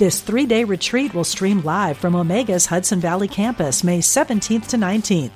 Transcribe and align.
This 0.00 0.22
three 0.22 0.46
day 0.46 0.64
retreat 0.64 1.12
will 1.12 1.24
stream 1.24 1.60
live 1.60 1.98
from 1.98 2.14
Omega's 2.14 2.64
Hudson 2.64 3.00
Valley 3.00 3.28
campus 3.28 3.84
May 3.84 3.98
17th 3.98 4.68
to 4.68 4.78
19th. 4.78 5.32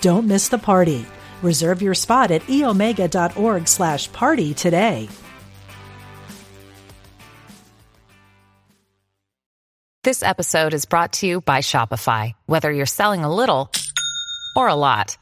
Don't 0.00 0.26
miss 0.26 0.48
the 0.48 0.56
party. 0.56 1.04
Reserve 1.42 1.82
your 1.82 1.92
spot 1.92 2.30
at 2.30 2.40
eomega.org 2.46 3.68
slash 3.68 4.10
party 4.12 4.54
today. 4.54 5.10
This 10.02 10.22
episode 10.22 10.72
is 10.72 10.86
brought 10.86 11.12
to 11.18 11.26
you 11.26 11.42
by 11.42 11.58
Shopify. 11.58 12.32
Whether 12.46 12.72
you're 12.72 12.86
selling 12.86 13.22
a 13.22 13.34
little 13.34 13.70
or 14.56 14.66
a 14.66 14.74
lot, 14.74 15.18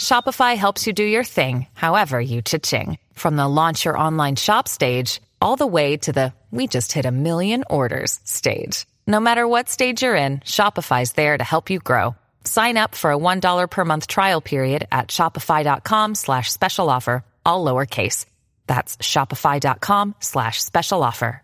Shopify 0.00 0.56
helps 0.56 0.88
you 0.88 0.92
do 0.92 1.04
your 1.04 1.22
thing, 1.22 1.68
however 1.74 2.20
you 2.20 2.42
cha-ching. 2.42 2.98
From 3.12 3.36
the 3.36 3.46
launch 3.46 3.84
your 3.84 3.96
online 3.96 4.34
shop 4.34 4.66
stage 4.66 5.20
all 5.40 5.54
the 5.56 5.66
way 5.66 5.96
to 5.98 6.12
the 6.12 6.32
we 6.56 6.66
just 6.66 6.92
hit 6.92 7.06
a 7.06 7.10
million 7.10 7.64
orders 7.68 8.18
stage. 8.24 8.86
No 9.06 9.20
matter 9.20 9.46
what 9.46 9.68
stage 9.68 10.02
you're 10.02 10.16
in, 10.16 10.38
Shopify's 10.40 11.12
there 11.12 11.36
to 11.38 11.44
help 11.44 11.70
you 11.70 11.78
grow. 11.78 12.16
Sign 12.44 12.76
up 12.76 12.94
for 12.94 13.12
a 13.12 13.18
$1 13.18 13.70
per 13.70 13.84
month 13.84 14.06
trial 14.06 14.40
period 14.40 14.88
at 14.90 15.08
shopify.com 15.08 16.14
slash 16.14 16.50
special 16.50 16.90
offer, 16.90 17.24
all 17.44 17.64
lowercase. 17.64 18.24
That's 18.66 18.96
shopify.com 18.96 20.16
slash 20.20 20.62
special 20.62 21.02
offer. 21.02 21.42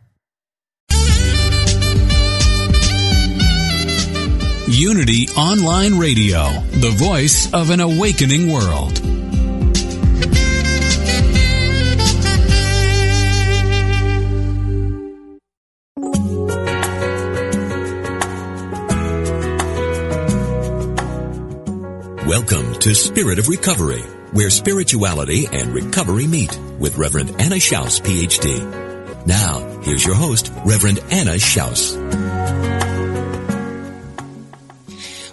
Unity 4.69 5.29
Online 5.37 5.99
Radio, 5.99 6.45
the 6.71 6.95
voice 6.97 7.53
of 7.53 7.69
an 7.69 7.81
awakening 7.81 8.51
world. 8.51 9.12
Welcome 22.33 22.73
to 22.77 22.95
Spirit 22.95 23.39
of 23.39 23.49
Recovery, 23.49 24.01
where 24.31 24.49
spirituality 24.49 25.49
and 25.53 25.75
recovery 25.75 26.27
meet 26.27 26.59
with 26.79 26.97
Reverend 26.97 27.29
Anna 27.39 27.57
Schaus, 27.57 28.01
PhD. 28.01 29.27
Now, 29.27 29.83
here's 29.83 30.03
your 30.03 30.15
host, 30.15 30.51
Reverend 30.65 31.01
Anna 31.11 31.33
Schaus. 31.33 31.95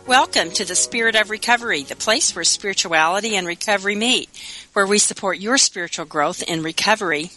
Welcome 0.06 0.52
to 0.52 0.66
the 0.66 0.76
Spirit 0.76 1.16
of 1.16 1.30
Recovery, 1.30 1.84
the 1.84 1.96
place 1.96 2.36
where 2.36 2.44
spirituality 2.44 3.38
and 3.38 3.48
recovery 3.48 3.96
meet, 3.96 4.28
where 4.74 4.86
we 4.86 5.00
support 5.00 5.40
your 5.40 5.58
spiritual 5.58 6.04
growth 6.04 6.44
and 6.50 6.66
recovery. 6.66 7.32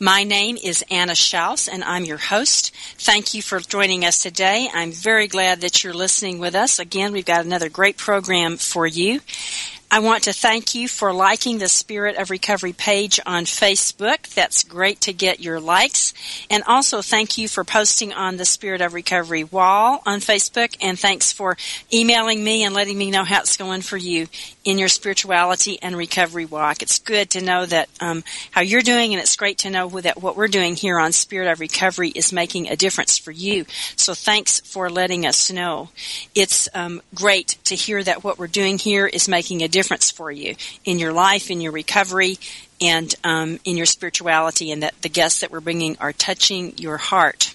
My 0.00 0.22
name 0.22 0.56
is 0.56 0.84
Anna 0.92 1.14
Schaus, 1.14 1.68
and 1.68 1.82
I'm 1.82 2.04
your 2.04 2.18
host. 2.18 2.72
Thank 2.98 3.34
you 3.34 3.42
for 3.42 3.58
joining 3.58 4.04
us 4.04 4.22
today. 4.22 4.68
I'm 4.72 4.92
very 4.92 5.26
glad 5.26 5.62
that 5.62 5.82
you're 5.82 5.92
listening 5.92 6.38
with 6.38 6.54
us. 6.54 6.78
Again, 6.78 7.10
we've 7.10 7.24
got 7.24 7.44
another 7.44 7.68
great 7.68 7.96
program 7.96 8.58
for 8.58 8.86
you. 8.86 9.20
I 9.90 10.00
want 10.00 10.24
to 10.24 10.32
thank 10.32 10.74
you 10.74 10.86
for 10.86 11.14
liking 11.14 11.58
the 11.58 11.66
Spirit 11.66 12.16
of 12.16 12.30
Recovery 12.30 12.74
page 12.74 13.18
on 13.26 13.44
Facebook. 13.44 14.34
That's 14.34 14.62
great 14.62 15.00
to 15.00 15.14
get 15.14 15.40
your 15.40 15.58
likes. 15.60 16.12
And 16.50 16.62
also 16.64 17.00
thank 17.00 17.38
you 17.38 17.48
for 17.48 17.64
posting 17.64 18.12
on 18.12 18.36
the 18.36 18.44
Spirit 18.44 18.82
of 18.82 18.92
Recovery 18.92 19.44
wall 19.44 20.02
on 20.04 20.20
Facebook. 20.20 20.76
And 20.82 20.96
thanks 20.98 21.32
for 21.32 21.56
emailing 21.92 22.44
me 22.44 22.64
and 22.64 22.74
letting 22.74 22.98
me 22.98 23.10
know 23.10 23.24
how 23.24 23.40
it's 23.40 23.56
going 23.56 23.80
for 23.80 23.96
you 23.96 24.28
in 24.68 24.76
your 24.76 24.88
spirituality 24.88 25.80
and 25.80 25.96
recovery 25.96 26.44
walk. 26.44 26.82
It's 26.82 26.98
good 26.98 27.30
to 27.30 27.40
know 27.40 27.64
that 27.64 27.88
um, 28.00 28.22
how 28.50 28.60
you're 28.60 28.82
doing, 28.82 29.14
and 29.14 29.20
it's 29.20 29.34
great 29.34 29.56
to 29.58 29.70
know 29.70 29.88
that 29.88 30.20
what 30.20 30.36
we're 30.36 30.46
doing 30.46 30.76
here 30.76 30.98
on 30.98 31.12
Spirit 31.12 31.50
of 31.50 31.58
Recovery 31.58 32.10
is 32.10 32.34
making 32.34 32.68
a 32.68 32.76
difference 32.76 33.16
for 33.16 33.30
you. 33.30 33.64
So 33.96 34.12
thanks 34.12 34.60
for 34.60 34.90
letting 34.90 35.24
us 35.24 35.50
know. 35.50 35.88
It's 36.34 36.68
um, 36.74 37.00
great 37.14 37.56
to 37.64 37.74
hear 37.74 38.02
that 38.02 38.22
what 38.22 38.38
we're 38.38 38.46
doing 38.46 38.76
here 38.76 39.06
is 39.06 39.26
making 39.26 39.62
a 39.62 39.68
difference 39.68 40.10
for 40.10 40.30
you 40.30 40.54
in 40.84 40.98
your 40.98 41.14
life, 41.14 41.50
in 41.50 41.62
your 41.62 41.72
recovery, 41.72 42.36
and 42.78 43.14
um, 43.24 43.58
in 43.64 43.78
your 43.78 43.86
spirituality, 43.86 44.70
and 44.70 44.82
that 44.82 45.00
the 45.00 45.08
guests 45.08 45.40
that 45.40 45.50
we're 45.50 45.60
bringing 45.60 45.96
are 45.98 46.12
touching 46.12 46.76
your 46.76 46.98
heart. 46.98 47.54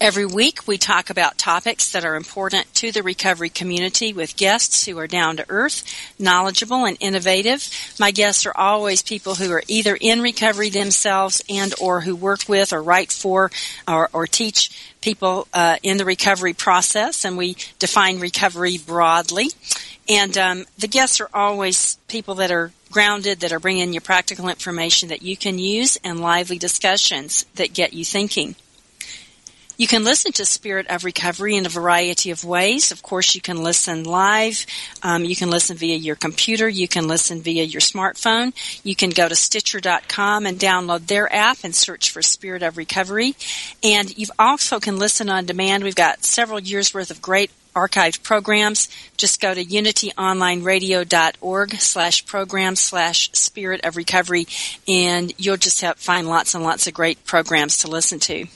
Every 0.00 0.26
week 0.26 0.66
we 0.66 0.78
talk 0.78 1.10
about 1.10 1.38
topics 1.38 1.92
that 1.92 2.04
are 2.04 2.16
important 2.16 2.72
to 2.74 2.92
the 2.92 3.02
recovery 3.02 3.50
community 3.50 4.12
with 4.12 4.36
guests 4.36 4.86
who 4.86 4.98
are 4.98 5.06
down 5.06 5.36
to 5.36 5.46
earth, 5.48 5.84
knowledgeable, 6.18 6.84
and 6.84 6.96
innovative. 7.00 7.68
My 7.98 8.10
guests 8.10 8.46
are 8.46 8.56
always 8.56 9.02
people 9.02 9.34
who 9.34 9.50
are 9.52 9.62
either 9.68 9.96
in 10.00 10.22
recovery 10.22 10.70
themselves 10.70 11.42
and 11.48 11.74
or 11.80 12.00
who 12.02 12.16
work 12.16 12.48
with 12.48 12.72
or 12.72 12.82
write 12.82 13.12
for 13.12 13.50
or, 13.86 14.08
or 14.12 14.26
teach 14.26 14.70
people 15.00 15.48
uh, 15.54 15.76
in 15.82 15.96
the 15.96 16.04
recovery 16.04 16.52
process, 16.52 17.24
and 17.24 17.36
we 17.36 17.56
define 17.78 18.20
recovery 18.20 18.78
broadly. 18.78 19.48
And 20.08 20.36
um, 20.36 20.64
the 20.78 20.88
guests 20.88 21.20
are 21.20 21.30
always 21.32 21.96
people 22.08 22.34
that 22.36 22.50
are 22.50 22.72
grounded, 22.90 23.40
that 23.40 23.52
are 23.52 23.60
bringing 23.60 23.92
you 23.92 24.00
practical 24.00 24.48
information 24.48 25.10
that 25.10 25.22
you 25.22 25.36
can 25.36 25.58
use, 25.58 25.96
and 26.02 26.20
lively 26.20 26.58
discussions 26.58 27.44
that 27.54 27.72
get 27.72 27.92
you 27.92 28.04
thinking. 28.04 28.56
You 29.80 29.88
can 29.88 30.04
listen 30.04 30.32
to 30.32 30.44
Spirit 30.44 30.88
of 30.90 31.06
Recovery 31.06 31.56
in 31.56 31.64
a 31.64 31.70
variety 31.70 32.30
of 32.30 32.44
ways. 32.44 32.92
Of 32.92 33.02
course, 33.02 33.34
you 33.34 33.40
can 33.40 33.62
listen 33.62 34.04
live. 34.04 34.66
Um, 35.02 35.24
you 35.24 35.34
can 35.34 35.48
listen 35.48 35.78
via 35.78 35.96
your 35.96 36.16
computer. 36.16 36.68
You 36.68 36.86
can 36.86 37.08
listen 37.08 37.40
via 37.40 37.64
your 37.64 37.80
smartphone. 37.80 38.52
You 38.84 38.94
can 38.94 39.08
go 39.08 39.26
to 39.26 39.34
Stitcher.com 39.34 40.44
and 40.44 40.58
download 40.58 41.06
their 41.06 41.34
app 41.34 41.64
and 41.64 41.74
search 41.74 42.10
for 42.10 42.20
Spirit 42.20 42.62
of 42.62 42.76
Recovery. 42.76 43.34
And 43.82 44.14
you 44.18 44.26
also 44.38 44.80
can 44.80 44.98
listen 44.98 45.30
on 45.30 45.46
demand. 45.46 45.82
We've 45.82 45.94
got 45.94 46.24
several 46.24 46.60
years 46.60 46.92
worth 46.92 47.10
of 47.10 47.22
great 47.22 47.50
archived 47.74 48.22
programs. 48.22 48.90
Just 49.16 49.40
go 49.40 49.54
to 49.54 49.64
unityonlineradio.org 49.64 51.72
slash 51.76 52.26
program 52.26 52.76
slash 52.76 53.30
spirit 53.32 53.82
of 53.86 53.96
recovery 53.96 54.46
and 54.86 55.32
you'll 55.38 55.56
just 55.56 55.80
have, 55.80 55.96
find 55.96 56.28
lots 56.28 56.54
and 56.54 56.62
lots 56.62 56.86
of 56.86 56.92
great 56.92 57.24
programs 57.24 57.78
to 57.78 57.88
listen 57.88 58.18
to. 58.18 58.46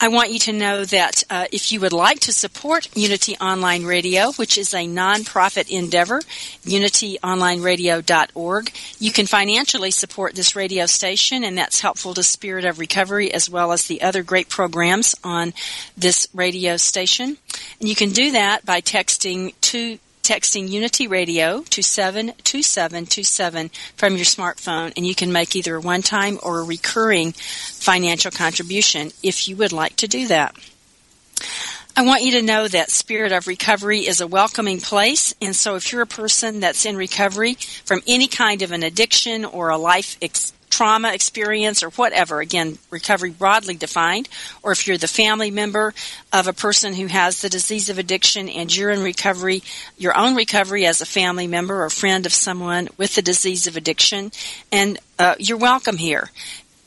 I 0.00 0.06
want 0.06 0.30
you 0.30 0.38
to 0.40 0.52
know 0.52 0.84
that 0.84 1.24
uh, 1.28 1.46
if 1.50 1.72
you 1.72 1.80
would 1.80 1.92
like 1.92 2.20
to 2.20 2.32
support 2.32 2.88
Unity 2.96 3.36
Online 3.38 3.82
Radio, 3.82 4.30
which 4.32 4.56
is 4.56 4.72
a 4.72 4.86
nonprofit 4.86 5.68
endeavor, 5.68 6.20
unityonlineradio.org, 6.64 8.72
you 9.00 9.10
can 9.10 9.26
financially 9.26 9.90
support 9.90 10.36
this 10.36 10.54
radio 10.54 10.86
station, 10.86 11.42
and 11.42 11.58
that's 11.58 11.80
helpful 11.80 12.14
to 12.14 12.22
Spirit 12.22 12.64
of 12.64 12.78
Recovery 12.78 13.34
as 13.34 13.50
well 13.50 13.72
as 13.72 13.88
the 13.88 14.02
other 14.02 14.22
great 14.22 14.48
programs 14.48 15.16
on 15.24 15.52
this 15.96 16.28
radio 16.32 16.76
station. 16.76 17.36
And 17.80 17.88
you 17.88 17.96
can 17.96 18.10
do 18.10 18.30
that 18.30 18.64
by 18.64 18.80
texting 18.80 19.52
to 19.62 19.98
texting 20.22 20.68
Unity 20.68 21.06
Radio 21.06 21.62
to 21.70 21.82
72727 21.82 23.70
from 23.96 24.16
your 24.16 24.24
smartphone, 24.24 24.92
and 24.96 25.06
you 25.06 25.14
can 25.14 25.32
make 25.32 25.56
either 25.56 25.76
a 25.76 25.80
one 25.80 26.02
time 26.02 26.38
or 26.42 26.60
a 26.60 26.64
recurring 26.64 27.32
financial 27.32 28.30
contribution 28.30 29.10
if 29.22 29.48
you 29.48 29.56
would 29.56 29.72
like 29.72 29.96
to 29.96 30.08
do 30.08 30.26
that. 30.28 30.54
I 31.98 32.02
want 32.02 32.22
you 32.22 32.32
to 32.32 32.42
know 32.42 32.68
that 32.68 32.90
Spirit 32.90 33.32
of 33.32 33.48
Recovery 33.48 34.06
is 34.06 34.20
a 34.20 34.26
welcoming 34.28 34.80
place. 34.80 35.34
And 35.42 35.56
so 35.56 35.74
if 35.74 35.90
you're 35.90 36.02
a 36.02 36.06
person 36.06 36.60
that's 36.60 36.86
in 36.86 36.96
recovery 36.96 37.54
from 37.54 38.02
any 38.06 38.28
kind 38.28 38.62
of 38.62 38.70
an 38.70 38.84
addiction 38.84 39.44
or 39.44 39.70
a 39.70 39.78
life 39.78 40.16
ex- 40.22 40.52
trauma 40.70 41.12
experience 41.12 41.82
or 41.82 41.90
whatever, 41.90 42.40
again, 42.40 42.78
recovery 42.90 43.30
broadly 43.30 43.74
defined, 43.74 44.28
or 44.62 44.72
if 44.72 44.86
you're 44.86 44.98
the 44.98 45.08
family 45.08 45.50
member 45.50 45.94
of 46.32 46.46
a 46.46 46.52
person 46.52 46.94
who 46.94 47.06
has 47.06 47.40
the 47.40 47.48
disease 47.48 47.88
of 47.88 47.98
addiction 47.98 48.48
and 48.48 48.74
you're 48.74 48.90
in 48.90 49.02
recovery, 49.02 49.62
your 49.96 50.16
own 50.16 50.34
recovery 50.34 50.86
as 50.86 51.00
a 51.00 51.06
family 51.06 51.46
member 51.46 51.82
or 51.82 51.90
friend 51.90 52.26
of 52.26 52.32
someone 52.32 52.88
with 52.96 53.14
the 53.14 53.22
disease 53.22 53.66
of 53.66 53.76
addiction, 53.76 54.30
and 54.70 54.98
uh, 55.18 55.34
you're 55.38 55.58
welcome 55.58 55.96
here. 55.96 56.30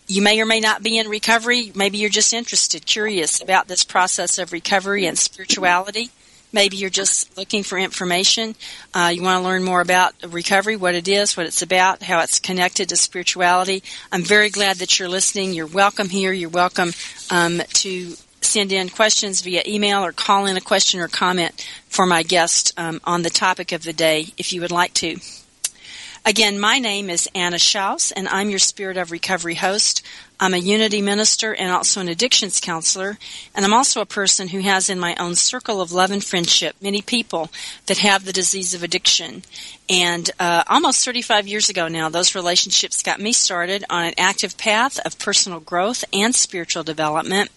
You 0.08 0.22
may 0.22 0.42
or 0.42 0.46
may 0.46 0.60
not 0.60 0.84
be 0.84 0.98
in 0.98 1.08
recovery. 1.08 1.72
Maybe 1.74 1.98
you're 1.98 2.10
just 2.10 2.34
interested, 2.34 2.86
curious 2.86 3.42
about 3.42 3.68
this 3.68 3.86
process 3.86 4.38
of 4.40 4.52
recovery 4.52 5.06
and 5.06 5.18
spirituality. 5.18 6.10
Maybe 6.54 6.78
you're 6.78 6.90
just 6.90 7.38
looking 7.38 7.64
for 7.64 7.78
information. 7.78 8.56
Uh, 8.94 9.12
you 9.14 9.24
want 9.24 9.42
to 9.42 9.48
learn 9.48 9.64
more 9.64 9.82
about 9.82 10.14
recovery, 10.30 10.76
what 10.76 10.96
it 10.96 11.08
is, 11.08 11.38
what 11.38 11.46
it's 11.46 11.62
about, 11.62 12.04
how 12.04 12.20
it's 12.20 12.40
connected 12.40 12.90
to 12.90 12.96
spirituality. 12.96 13.84
I'm 14.12 14.24
very 14.24 14.50
glad 14.50 14.78
that 14.78 15.00
you're 15.00 15.10
listening. 15.10 15.54
You're 15.54 15.68
welcome 15.68 16.10
here. 16.10 16.34
You're 16.34 16.50
welcome 16.50 16.92
um, 17.30 17.62
to 17.76 18.16
send 18.42 18.72
in 18.72 18.90
questions 18.90 19.42
via 19.42 19.64
email 19.66 20.04
or 20.04 20.12
call 20.12 20.46
in 20.46 20.58
a 20.58 20.62
question 20.62 21.00
or 21.00 21.08
comment 21.08 21.66
for 21.88 22.06
my 22.06 22.24
guest 22.24 22.74
um, 22.78 23.00
on 23.06 23.22
the 23.22 23.30
topic 23.30 23.72
of 23.72 23.84
the 23.84 23.94
day 23.94 24.28
if 24.38 24.52
you 24.52 24.62
would 24.62 24.72
like 24.72 24.94
to. 24.96 25.18
Again, 26.24 26.60
my 26.60 26.78
name 26.78 27.10
is 27.10 27.28
Anna 27.34 27.56
Schaus, 27.56 28.12
and 28.16 28.28
I'm 28.28 28.52
your 28.52 28.60
Spirit 28.60 28.98
of 28.98 29.12
Recovery 29.12 29.56
host. 29.56 30.06
I'm 30.42 30.56
a 30.56 30.58
unity 30.58 31.04
minister 31.04 31.54
and 31.54 31.72
also 31.72 32.02
an 32.02 32.10
addictions 32.10 32.60
counselor, 32.60 33.20
and 33.54 33.64
I'm 33.64 33.76
also 33.76 34.02
a 34.02 34.08
person 34.08 34.48
who 34.48 34.62
has 34.62 34.90
in 34.90 35.00
my 35.00 35.16
own 35.20 35.36
circle 35.36 35.80
of 35.80 35.92
love 35.92 36.10
and 36.10 36.24
friendship 36.24 36.76
many 36.82 37.04
people 37.04 37.52
that 37.86 38.00
have 38.00 38.26
the 38.26 38.34
disease 38.34 38.74
of 38.74 38.82
addiction. 38.82 39.44
And 39.88 40.32
uh, 40.40 40.64
almost 40.68 41.06
35 41.06 41.48
years 41.48 41.70
ago 41.70 41.88
now, 41.88 42.10
those 42.10 42.34
relationships 42.34 43.04
got 43.04 43.20
me 43.20 43.34
started 43.34 43.86
on 43.88 44.04
an 44.04 44.16
active 44.18 44.58
path 44.58 45.00
of 45.06 45.20
personal 45.20 45.60
growth 45.60 46.04
and 46.12 46.34
spiritual 46.34 46.82
development. 46.82 47.52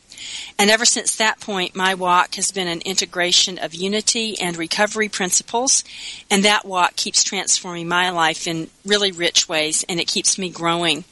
And 0.58 0.68
ever 0.68 0.84
since 0.84 1.16
that 1.16 1.40
point, 1.40 1.74
my 1.74 1.94
walk 1.94 2.34
has 2.34 2.52
been 2.52 2.68
an 2.68 2.82
integration 2.82 3.58
of 3.58 3.74
unity 3.74 4.38
and 4.38 4.58
recovery 4.58 5.08
principles. 5.08 5.84
And 6.30 6.44
that 6.44 6.66
walk 6.66 6.96
keeps 6.96 7.24
transforming 7.24 7.88
my 7.88 8.10
life 8.10 8.46
in 8.46 8.68
really 8.84 9.10
rich 9.10 9.48
ways 9.48 9.86
and 9.88 9.98
it 9.98 10.06
keeps 10.06 10.38
me 10.38 10.50
growing. 10.50 11.04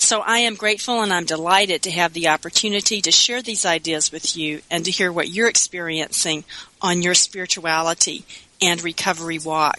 So 0.00 0.20
I 0.20 0.38
am 0.38 0.54
grateful 0.54 1.02
and 1.02 1.12
I'm 1.12 1.24
delighted 1.24 1.82
to 1.82 1.90
have 1.90 2.12
the 2.12 2.28
opportunity 2.28 3.02
to 3.02 3.10
share 3.10 3.42
these 3.42 3.66
ideas 3.66 4.12
with 4.12 4.36
you 4.36 4.62
and 4.70 4.84
to 4.84 4.92
hear 4.92 5.12
what 5.12 5.28
you're 5.28 5.48
experiencing 5.48 6.44
on 6.80 7.02
your 7.02 7.14
spirituality 7.14 8.24
and 8.62 8.82
recovery 8.82 9.40
walk. 9.40 9.78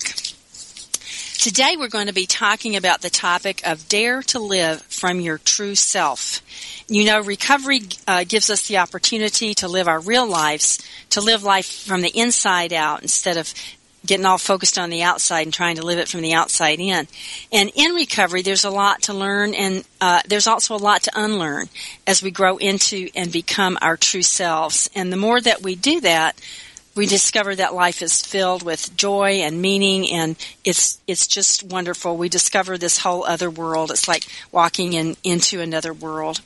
Today 1.40 1.76
we're 1.78 1.88
going 1.88 2.08
to 2.08 2.14
be 2.14 2.26
talking 2.26 2.76
about 2.76 3.02
the 3.02 3.10
topic 3.10 3.66
of 3.66 3.88
dare 3.88 4.22
to 4.24 4.40
live 4.40 4.82
from 4.82 5.22
your 5.22 5.38
true 5.38 5.74
self. 5.74 6.42
You 6.90 7.06
know, 7.06 7.22
recovery 7.22 7.84
uh, 8.06 8.26
gives 8.28 8.50
us 8.50 8.68
the 8.68 8.80
opportunity 8.80 9.54
to 9.56 9.70
live 9.70 9.88
our 9.88 10.02
real 10.02 10.28
lives, 10.28 10.80
to 11.12 11.22
live 11.22 11.44
life 11.44 11.66
from 11.66 12.02
the 12.02 12.12
inside 12.14 12.74
out 12.74 13.04
instead 13.04 13.38
of 13.38 13.54
getting 14.06 14.26
all 14.26 14.38
focused 14.38 14.78
on 14.78 14.90
the 14.90 15.04
outside 15.04 15.44
and 15.44 15.54
trying 15.54 15.76
to 15.76 15.86
live 15.86 16.00
it 16.00 16.08
from 16.08 16.22
the 16.22 16.34
outside 16.34 16.80
in. 16.80 17.08
And 17.52 17.72
in 17.76 17.94
recovery, 17.94 18.42
there's 18.42 18.66
a 18.66 18.70
lot 18.70 19.04
to 19.04 19.14
learn, 19.14 19.54
and 19.54 19.84
uh, 20.02 20.22
there's 20.28 20.48
also 20.48 20.76
a 20.76 20.78
lot 20.78 21.04
to 21.04 21.12
unlearn 21.16 21.70
as 22.08 22.24
we 22.24 22.32
grow 22.32 22.58
into 22.58 23.10
and 23.16 23.32
become 23.32 23.78
our 23.82 23.98
true 23.98 24.22
selves. 24.22 24.90
And 24.96 25.12
the 25.12 25.18
more 25.18 25.40
that 25.42 25.62
we 25.62 25.76
do 25.76 26.02
that, 26.02 26.40
we 26.96 27.06
discover 27.06 27.56
that 27.56 27.74
life 27.74 28.02
is 28.02 28.22
filled 28.22 28.64
with 28.64 28.96
joy 28.98 29.42
and 29.42 29.62
meaning 29.62 30.12
and 30.12 30.36
it's 30.66 31.00
it's 31.08 31.28
just 31.28 31.64
wonderful. 31.64 32.18
We 32.18 32.28
discover 32.28 32.78
this 32.78 32.98
whole 32.98 33.24
other 33.24 33.50
world. 33.50 33.92
It's 33.92 34.08
like 34.08 34.26
walking 34.52 34.92
in 34.94 35.16
into 35.24 35.62
another 35.62 35.94
world. 35.94 36.42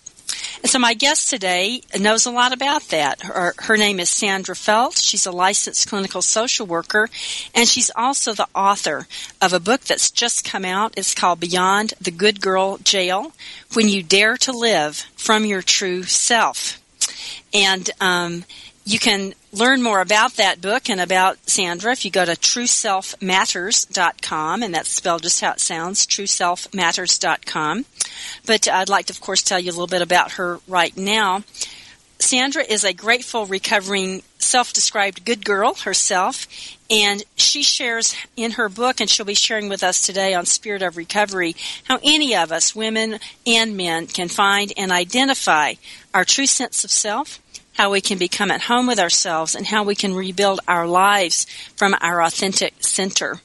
So 0.65 0.79
my 0.79 0.93
guest 0.93 1.29
today 1.29 1.81
knows 1.99 2.25
a 2.25 2.31
lot 2.31 2.53
about 2.53 2.83
that. 2.83 3.21
Her, 3.21 3.53
her, 3.57 3.75
name 3.75 3.99
is 3.99 4.09
Sandra 4.09 4.55
Felt. 4.55 4.97
She's 4.97 5.25
a 5.25 5.31
licensed 5.31 5.89
clinical 5.89 6.21
social 6.21 6.65
worker, 6.65 7.09
and 7.53 7.67
she's 7.67 7.91
also 7.93 8.33
the 8.33 8.47
author 8.55 9.05
of 9.41 9.51
a 9.51 9.59
book 9.59 9.81
that's 9.81 10.09
just 10.09 10.45
come 10.45 10.63
out. 10.63 10.93
It's 10.95 11.13
called 11.13 11.41
Beyond 11.41 11.95
the 11.99 12.11
Good 12.11 12.39
Girl 12.39 12.77
Jail 12.77 13.33
When 13.73 13.89
You 13.89 14.03
Dare 14.03 14.37
to 14.37 14.53
Live 14.53 14.95
from 15.17 15.43
Your 15.43 15.61
True 15.61 16.03
Self. 16.03 16.81
And 17.53 17.89
um, 17.99 18.45
you 18.85 18.99
can 18.99 19.33
learn 19.53 19.81
more 19.81 20.01
about 20.01 20.33
that 20.33 20.59
book 20.59 20.89
and 20.89 20.99
about 20.99 21.37
Sandra 21.49 21.93
if 21.93 22.03
you 22.03 22.11
go 22.11 22.25
to 22.25 22.33
trueselfmatters.com, 22.33 24.63
and 24.63 24.75
that's 24.75 24.89
spelled 24.89 25.23
just 25.23 25.39
how 25.39 25.51
it 25.51 25.61
sounds, 25.61 26.05
trueselfmatters.com. 26.05 27.85
But 28.45 28.67
uh, 28.67 28.71
I'd 28.73 28.89
like 28.89 29.05
to, 29.05 29.13
of 29.13 29.21
course, 29.21 29.41
tell 29.41 29.59
you 29.59 29.69
a 29.69 29.73
little 29.73 29.87
bit 29.87 30.01
about 30.01 30.33
her 30.33 30.59
right 30.67 30.97
now. 30.97 31.45
Sandra 32.19 32.63
is 32.63 32.83
a 32.83 32.93
grateful, 32.93 33.45
recovering, 33.45 34.23
self 34.37 34.73
described 34.73 35.23
good 35.25 35.45
girl 35.45 35.75
herself, 35.75 36.45
and 36.89 37.23
she 37.35 37.63
shares 37.63 38.15
in 38.35 38.51
her 38.51 38.67
book, 38.69 38.99
and 38.99 39.09
she'll 39.09 39.25
be 39.25 39.33
sharing 39.33 39.69
with 39.69 39.81
us 39.83 40.05
today 40.05 40.33
on 40.33 40.45
Spirit 40.45 40.81
of 40.81 40.97
Recovery, 40.97 41.55
how 41.85 41.99
any 42.03 42.35
of 42.35 42.51
us, 42.51 42.75
women 42.75 43.19
and 43.45 43.77
men, 43.77 44.07
can 44.07 44.27
find 44.29 44.73
and 44.77 44.91
identify 44.91 45.75
our 46.13 46.25
true 46.25 46.45
sense 46.45 46.83
of 46.83 46.91
self 46.91 47.39
how 47.73 47.91
we 47.91 48.01
can 48.01 48.17
become 48.17 48.51
at 48.51 48.61
home 48.61 48.87
with 48.87 48.99
ourselves, 48.99 49.55
and 49.55 49.67
how 49.67 49.83
we 49.83 49.95
can 49.95 50.13
rebuild 50.13 50.59
our 50.67 50.87
lives 50.87 51.45
from 51.75 51.95
our 52.01 52.21
authentic 52.21 52.73
center. 52.83 53.41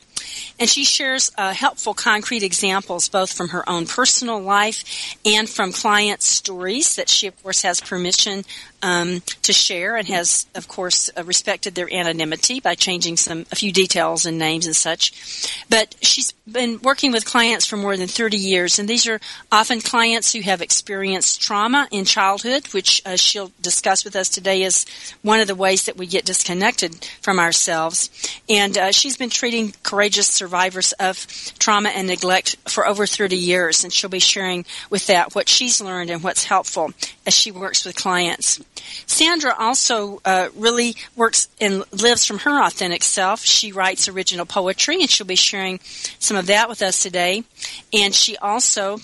And 0.58 0.68
she 0.68 0.84
shares 0.84 1.30
uh, 1.38 1.52
helpful 1.52 1.94
concrete 1.94 2.42
examples 2.42 3.08
both 3.08 3.32
from 3.32 3.48
her 3.50 3.68
own 3.68 3.86
personal 3.86 4.40
life 4.40 5.16
and 5.24 5.48
from 5.48 5.72
client 5.72 6.22
stories 6.22 6.96
that 6.96 7.08
she, 7.08 7.26
of 7.28 7.42
course, 7.42 7.62
has 7.62 7.80
permission 7.80 8.44
um, 8.82 9.22
to 9.42 9.52
share 9.52 9.96
and 9.96 10.08
has, 10.08 10.46
of 10.54 10.68
course, 10.68 11.10
uh, 11.16 11.24
respected 11.24 11.74
their 11.74 11.92
anonymity 11.92 12.60
by 12.60 12.74
changing 12.74 13.16
some 13.16 13.46
a 13.50 13.56
few 13.56 13.72
details 13.72 14.26
and 14.26 14.38
names 14.38 14.66
and 14.66 14.76
such. 14.76 15.64
But 15.68 15.96
she's 16.00 16.32
been 16.50 16.80
working 16.82 17.12
with 17.12 17.24
clients 17.24 17.66
for 17.66 17.76
more 17.76 17.96
than 17.96 18.08
30 18.08 18.36
years, 18.36 18.78
and 18.78 18.88
these 18.88 19.06
are 19.06 19.20
often 19.50 19.80
clients 19.80 20.32
who 20.32 20.40
have 20.40 20.62
experienced 20.62 21.40
trauma 21.40 21.88
in 21.90 22.04
childhood, 22.04 22.66
which 22.68 23.02
uh, 23.04 23.16
she'll 23.16 23.52
discuss 23.60 24.04
with 24.04 24.16
us 24.16 24.28
today 24.28 24.62
is 24.62 24.86
one 25.22 25.40
of 25.40 25.46
the 25.46 25.54
ways 25.54 25.84
that 25.84 25.96
we 25.96 26.06
get 26.06 26.24
disconnected 26.24 26.94
from 27.20 27.38
ourselves. 27.38 28.10
And 28.48 28.76
uh, 28.76 28.92
she's 28.92 29.16
been 29.16 29.30
treating 29.30 29.74
courageous 29.82 30.28
survivors 30.28 30.92
of 30.92 31.26
trauma 31.58 31.90
and 31.90 32.06
neglect 32.06 32.56
for 32.68 32.86
over 32.86 33.06
30 33.06 33.36
years, 33.36 33.84
and 33.84 33.92
she'll 33.92 34.10
be 34.10 34.18
sharing 34.18 34.64
with 34.90 35.06
that 35.06 35.34
what 35.34 35.48
she's 35.48 35.80
learned 35.80 36.10
and 36.10 36.22
what's 36.22 36.44
helpful 36.44 36.92
as 37.26 37.34
she 37.34 37.50
works 37.50 37.84
with 37.84 37.96
clients. 37.96 38.60
Sandra 39.06 39.54
also 39.58 40.20
uh, 40.24 40.48
really 40.54 40.96
works 41.16 41.48
and 41.60 41.84
lives 41.92 42.24
from 42.24 42.38
her 42.40 42.62
authentic 42.62 43.02
self. 43.02 43.40
She 43.40 43.72
writes 43.72 44.08
original 44.08 44.46
poetry, 44.46 45.00
and 45.00 45.10
she'll 45.10 45.26
be 45.26 45.36
sharing 45.36 45.80
some 46.18 46.36
of 46.36 46.46
that 46.46 46.68
with 46.68 46.82
us 46.82 47.02
today. 47.02 47.44
And 47.92 48.14
she 48.14 48.36
also 48.36 48.98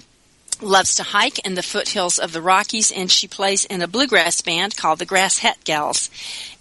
loves 0.64 0.94
to 0.96 1.02
hike 1.02 1.38
in 1.40 1.54
the 1.54 1.62
foothills 1.62 2.18
of 2.18 2.32
the 2.32 2.42
Rockies, 2.42 2.90
and 2.90 3.10
she 3.10 3.28
plays 3.28 3.64
in 3.64 3.82
a 3.82 3.88
bluegrass 3.88 4.40
band 4.42 4.76
called 4.76 4.98
the 4.98 5.06
Grass 5.06 5.38
Hat 5.38 5.58
Gals. 5.64 6.10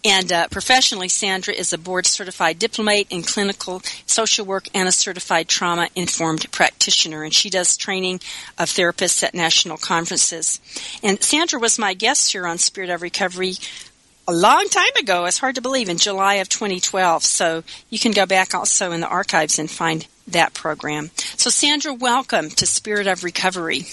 And 0.06 0.32
uh, 0.32 0.48
professionally, 0.50 1.08
Sandra 1.08 1.54
is 1.54 1.72
a 1.72 1.78
board 1.78 2.06
certified 2.06 2.60
diplomate 2.60 3.08
in 3.10 3.24
clinical 3.24 3.82
social 4.06 4.46
work 4.46 4.68
and 4.74 4.88
a 4.88 4.92
certified 4.92 5.48
trauma 5.48 5.90
informed 5.96 6.52
practitioner. 6.52 7.24
And 7.24 7.34
she 7.34 7.50
does 7.50 7.78
training 7.78 8.20
of 8.58 8.70
therapists 8.70 9.24
at 9.24 9.34
national 9.34 9.78
conferences. 9.78 10.60
And 11.02 11.24
Sandra 11.24 11.60
was 11.60 11.80
my 11.80 11.94
guest 11.94 12.34
here 12.34 12.46
on 12.46 12.58
Spirit 12.58 12.90
of 12.90 13.02
Recovery 13.02 13.56
a 14.28 14.34
long 14.34 14.68
time 14.70 14.96
ago. 15.00 15.25
It's 15.25 15.38
hard 15.38 15.56
to 15.56 15.62
believe 15.62 15.89
in 15.89 15.98
July 15.98 16.36
of 16.36 16.50
2012. 16.50 17.24
So 17.24 17.63
you 17.89 18.00
can 18.00 18.12
go 18.12 18.25
back 18.25 18.54
also 18.54 18.92
in 18.92 19.01
the 19.01 19.08
archives 19.08 19.60
and 19.60 19.70
find 19.70 20.06
that 20.27 20.53
program. 20.53 21.12
So, 21.38 21.50
Sandra, 21.50 21.94
welcome 21.94 22.50
to 22.50 22.65
Spirit 22.65 23.08
of 23.08 23.24
Recovery. 23.24 23.84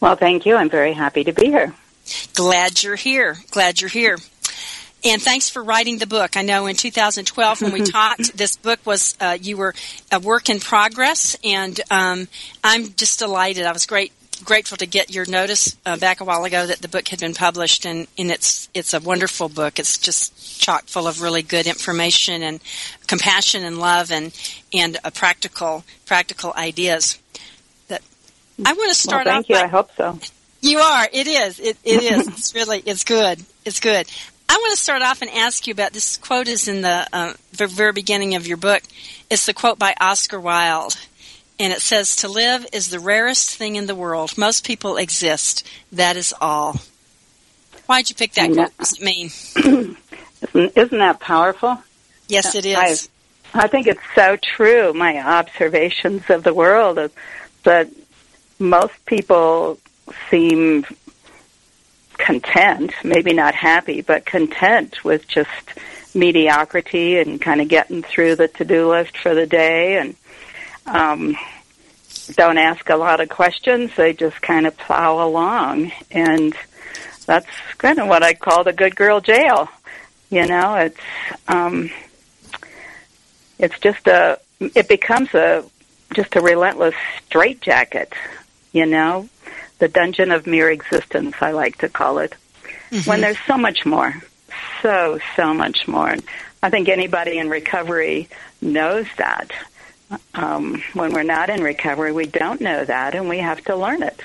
Well, 0.00 0.16
thank 0.16 0.46
you. 0.46 0.56
I'm 0.56 0.70
very 0.70 0.92
happy 0.92 1.24
to 1.24 1.32
be 1.32 1.46
here. 1.46 1.74
Glad 2.34 2.82
you're 2.82 2.96
here. 2.96 3.36
Glad 3.50 3.80
you're 3.80 3.90
here. 3.90 4.18
And 5.04 5.20
thanks 5.20 5.48
for 5.48 5.62
writing 5.62 5.98
the 5.98 6.06
book. 6.06 6.36
I 6.36 6.42
know 6.42 6.66
in 6.66 6.76
2012 6.76 7.62
when 7.62 7.72
we 7.72 7.82
talked, 7.82 8.36
this 8.36 8.56
book 8.56 8.80
was 8.84 9.16
uh, 9.20 9.36
you 9.40 9.56
were 9.56 9.74
a 10.10 10.20
work 10.20 10.48
in 10.48 10.60
progress, 10.60 11.36
and 11.42 11.78
um, 11.90 12.28
I'm 12.62 12.92
just 12.94 13.18
delighted. 13.18 13.64
I 13.64 13.72
was 13.72 13.86
great 13.86 14.12
grateful 14.44 14.76
to 14.78 14.86
get 14.86 15.10
your 15.10 15.26
notice 15.26 15.76
uh, 15.86 15.96
back 15.96 16.20
a 16.20 16.24
while 16.24 16.44
ago 16.44 16.66
that 16.66 16.78
the 16.78 16.88
book 16.88 17.08
had 17.08 17.20
been 17.20 17.34
published, 17.34 17.84
and, 17.84 18.06
and 18.18 18.30
it's 18.30 18.68
it's 18.74 18.94
a 18.94 19.00
wonderful 19.00 19.48
book. 19.48 19.78
It's 19.78 19.98
just 19.98 20.60
chock 20.60 20.84
full 20.84 21.06
of 21.06 21.22
really 21.22 21.42
good 21.42 21.66
information 21.66 22.42
and 22.42 22.60
compassion 23.06 23.64
and 23.64 23.78
love 23.78 24.10
and 24.10 24.32
and 24.72 24.98
uh, 25.04 25.10
practical 25.10 25.84
practical 26.06 26.52
ideas. 26.56 27.18
That 27.88 28.02
I 28.64 28.72
want 28.72 28.90
to 28.90 28.94
start 28.94 29.26
well, 29.26 29.34
thank 29.34 29.46
off. 29.46 29.48
you. 29.50 29.54
By, 29.56 29.62
I 29.62 29.66
hope 29.68 29.90
so. 29.96 30.18
You 30.60 30.78
are. 30.78 31.08
It 31.12 31.26
is. 31.26 31.58
It, 31.58 31.76
it 31.84 32.02
is. 32.12 32.28
it's 32.28 32.54
really. 32.54 32.82
It's 32.84 33.04
good. 33.04 33.44
It's 33.64 33.80
good. 33.80 34.06
I 34.48 34.56
want 34.56 34.76
to 34.76 34.82
start 34.82 35.00
off 35.02 35.22
and 35.22 35.30
ask 35.30 35.66
you 35.66 35.72
about 35.72 35.92
this 35.92 36.18
quote. 36.18 36.48
Is 36.48 36.68
in 36.68 36.82
the, 36.82 37.06
uh, 37.12 37.32
the 37.56 37.66
very 37.66 37.92
beginning 37.92 38.34
of 38.34 38.46
your 38.46 38.58
book. 38.58 38.82
It's 39.30 39.46
the 39.46 39.54
quote 39.54 39.78
by 39.78 39.94
Oscar 40.00 40.38
Wilde 40.38 40.96
and 41.62 41.72
it 41.72 41.80
says, 41.80 42.16
To 42.16 42.28
live 42.28 42.66
is 42.72 42.88
the 42.88 42.98
rarest 42.98 43.56
thing 43.56 43.76
in 43.76 43.86
the 43.86 43.94
world. 43.94 44.36
Most 44.36 44.66
people 44.66 44.96
exist. 44.96 45.64
That 45.92 46.16
is 46.16 46.34
all. 46.40 46.80
Why'd 47.86 48.10
you 48.10 48.16
pick 48.16 48.32
that? 48.32 48.50
What 48.50 48.76
does 48.78 48.94
it 48.94 49.02
mean? 49.02 49.30
isn't, 50.54 50.98
that 50.98 51.20
powerful? 51.20 51.78
Yes, 52.26 52.56
it 52.56 52.66
is. 52.66 53.08
I, 53.54 53.64
I 53.64 53.68
think 53.68 53.86
it's 53.86 54.00
so 54.12 54.36
true. 54.36 54.92
My 54.92 55.18
observations 55.18 56.28
of 56.30 56.42
the 56.42 56.52
world 56.52 56.98
is 56.98 57.12
that 57.62 57.88
most 58.58 58.94
people 59.06 59.78
seem 60.30 60.84
content, 62.18 62.92
maybe 63.04 63.34
not 63.34 63.54
happy, 63.54 64.00
but 64.00 64.26
content 64.26 65.04
with 65.04 65.28
just 65.28 65.50
mediocrity 66.12 67.18
and 67.18 67.40
kind 67.40 67.60
of 67.60 67.68
getting 67.68 68.02
through 68.02 68.34
the 68.34 68.48
to-do 68.48 68.90
list 68.90 69.16
for 69.16 69.32
the 69.32 69.46
day 69.46 69.98
and 69.98 70.16
um, 70.86 71.36
don't 72.28 72.58
ask 72.58 72.88
a 72.88 72.96
lot 72.96 73.20
of 73.20 73.28
questions. 73.28 73.90
They 73.96 74.12
just 74.12 74.40
kind 74.40 74.66
of 74.66 74.76
plow 74.76 75.26
along. 75.26 75.92
And 76.10 76.54
that's 77.26 77.46
kind 77.78 77.98
of 77.98 78.08
what 78.08 78.22
I 78.22 78.34
call 78.34 78.64
the 78.64 78.72
good 78.72 78.96
girl 78.96 79.20
jail. 79.20 79.68
You 80.30 80.46
know, 80.46 80.76
it's 80.76 81.00
um, 81.46 81.90
it's 83.58 83.78
just 83.80 84.06
a 84.06 84.38
it 84.60 84.88
becomes 84.88 85.34
a 85.34 85.64
just 86.14 86.36
a 86.36 86.40
relentless 86.40 86.94
straitjacket. 87.26 88.12
You 88.72 88.86
know, 88.86 89.28
the 89.78 89.88
dungeon 89.88 90.30
of 90.30 90.46
mere 90.46 90.70
existence. 90.70 91.36
I 91.40 91.50
like 91.52 91.78
to 91.78 91.88
call 91.88 92.18
it 92.18 92.34
mm-hmm. 92.90 93.08
when 93.08 93.20
there's 93.20 93.38
so 93.46 93.58
much 93.58 93.84
more, 93.84 94.14
so 94.80 95.18
so 95.36 95.52
much 95.52 95.86
more. 95.86 96.14
I 96.62 96.70
think 96.70 96.88
anybody 96.88 97.38
in 97.38 97.50
recovery 97.50 98.28
knows 98.60 99.06
that. 99.18 99.50
Um, 100.34 100.82
when 100.94 101.12
we're 101.12 101.22
not 101.22 101.50
in 101.50 101.62
recovery, 101.62 102.12
we 102.12 102.26
don't 102.26 102.60
know 102.60 102.84
that, 102.84 103.14
and 103.14 103.28
we 103.28 103.38
have 103.38 103.62
to 103.64 103.76
learn 103.76 104.02
it. 104.02 104.20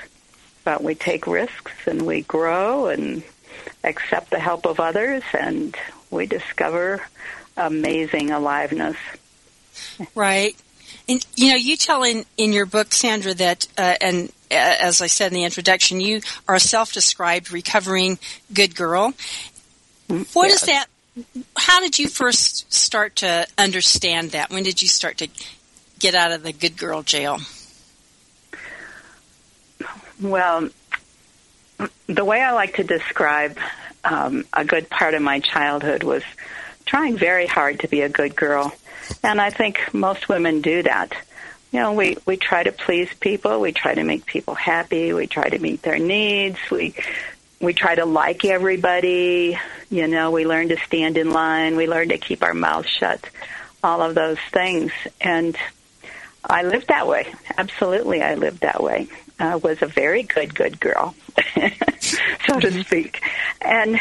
But 0.64 0.82
we 0.82 0.94
take 0.94 1.26
risks 1.26 1.72
and 1.86 2.02
we 2.02 2.22
grow 2.22 2.88
and 2.88 3.22
accept 3.84 4.30
the 4.30 4.38
help 4.38 4.66
of 4.66 4.80
others, 4.80 5.22
and 5.32 5.76
we 6.10 6.26
discover 6.26 7.02
amazing 7.56 8.30
aliveness. 8.30 8.96
Right. 10.14 10.56
And 11.08 11.24
you 11.36 11.50
know, 11.50 11.56
you 11.56 11.76
tell 11.76 12.02
in 12.02 12.24
in 12.36 12.52
your 12.52 12.66
book, 12.66 12.92
Sandra, 12.92 13.34
that 13.34 13.66
uh, 13.78 13.94
and 14.00 14.28
uh, 14.50 14.54
as 14.54 15.00
I 15.00 15.06
said 15.06 15.28
in 15.28 15.34
the 15.34 15.44
introduction, 15.44 16.00
you 16.00 16.20
are 16.46 16.56
a 16.56 16.60
self-described 16.60 17.52
recovering 17.52 18.18
good 18.52 18.74
girl. 18.74 19.14
What 20.08 20.48
yes. 20.48 20.62
is 20.62 20.68
that? 20.68 20.86
How 21.56 21.80
did 21.80 21.98
you 21.98 22.08
first 22.08 22.72
start 22.72 23.16
to 23.16 23.46
understand 23.56 24.30
that? 24.30 24.50
When 24.50 24.62
did 24.62 24.80
you 24.82 24.88
start 24.88 25.18
to 25.18 25.28
get 25.98 26.14
out 26.14 26.32
of 26.32 26.42
the 26.42 26.52
good 26.52 26.76
girl 26.76 27.02
jail? 27.02 27.38
Well, 30.20 30.68
the 32.06 32.24
way 32.24 32.40
I 32.40 32.52
like 32.52 32.76
to 32.76 32.84
describe 32.84 33.58
um, 34.04 34.44
a 34.52 34.64
good 34.64 34.88
part 34.90 35.14
of 35.14 35.22
my 35.22 35.40
childhood 35.40 36.02
was 36.02 36.22
trying 36.86 37.16
very 37.16 37.46
hard 37.46 37.80
to 37.80 37.88
be 37.88 38.00
a 38.00 38.08
good 38.08 38.34
girl. 38.34 38.74
And 39.22 39.40
I 39.40 39.50
think 39.50 39.92
most 39.92 40.28
women 40.28 40.60
do 40.60 40.82
that. 40.82 41.12
You 41.70 41.80
know, 41.80 41.92
we, 41.92 42.16
we 42.24 42.36
try 42.36 42.62
to 42.62 42.72
please 42.72 43.10
people, 43.20 43.60
we 43.60 43.72
try 43.72 43.94
to 43.94 44.02
make 44.02 44.24
people 44.24 44.54
happy, 44.54 45.12
we 45.12 45.26
try 45.26 45.50
to 45.50 45.58
meet 45.58 45.82
their 45.82 45.98
needs, 45.98 46.58
we 46.70 46.94
we 47.60 47.72
try 47.72 47.94
to 47.94 48.04
like 48.04 48.44
everybody, 48.44 49.58
you 49.90 50.06
know, 50.06 50.30
we 50.30 50.46
learn 50.46 50.68
to 50.68 50.76
stand 50.78 51.18
in 51.18 51.32
line, 51.32 51.76
we 51.76 51.88
learn 51.88 52.10
to 52.10 52.18
keep 52.18 52.44
our 52.44 52.54
mouths 52.54 52.88
shut, 52.88 53.28
all 53.82 54.00
of 54.00 54.14
those 54.14 54.38
things. 54.52 54.92
And 55.20 55.56
I 56.48 56.62
lived 56.62 56.88
that 56.88 57.06
way. 57.06 57.32
Absolutely, 57.56 58.22
I 58.22 58.34
lived 58.34 58.60
that 58.60 58.82
way. 58.82 59.08
I 59.38 59.56
was 59.56 59.82
a 59.82 59.86
very 59.86 60.22
good, 60.22 60.54
good 60.54 60.80
girl, 60.80 61.14
so 61.36 62.58
to 62.60 62.68
mm-hmm. 62.68 62.80
speak. 62.80 63.22
And 63.60 64.00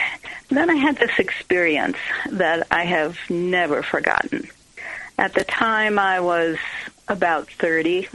then 0.49 0.69
I 0.69 0.75
had 0.75 0.97
this 0.97 1.19
experience 1.19 1.97
that 2.31 2.67
I 2.71 2.85
have 2.85 3.17
never 3.29 3.83
forgotten. 3.83 4.47
At 5.17 5.33
the 5.33 5.43
time, 5.43 5.99
I 5.99 6.21
was 6.21 6.57
about 7.07 7.49
30, 7.51 8.07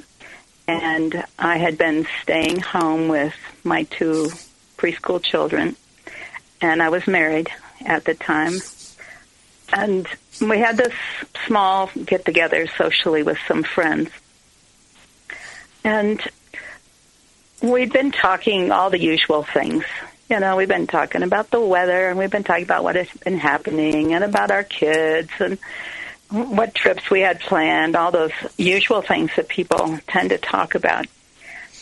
and 0.67 1.25
I 1.39 1.59
had 1.59 1.77
been 1.77 2.07
staying 2.23 2.61
home 2.61 3.09
with 3.09 3.35
my 3.65 3.85
two 3.85 4.31
preschool 4.77 5.23
children, 5.23 5.77
and 6.61 6.83
I 6.83 6.89
was 6.89 7.07
married 7.07 7.51
at 7.85 8.05
the 8.05 8.15
time. 8.15 8.55
And 9.73 10.07
we 10.41 10.59
had 10.59 10.77
this 10.77 10.95
small 11.47 11.91
get 12.05 12.25
together 12.25 12.67
socially 12.79 13.23
with 13.23 13.39
some 13.47 13.63
friends. 13.63 14.11
And 15.85 16.21
we've 17.61 17.93
been 17.93 18.13
talking 18.13 18.71
all 18.71 18.91
the 18.91 19.01
usual 19.01 19.43
things. 19.43 19.85
You 20.29 20.41
know, 20.41 20.57
we've 20.57 20.69
been 20.69 20.87
talking 20.87 21.23
about 21.23 21.51
the 21.51 21.61
weather 21.61 22.09
and 22.09 22.19
we've 22.19 22.31
been 22.31 22.45
talking 22.45 22.65
about 22.65 22.85
what 22.85 22.97
has 22.97 23.11
been 23.25 23.39
happening 23.39 24.15
and 24.15 24.25
about 24.25 24.51
our 24.51 24.65
kids 24.65 25.31
and 25.39 25.59
what 26.31 26.75
trips 26.75 27.11
we 27.11 27.21
had 27.21 27.41
planned, 27.41 27.95
all 27.95 28.11
those 28.11 28.33
usual 28.57 29.03
things 29.03 29.31
that 29.37 29.49
people 29.49 29.99
tend 30.07 30.31
to 30.31 30.39
talk 30.39 30.75
about. 30.75 31.07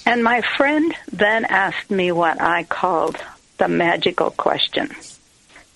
And 0.05 0.25
my 0.25 0.41
friend 0.41 0.93
then 1.13 1.45
asked 1.45 1.91
me 1.91 2.11
what 2.11 2.41
I 2.41 2.65
called 2.65 3.17
the 3.59 3.69
magical 3.69 4.31
question. 4.31 4.91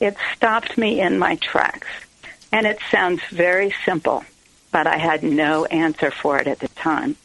It 0.01 0.17
stopped 0.35 0.77
me 0.77 1.01
in 1.01 1.19
my 1.19 1.37
tracks. 1.37 1.87
And 2.51 2.67
it 2.67 2.79
sounds 2.91 3.21
very 3.31 3.75
simple, 3.85 4.25
but 4.71 4.87
I 4.87 4.97
had 4.97 5.23
no 5.23 5.65
answer 5.65 6.11
for 6.11 6.39
it 6.39 6.47
at 6.47 6.61
the 6.61 6.69
time. 6.69 7.17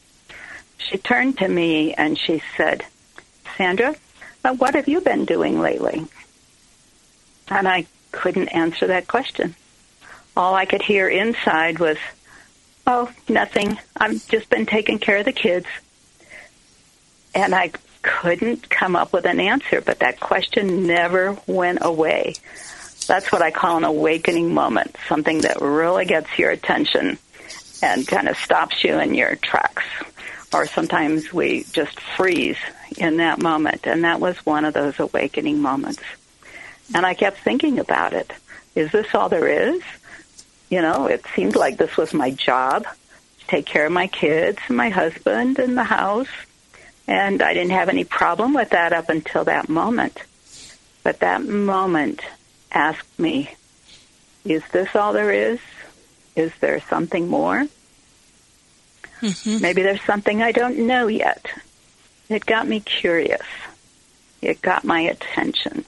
She 0.88 0.98
turned 0.98 1.38
to 1.38 1.48
me 1.48 1.94
and 1.94 2.18
she 2.18 2.42
said, 2.56 2.84
Sandra, 3.56 3.94
uh, 4.44 4.54
what 4.54 4.74
have 4.74 4.88
you 4.88 5.00
been 5.00 5.24
doing 5.24 5.60
lately? 5.60 6.06
And 7.48 7.68
I 7.68 7.86
couldn't 8.12 8.48
answer 8.48 8.88
that 8.88 9.08
question 9.08 9.54
all 10.36 10.54
I 10.54 10.64
could 10.64 10.82
hear 10.82 11.08
inside 11.08 11.78
was, 11.78 11.98
oh, 12.86 13.10
nothing. 13.28 13.78
I've 13.96 14.26
just 14.28 14.48
been 14.50 14.66
taking 14.66 14.98
care 14.98 15.18
of 15.18 15.24
the 15.24 15.32
kids. 15.32 15.66
And 17.34 17.54
I 17.54 17.72
couldn't 18.02 18.70
come 18.70 18.96
up 18.96 19.12
with 19.12 19.26
an 19.26 19.38
answer, 19.38 19.80
but 19.80 20.00
that 20.00 20.18
question 20.18 20.86
never 20.86 21.36
went 21.46 21.80
away. 21.82 22.34
That's 23.06 23.30
what 23.30 23.42
I 23.42 23.50
call 23.50 23.76
an 23.76 23.84
awakening 23.84 24.54
moment, 24.54 24.96
something 25.08 25.42
that 25.42 25.60
really 25.60 26.06
gets 26.06 26.38
your 26.38 26.50
attention 26.50 27.18
and 27.82 28.06
kind 28.06 28.28
of 28.28 28.36
stops 28.38 28.82
you 28.84 28.98
in 28.98 29.14
your 29.14 29.36
tracks. 29.36 29.84
Or 30.52 30.66
sometimes 30.66 31.32
we 31.32 31.64
just 31.64 32.00
freeze 32.00 32.58
in 32.98 33.18
that 33.18 33.40
moment. 33.40 33.86
And 33.86 34.04
that 34.04 34.20
was 34.20 34.36
one 34.44 34.64
of 34.64 34.74
those 34.74 34.98
awakening 34.98 35.60
moments. 35.60 36.02
And 36.94 37.06
I 37.06 37.14
kept 37.14 37.38
thinking 37.38 37.78
about 37.78 38.12
it. 38.12 38.32
Is 38.74 38.90
this 38.90 39.14
all 39.14 39.28
there 39.28 39.46
is? 39.46 39.82
You 40.68 40.82
know, 40.82 41.06
it 41.06 41.24
seemed 41.34 41.56
like 41.56 41.76
this 41.76 41.96
was 41.96 42.12
my 42.12 42.30
job 42.30 42.84
to 42.84 43.46
take 43.46 43.66
care 43.66 43.86
of 43.86 43.92
my 43.92 44.06
kids 44.06 44.58
and 44.68 44.76
my 44.76 44.88
husband 44.88 45.58
and 45.58 45.76
the 45.76 45.84
house. 45.84 46.28
And 47.06 47.42
I 47.42 47.54
didn't 47.54 47.70
have 47.70 47.88
any 47.88 48.04
problem 48.04 48.54
with 48.54 48.70
that 48.70 48.92
up 48.92 49.08
until 49.08 49.44
that 49.44 49.68
moment. 49.68 50.20
But 51.02 51.20
that 51.20 51.42
moment 51.44 52.22
asked 52.72 53.18
me, 53.18 53.50
is 54.44 54.62
this 54.72 54.94
all 54.94 55.12
there 55.12 55.32
is? 55.32 55.58
Is 56.36 56.52
there 56.60 56.80
something 56.80 57.28
more? 57.28 57.66
Mm-hmm. 59.20 59.62
Maybe 59.62 59.82
there's 59.82 60.02
something 60.02 60.42
I 60.42 60.52
don't 60.52 60.86
know 60.86 61.06
yet. 61.06 61.46
It 62.28 62.46
got 62.46 62.66
me 62.66 62.80
curious. 62.80 63.46
It 64.40 64.62
got 64.62 64.84
my 64.84 65.00
attention. 65.00 65.84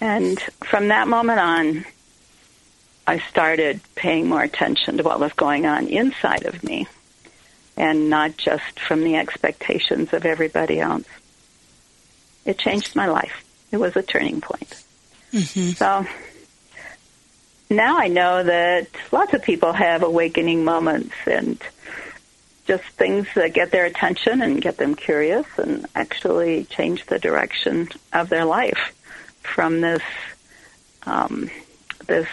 And 0.00 0.38
from 0.64 0.88
that 0.88 1.08
moment 1.08 1.40
on, 1.40 1.84
I 3.06 3.18
started 3.20 3.80
paying 3.94 4.28
more 4.28 4.42
attention 4.42 4.96
to 4.96 5.02
what 5.04 5.20
was 5.20 5.32
going 5.34 5.66
on 5.66 5.86
inside 5.86 6.44
of 6.44 6.64
me 6.64 6.88
and 7.76 8.10
not 8.10 8.36
just 8.36 8.80
from 8.80 9.04
the 9.04 9.16
expectations 9.16 10.12
of 10.12 10.24
everybody 10.24 10.80
else. 10.80 11.04
It 12.44 12.58
changed 12.58 12.96
my 12.96 13.06
life. 13.06 13.44
It 13.70 13.76
was 13.76 13.96
a 13.96 14.02
turning 14.02 14.40
point. 14.40 14.82
Mm-hmm. 15.32 15.72
So 15.72 16.06
now 17.68 17.98
I 17.98 18.08
know 18.08 18.42
that 18.42 18.88
lots 19.12 19.34
of 19.34 19.42
people 19.42 19.72
have 19.72 20.02
awakening 20.02 20.64
moments 20.64 21.14
and 21.26 21.60
just 22.66 22.84
things 22.84 23.28
that 23.34 23.54
get 23.54 23.70
their 23.70 23.84
attention 23.84 24.42
and 24.42 24.60
get 24.60 24.76
them 24.76 24.94
curious 24.94 25.46
and 25.56 25.86
actually 25.94 26.64
change 26.64 27.06
the 27.06 27.18
direction 27.18 27.88
of 28.12 28.28
their 28.28 28.44
life 28.44 28.92
from 29.42 29.80
this 29.80 30.02
um, 31.04 31.48
this 32.06 32.28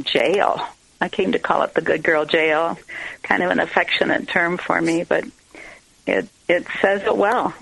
jail. 0.00 0.64
I 1.00 1.08
came 1.08 1.32
to 1.32 1.38
call 1.38 1.62
it 1.62 1.74
the 1.74 1.82
good 1.82 2.04
girl 2.04 2.24
jail, 2.24 2.78
kind 3.22 3.42
of 3.42 3.50
an 3.50 3.58
affectionate 3.58 4.28
term 4.28 4.56
for 4.56 4.80
me, 4.80 5.02
but 5.04 5.24
it 6.06 6.28
it 6.48 6.66
says 6.80 7.02
it 7.02 7.16
well. 7.16 7.52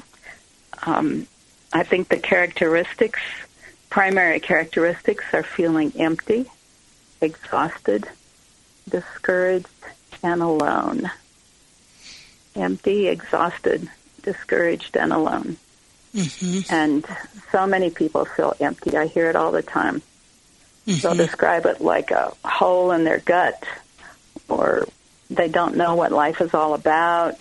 Um, 0.83 1.27
I 1.73 1.85
think 1.85 2.09
the 2.09 2.19
characteristics, 2.19 3.21
primary 3.89 4.41
characteristics, 4.41 5.25
are 5.33 5.43
feeling 5.43 5.93
empty, 5.99 6.51
exhausted, 7.21 8.07
discouraged, 8.89 9.69
and 10.23 10.43
alone. 10.43 11.11
Empty, 12.57 13.09
exhausted, 13.09 13.89
discouraged, 14.23 14.97
and 14.97 15.13
alone. 15.13 15.57
Mm-hmm. 16.15 16.73
And 16.73 17.07
so 17.53 17.67
many 17.67 17.91
people 17.91 18.25
feel 18.25 18.55
empty. 18.61 18.97
I 18.97 19.07
hear 19.07 19.31
it 19.31 19.37
all 19.37 19.53
the 19.53 19.63
time. 19.63 20.03
Mm-hmm. 20.87 21.01
They'll 21.01 21.15
describe 21.15 21.67
it 21.67 21.81
like 21.81 22.11
a 22.11 22.33
hole 22.45 22.91
in 22.91 23.05
their 23.05 23.21
gut, 23.21 23.63
or 24.49 24.87
they 25.29 25.49
don't 25.49 25.77
know 25.77 25.95
what 25.95 26.11
life 26.11 26.41
is 26.41 26.55
all 26.55 26.75
about. 26.75 27.41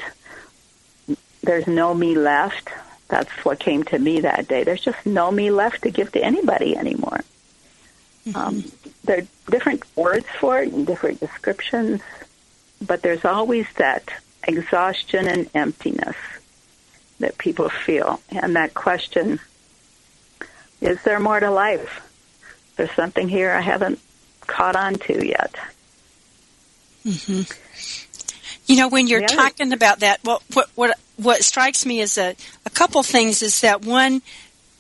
There's 1.42 1.68
no 1.68 1.94
me 1.94 2.16
left. 2.16 2.70
That's 3.08 3.32
what 3.44 3.60
came 3.60 3.84
to 3.86 3.98
me 3.98 4.22
that 4.22 4.48
day. 4.48 4.64
There's 4.64 4.82
just 4.82 5.04
no 5.06 5.32
me 5.32 5.50
left 5.50 5.84
to 5.84 5.90
give 5.90 6.12
to 6.12 6.24
anybody 6.24 6.78
anymore. 6.78 7.22
Mm-hmm. 8.28 8.36
Um, 8.36 8.64
there 9.06 9.20
are 9.20 9.52
different 9.52 9.84
words 9.96 10.28
for 10.40 10.62
it 10.62 10.72
and 10.72 10.86
different 10.86 11.20
descriptions, 11.20 12.02
but 12.86 13.02
there's 13.02 13.26
always 13.26 13.66
that 13.78 14.14
exhaustion 14.50 15.28
and 15.28 15.50
emptiness 15.54 16.16
that 17.20 17.38
people 17.38 17.70
feel. 17.70 18.22
And 18.30 18.56
that 18.56 18.74
question, 18.74 19.40
is 20.82 21.02
there 21.04 21.20
more 21.20 21.40
to 21.40 21.52
life? 21.52 22.06
There's 22.76 22.92
something 22.92 23.30
here 23.30 23.52
I 23.52 23.62
haven't 23.62 24.00
caught 24.42 24.76
on 24.76 24.96
to 24.96 25.26
yet. 25.26 25.56
Mm-hmm. 27.06 27.42
You 28.66 28.76
know, 28.78 28.88
when 28.88 29.08
you're 29.08 29.28
talking 29.28 29.74
about 29.74 30.00
that, 30.02 30.20
well, 30.24 30.42
what 30.54 30.70
what 30.76 31.00
what 31.18 31.44
strikes 31.44 31.86
me 31.86 32.02
is 32.02 32.18
a 32.18 32.36
a 32.66 32.70
couple 32.70 33.02
things 33.04 33.42
is 33.42 33.62
that 33.62 33.84
one 33.84 34.22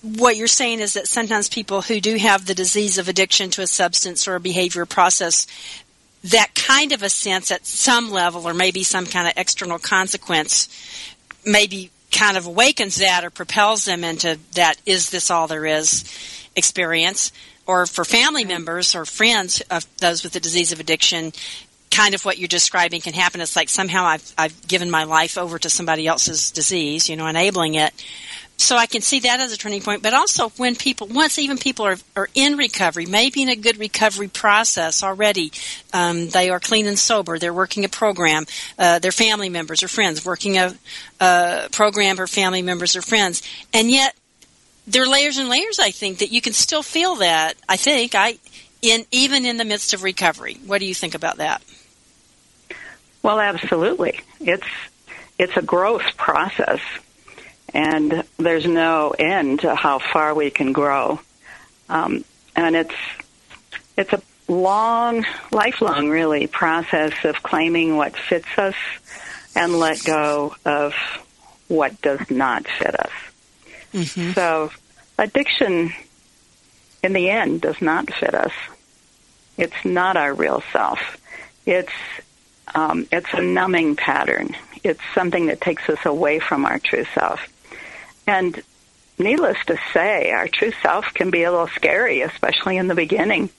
what 0.01 0.38
you're 0.38 0.47
saying 0.47 0.79
is 0.79 0.93
that 0.93 1.07
sometimes 1.07 1.49
people 1.49 1.81
who 1.81 1.99
do 1.99 2.15
have 2.15 2.45
the 2.45 2.55
disease 2.55 2.97
of 2.97 3.09
addiction 3.09 3.49
to 3.49 3.61
a 3.61 3.67
substance 3.67 4.27
or 4.27 4.35
a 4.35 4.39
behavior 4.39 4.85
process 4.85 5.45
that 6.23 6.53
kind 6.53 6.91
of 6.91 7.01
a 7.01 7.09
sense 7.09 7.51
at 7.51 7.65
some 7.65 8.11
level 8.11 8.47
or 8.47 8.53
maybe 8.53 8.83
some 8.83 9.05
kind 9.05 9.27
of 9.27 9.33
external 9.38 9.79
consequence 9.79 10.67
maybe 11.45 11.91
kind 12.11 12.38
of 12.38 12.45
awakens 12.45 12.97
that 12.97 13.23
or 13.23 13.29
propels 13.29 13.85
them 13.85 14.03
into 14.03 14.39
that 14.55 14.75
is 14.85 15.09
this 15.09 15.29
all 15.31 15.47
there 15.47 15.65
is 15.65 16.03
experience? 16.55 17.31
Or 17.65 17.85
for 17.85 18.03
family 18.03 18.45
members 18.45 18.95
or 18.95 19.05
friends 19.05 19.61
of 19.69 19.85
those 19.97 20.23
with 20.23 20.33
the 20.33 20.39
disease 20.39 20.71
of 20.71 20.79
addiction 20.79 21.33
kind 21.91 22.13
of 22.13 22.23
what 22.23 22.38
you're 22.38 22.47
describing 22.47 23.01
can 23.01 23.13
happen. 23.13 23.41
It's 23.41 23.55
like 23.55 23.69
somehow 23.69 24.05
I've 24.05 24.33
I've 24.38 24.67
given 24.67 24.91
my 24.91 25.05
life 25.05 25.38
over 25.38 25.57
to 25.59 25.69
somebody 25.69 26.07
else's 26.07 26.51
disease 26.51 27.09
you 27.09 27.15
know 27.15 27.27
enabling 27.27 27.75
it 27.75 27.93
so 28.59 28.75
I 28.75 28.87
can 28.87 29.01
see 29.01 29.21
that 29.21 29.39
as 29.39 29.53
a 29.53 29.57
turning 29.57 29.81
point. 29.81 30.03
But 30.03 30.13
also 30.13 30.49
when 30.57 30.75
people, 30.75 31.07
once 31.07 31.39
even 31.39 31.57
people 31.57 31.85
are, 31.85 31.95
are 32.15 32.29
in 32.35 32.57
recovery, 32.57 33.05
maybe 33.05 33.41
in 33.41 33.47
a 33.47 33.55
good 33.55 33.79
recovery 33.79 34.27
process 34.27 35.01
already, 35.01 35.53
um, 35.93 36.27
they 36.29 36.49
are 36.49 36.59
clean 36.59 36.85
and 36.85 36.99
sober, 36.99 37.39
they're 37.39 37.53
working 37.53 37.85
a 37.85 37.89
program, 37.89 38.45
uh, 38.77 38.99
their 38.99 39.13
family 39.13 39.47
members 39.47 39.81
or 39.81 39.87
friends 39.87 40.25
working 40.25 40.57
a, 40.57 40.75
a 41.21 41.69
program 41.71 42.17
for 42.17 42.27
family 42.27 42.61
members 42.61 42.97
or 42.97 43.01
friends, 43.01 43.41
and 43.73 43.89
yet 43.89 44.13
there 44.85 45.03
are 45.03 45.07
layers 45.07 45.37
and 45.37 45.47
layers. 45.47 45.79
I 45.79 45.91
think 45.91 46.19
that 46.19 46.31
you 46.31 46.41
can 46.41 46.53
still 46.53 46.83
feel 46.83 47.15
that. 47.15 47.53
I 47.69 47.77
think 47.77 48.13
I, 48.13 48.39
in 48.81 49.05
even 49.11 49.45
in 49.45 49.55
the 49.55 49.65
midst 49.65 49.93
of 49.93 50.03
recovery. 50.03 50.57
What 50.65 50.79
do 50.79 50.85
you 50.85 50.93
think 50.93 51.15
about 51.15 51.37
that? 51.37 51.61
Well, 53.23 53.39
absolutely. 53.39 54.19
It's 54.41 54.67
it's 55.37 55.55
a 55.55 55.61
growth 55.61 56.17
process 56.17 56.81
and 57.73 58.23
there's 58.38 58.65
no 58.65 59.11
end 59.17 59.61
to 59.61 59.75
how 59.75 59.99
far 59.99 60.33
we 60.33 60.49
can 60.49 60.73
grow. 60.73 61.19
Um, 61.88 62.23
and 62.55 62.75
it's 62.75 62.95
it's 63.97 64.13
a 64.13 64.21
long, 64.47 65.25
lifelong, 65.51 66.09
really, 66.09 66.47
process 66.47 67.13
of 67.23 67.41
claiming 67.43 67.97
what 67.97 68.15
fits 68.15 68.57
us 68.57 68.75
and 69.55 69.77
let 69.77 70.03
go 70.03 70.55
of 70.65 70.93
what 71.67 72.01
does 72.01 72.29
not 72.29 72.67
fit 72.67 72.99
us. 72.99 73.11
Mm-hmm. 73.93 74.31
So, 74.33 74.71
addiction, 75.17 75.93
in 77.03 77.13
the 77.13 77.29
end, 77.29 77.61
does 77.61 77.81
not 77.81 78.11
fit 78.13 78.33
us. 78.33 78.53
It's 79.57 79.85
not 79.85 80.17
our 80.17 80.33
real 80.33 80.63
self. 80.71 80.99
It's 81.65 81.91
um, 82.73 83.07
it's 83.11 83.33
a 83.33 83.41
numbing 83.41 83.95
pattern. 83.95 84.55
It's 84.83 85.01
something 85.13 85.47
that 85.47 85.59
takes 85.59 85.89
us 85.89 86.05
away 86.05 86.39
from 86.39 86.65
our 86.65 86.79
true 86.79 87.05
self. 87.13 87.39
And 88.29 88.62
needless 89.17 89.57
to 89.65 89.79
say, 89.91 90.29
our 90.29 90.48
true 90.48 90.71
self 90.83 91.05
can 91.15 91.31
be 91.31 91.41
a 91.41 91.51
little 91.51 91.67
scary, 91.69 92.21
especially 92.21 92.77
in 92.77 92.88
the 92.88 92.93
beginning 92.93 93.50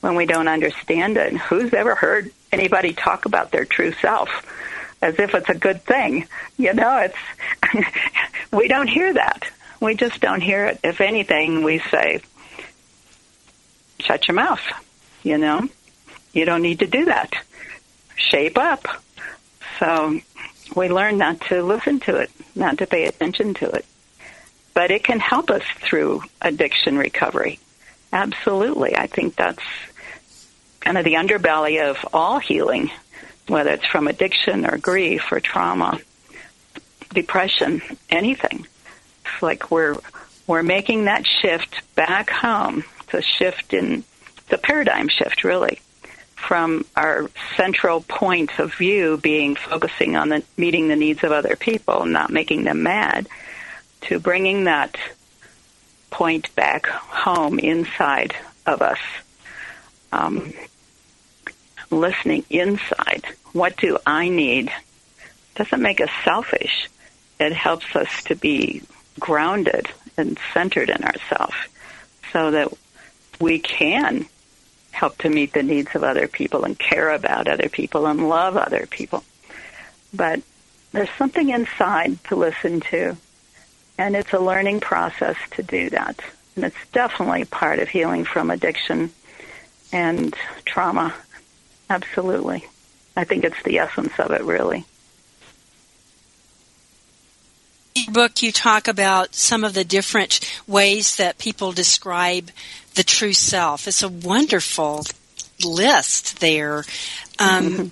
when 0.00 0.14
we 0.14 0.24
don't 0.24 0.48
understand 0.48 1.18
it. 1.18 1.36
who's 1.36 1.74
ever 1.74 1.94
heard 1.94 2.32
anybody 2.50 2.94
talk 2.94 3.26
about 3.26 3.50
their 3.50 3.66
true 3.66 3.92
self 3.92 4.30
as 5.02 5.18
if 5.18 5.34
it's 5.34 5.50
a 5.50 5.54
good 5.54 5.82
thing? 5.82 6.26
You 6.56 6.72
know, 6.72 6.96
it's 6.96 7.86
we 8.52 8.68
don't 8.68 8.88
hear 8.88 9.12
that. 9.12 9.50
We 9.82 9.94
just 9.94 10.18
don't 10.22 10.40
hear 10.40 10.64
it. 10.64 10.80
If 10.82 11.02
anything, 11.02 11.62
we 11.62 11.80
say, 11.90 12.22
"Shut 13.98 14.26
your 14.28 14.36
mouth." 14.36 14.62
You 15.24 15.36
know, 15.36 15.68
you 16.32 16.46
don't 16.46 16.62
need 16.62 16.78
to 16.78 16.86
do 16.86 17.04
that. 17.04 17.34
Shape 18.16 18.56
up. 18.56 18.88
So 19.78 20.18
we 20.74 20.88
learn 20.88 21.18
not 21.18 21.42
to 21.48 21.62
listen 21.62 22.00
to 22.00 22.16
it, 22.16 22.30
not 22.54 22.78
to 22.78 22.86
pay 22.86 23.04
attention 23.04 23.52
to 23.54 23.68
it 23.68 23.84
but 24.76 24.90
it 24.90 25.02
can 25.02 25.18
help 25.18 25.48
us 25.48 25.62
through 25.80 26.20
addiction 26.42 26.98
recovery. 26.98 27.58
Absolutely. 28.12 28.94
I 28.94 29.06
think 29.06 29.34
that's 29.34 29.62
kind 30.80 30.98
of 30.98 31.04
the 31.06 31.14
underbelly 31.14 31.80
of 31.82 31.96
all 32.12 32.40
healing, 32.40 32.90
whether 33.48 33.70
it's 33.70 33.86
from 33.86 34.06
addiction 34.06 34.66
or 34.66 34.76
grief 34.76 35.32
or 35.32 35.40
trauma, 35.40 35.98
depression, 37.08 37.80
anything. 38.10 38.66
It's 39.24 39.42
like 39.42 39.70
we're 39.70 39.96
we're 40.46 40.62
making 40.62 41.06
that 41.06 41.26
shift 41.26 41.80
back 41.94 42.28
home. 42.28 42.84
It's 43.04 43.14
a 43.14 43.22
shift 43.22 43.72
in 43.72 44.04
the 44.50 44.58
paradigm 44.58 45.08
shift 45.08 45.42
really 45.42 45.80
from 46.34 46.84
our 46.94 47.30
central 47.56 48.02
point 48.02 48.58
of 48.58 48.74
view 48.74 49.16
being 49.16 49.56
focusing 49.56 50.16
on 50.16 50.28
the 50.28 50.42
meeting 50.58 50.88
the 50.88 50.96
needs 50.96 51.24
of 51.24 51.32
other 51.32 51.56
people, 51.56 52.02
and 52.02 52.12
not 52.12 52.28
making 52.28 52.64
them 52.64 52.82
mad 52.82 53.26
to 54.08 54.18
bringing 54.18 54.64
that 54.64 54.96
point 56.10 56.54
back 56.54 56.86
home 56.86 57.58
inside 57.58 58.34
of 58.64 58.82
us. 58.82 58.98
Um, 60.12 60.52
listening 61.90 62.44
inside. 62.50 63.24
What 63.52 63.76
do 63.76 63.98
I 64.06 64.28
need? 64.28 64.72
Doesn't 65.54 65.82
make 65.82 66.00
us 66.00 66.10
selfish. 66.24 66.88
It 67.38 67.52
helps 67.52 67.94
us 67.94 68.08
to 68.24 68.34
be 68.34 68.82
grounded 69.20 69.88
and 70.16 70.38
centered 70.52 70.90
in 70.90 71.04
ourselves 71.04 71.54
so 72.32 72.50
that 72.50 72.72
we 73.40 73.58
can 73.58 74.26
help 74.90 75.18
to 75.18 75.28
meet 75.28 75.52
the 75.52 75.62
needs 75.62 75.94
of 75.94 76.02
other 76.02 76.26
people 76.26 76.64
and 76.64 76.78
care 76.78 77.10
about 77.10 77.48
other 77.48 77.68
people 77.68 78.06
and 78.06 78.28
love 78.28 78.56
other 78.56 78.86
people. 78.86 79.22
But 80.14 80.40
there's 80.92 81.10
something 81.18 81.50
inside 81.50 82.22
to 82.24 82.36
listen 82.36 82.80
to 82.80 83.16
and 83.98 84.16
it's 84.16 84.32
a 84.32 84.38
learning 84.38 84.80
process 84.80 85.36
to 85.52 85.62
do 85.62 85.90
that. 85.90 86.20
And 86.54 86.64
it's 86.64 86.76
definitely 86.92 87.44
part 87.44 87.78
of 87.78 87.88
healing 87.88 88.24
from 88.24 88.50
addiction 88.50 89.12
and 89.92 90.34
trauma. 90.64 91.14
Absolutely. 91.88 92.66
I 93.16 93.24
think 93.24 93.44
it's 93.44 93.62
the 93.62 93.78
essence 93.78 94.18
of 94.18 94.30
it, 94.30 94.42
really. 94.42 94.84
In 97.94 98.04
your 98.04 98.12
book, 98.12 98.42
you 98.42 98.52
talk 98.52 98.88
about 98.88 99.34
some 99.34 99.64
of 99.64 99.72
the 99.72 99.84
different 99.84 100.40
ways 100.66 101.16
that 101.16 101.38
people 101.38 101.72
describe 101.72 102.50
the 102.94 103.04
true 103.04 103.32
self. 103.32 103.88
It's 103.88 104.02
a 104.02 104.08
wonderful 104.08 105.04
list 105.64 106.40
there. 106.40 106.84
Um, 107.38 107.70
mm-hmm. 107.70 107.86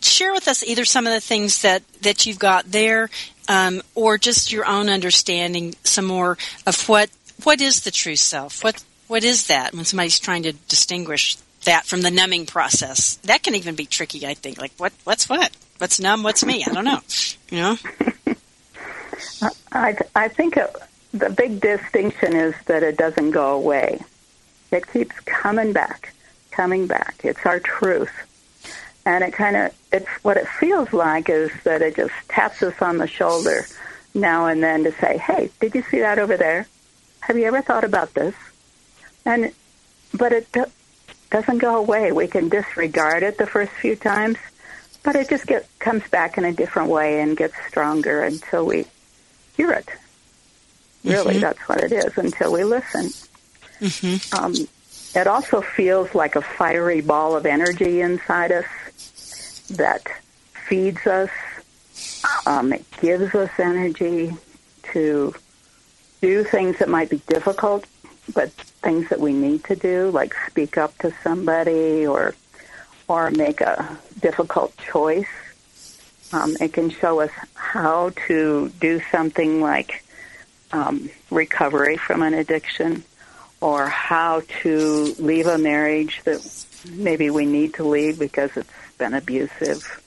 Share 0.00 0.32
with 0.32 0.48
us 0.48 0.62
either 0.62 0.84
some 0.84 1.06
of 1.06 1.12
the 1.12 1.20
things 1.20 1.62
that, 1.62 1.82
that 2.02 2.24
you've 2.24 2.38
got 2.38 2.70
there 2.70 3.10
um, 3.48 3.82
or 3.94 4.18
just 4.18 4.52
your 4.52 4.66
own 4.66 4.88
understanding 4.88 5.74
some 5.84 6.04
more 6.04 6.38
of 6.66 6.88
what 6.88 7.10
what 7.44 7.60
is 7.60 7.80
the 7.80 7.90
true 7.90 8.16
self? 8.16 8.64
What 8.64 8.82
what 9.08 9.24
is 9.24 9.48
that 9.48 9.74
when 9.74 9.84
somebody's 9.84 10.18
trying 10.18 10.44
to 10.44 10.52
distinguish 10.52 11.36
that 11.64 11.86
from 11.86 12.02
the 12.02 12.10
numbing 12.10 12.46
process? 12.46 13.16
That 13.24 13.42
can 13.42 13.54
even 13.54 13.74
be 13.74 13.86
tricky, 13.86 14.26
I 14.26 14.34
think. 14.34 14.60
Like 14.60 14.72
what 14.78 14.92
what's 15.04 15.28
what? 15.28 15.50
What's 15.78 16.00
numb? 16.00 16.22
What's 16.22 16.44
me? 16.44 16.64
I 16.66 16.72
don't 16.72 16.84
know. 16.84 17.00
You 17.50 17.58
know. 17.58 17.76
I 19.72 19.96
I 20.14 20.28
think 20.28 20.56
it, 20.56 20.74
the 21.12 21.30
big 21.30 21.60
distinction 21.60 22.34
is 22.34 22.54
that 22.66 22.82
it 22.82 22.96
doesn't 22.96 23.30
go 23.30 23.54
away. 23.54 24.00
It 24.72 24.90
keeps 24.90 25.18
coming 25.20 25.72
back, 25.72 26.12
coming 26.50 26.86
back. 26.86 27.20
It's 27.22 27.44
our 27.46 27.60
truth 27.60 28.10
and 29.06 29.22
it 29.22 29.32
kind 29.32 29.56
of 29.56 29.74
it's 29.92 30.08
what 30.22 30.36
it 30.36 30.48
feels 30.48 30.92
like 30.92 31.30
is 31.30 31.50
that 31.62 31.80
it 31.80 31.94
just 31.96 32.12
taps 32.28 32.62
us 32.62 32.74
on 32.82 32.98
the 32.98 33.06
shoulder 33.06 33.64
now 34.14 34.46
and 34.46 34.62
then 34.62 34.84
to 34.84 34.92
say, 34.92 35.16
"Hey, 35.16 35.50
did 35.60 35.74
you 35.74 35.82
see 35.90 36.00
that 36.00 36.18
over 36.18 36.36
there? 36.36 36.66
Have 37.20 37.38
you 37.38 37.44
ever 37.44 37.62
thought 37.62 37.84
about 37.84 38.12
this?" 38.14 38.34
And 39.24 39.52
but 40.12 40.32
it 40.32 40.50
do- 40.52 40.72
doesn't 41.30 41.58
go 41.58 41.76
away. 41.76 42.10
We 42.12 42.26
can 42.26 42.48
disregard 42.48 43.22
it 43.22 43.38
the 43.38 43.46
first 43.46 43.72
few 43.72 43.94
times, 43.94 44.38
but 45.04 45.14
it 45.14 45.30
just 45.30 45.46
get 45.46 45.66
comes 45.78 46.06
back 46.08 46.36
in 46.36 46.44
a 46.44 46.52
different 46.52 46.90
way 46.90 47.20
and 47.20 47.36
gets 47.36 47.54
stronger 47.68 48.22
until 48.22 48.66
we 48.66 48.86
hear 49.56 49.70
it. 49.70 49.88
Really, 51.04 51.34
mm-hmm. 51.34 51.42
that's 51.42 51.68
what 51.68 51.84
it 51.84 51.92
is 51.92 52.18
until 52.18 52.52
we 52.52 52.64
listen. 52.64 53.10
Mm-hmm. 53.80 54.44
Um, 54.44 54.54
it 55.14 55.28
also 55.28 55.60
feels 55.60 56.12
like 56.12 56.34
a 56.34 56.42
fiery 56.42 57.02
ball 57.02 57.36
of 57.36 57.46
energy 57.46 58.00
inside 58.00 58.50
us 58.50 58.66
that 59.70 60.02
feeds 60.68 61.06
us. 61.06 61.30
Um, 62.46 62.72
it 62.72 62.84
gives 63.00 63.34
us 63.34 63.50
energy 63.58 64.34
to 64.92 65.34
do 66.20 66.44
things 66.44 66.78
that 66.78 66.88
might 66.88 67.10
be 67.10 67.18
difficult, 67.26 67.86
but 68.34 68.50
things 68.50 69.08
that 69.08 69.20
we 69.20 69.32
need 69.32 69.64
to 69.64 69.76
do, 69.76 70.10
like 70.10 70.34
speak 70.48 70.76
up 70.78 70.96
to 70.98 71.12
somebody 71.22 72.06
or 72.06 72.34
or 73.08 73.30
make 73.30 73.60
a 73.60 73.98
difficult 74.20 74.76
choice. 74.78 75.28
Um, 76.32 76.56
it 76.60 76.72
can 76.72 76.90
show 76.90 77.20
us 77.20 77.30
how 77.54 78.10
to 78.26 78.68
do 78.80 79.00
something 79.12 79.60
like 79.60 80.04
um, 80.72 81.08
recovery 81.30 81.96
from 81.96 82.22
an 82.22 82.34
addiction 82.34 83.04
or 83.60 83.86
how 83.86 84.42
to 84.62 85.14
leave 85.18 85.46
a 85.46 85.56
marriage 85.56 86.20
that 86.24 86.66
maybe 86.90 87.30
we 87.30 87.46
need 87.46 87.74
to 87.74 87.84
leave 87.84 88.18
because 88.18 88.56
it's 88.56 88.70
been 88.98 89.14
abusive, 89.14 90.02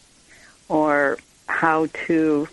or 0.68 1.18
how 1.48 1.88
to 2.08 2.48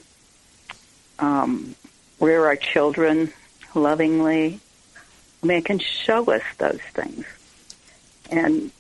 um, 1.19 1.75
rear 2.21 2.45
our 2.47 2.57
children 2.57 3.33
lovingly. 3.75 4.61
I 5.43 5.47
mean, 5.47 5.59
it 5.59 5.65
can 5.65 5.79
show 5.79 6.25
us 6.25 6.43
those 6.59 6.81
things. 6.93 7.25
And, 8.31 8.71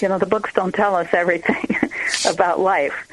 you 0.00 0.08
know, 0.08 0.18
the 0.18 0.26
books 0.26 0.52
don't 0.52 0.74
tell 0.74 0.94
us 0.94 1.08
everything 1.12 1.76
about 2.28 2.60
life. 2.60 3.06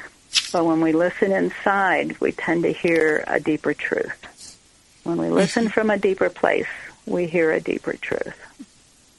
But 0.51 0.65
when 0.65 0.81
we 0.81 0.91
listen 0.91 1.31
inside, 1.31 2.19
we 2.19 2.31
tend 2.31 2.63
to 2.63 2.73
hear 2.73 3.23
a 3.27 3.39
deeper 3.39 3.73
truth. 3.73 4.57
When 5.03 5.17
we 5.17 5.29
listen 5.29 5.65
mm-hmm. 5.65 5.71
from 5.71 5.89
a 5.89 5.97
deeper 5.97 6.29
place, 6.29 6.67
we 7.05 7.27
hear 7.27 7.51
a 7.51 7.61
deeper 7.61 7.93
truth. 7.93 8.35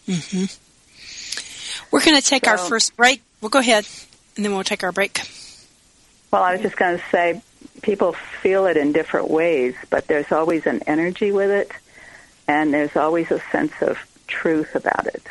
Mm-hmm. 0.08 1.86
We're 1.90 2.04
going 2.04 2.20
to 2.20 2.26
take 2.26 2.44
so, 2.44 2.50
our 2.52 2.58
first 2.58 2.96
break. 2.96 3.22
We'll 3.40 3.50
go 3.50 3.58
ahead, 3.58 3.86
and 4.36 4.44
then 4.44 4.54
we'll 4.54 4.64
take 4.64 4.82
our 4.82 4.92
break. 4.92 5.20
Well, 6.30 6.42
I 6.42 6.52
was 6.52 6.62
just 6.62 6.76
going 6.76 6.98
to 6.98 7.04
say 7.10 7.42
people 7.82 8.12
feel 8.12 8.66
it 8.66 8.76
in 8.76 8.92
different 8.92 9.30
ways, 9.30 9.74
but 9.90 10.06
there's 10.06 10.32
always 10.32 10.66
an 10.66 10.82
energy 10.86 11.32
with 11.32 11.50
it, 11.50 11.70
and 12.48 12.72
there's 12.72 12.96
always 12.96 13.30
a 13.30 13.40
sense 13.52 13.72
of 13.80 13.98
truth 14.26 14.74
about 14.74 15.06
it. 15.06 15.22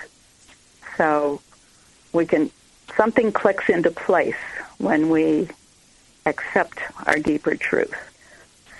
So 0.97 1.41
we 2.13 2.25
can 2.25 2.49
something 2.95 3.31
clicks 3.31 3.69
into 3.69 3.91
place 3.91 4.35
when 4.77 5.09
we 5.09 5.49
accept 6.25 6.79
our 7.05 7.17
deeper 7.17 7.55
truth. 7.55 7.95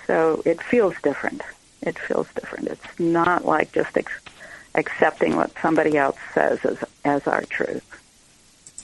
So 0.08 0.42
it 0.46 0.62
feels 0.62 0.96
different. 1.04 1.42
It 1.82 2.00
feels 2.00 2.28
different. 2.34 2.68
It's 2.68 3.00
not 3.00 3.46
like 3.46 3.74
just 3.74 3.98
ex- 3.98 4.12
accepting 4.74 5.36
what 5.36 5.52
somebody 5.62 5.98
else 5.98 6.18
says 6.34 6.64
as 6.64 6.78
as 7.04 7.28
our 7.28 7.44
truth. 7.44 7.84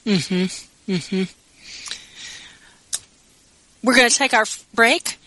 Mhm. 0.06 0.66
Mhm. 0.88 1.28
We're 3.84 3.96
going 3.96 4.10
to 4.10 4.16
take 4.16 4.34
our 4.34 4.46
break. 4.74 5.18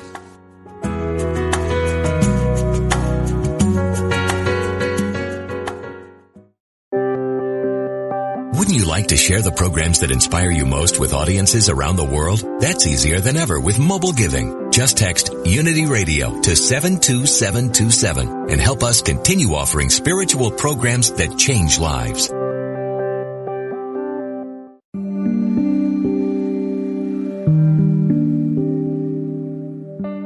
Wouldn't 8.70 8.86
you 8.86 8.92
like 8.92 9.08
to 9.08 9.18
share 9.18 9.42
the 9.42 9.52
programs 9.52 10.02
that 10.02 10.12
inspire 10.12 10.52
you 10.52 10.64
most 10.64 11.00
with 11.00 11.12
audiences 11.12 11.70
around 11.70 11.96
the 11.96 12.06
world? 12.06 12.44
That's 12.62 12.86
easier 12.86 13.20
than 13.20 13.36
ever 13.36 13.60
with 13.60 13.80
mobile 13.80 14.12
giving. 14.12 14.70
Just 14.70 14.96
text 14.96 15.34
Unity 15.44 15.88
Radio 15.88 16.40
to 16.40 16.56
72727 16.56 18.52
and 18.52 18.62
help 18.62 18.84
us 18.84 19.02
continue 19.02 19.56
offering 19.56 19.90
spiritual 19.90 20.52
programs 20.52 21.12
that 21.14 21.36
change 21.36 21.80
lives. 21.80 22.28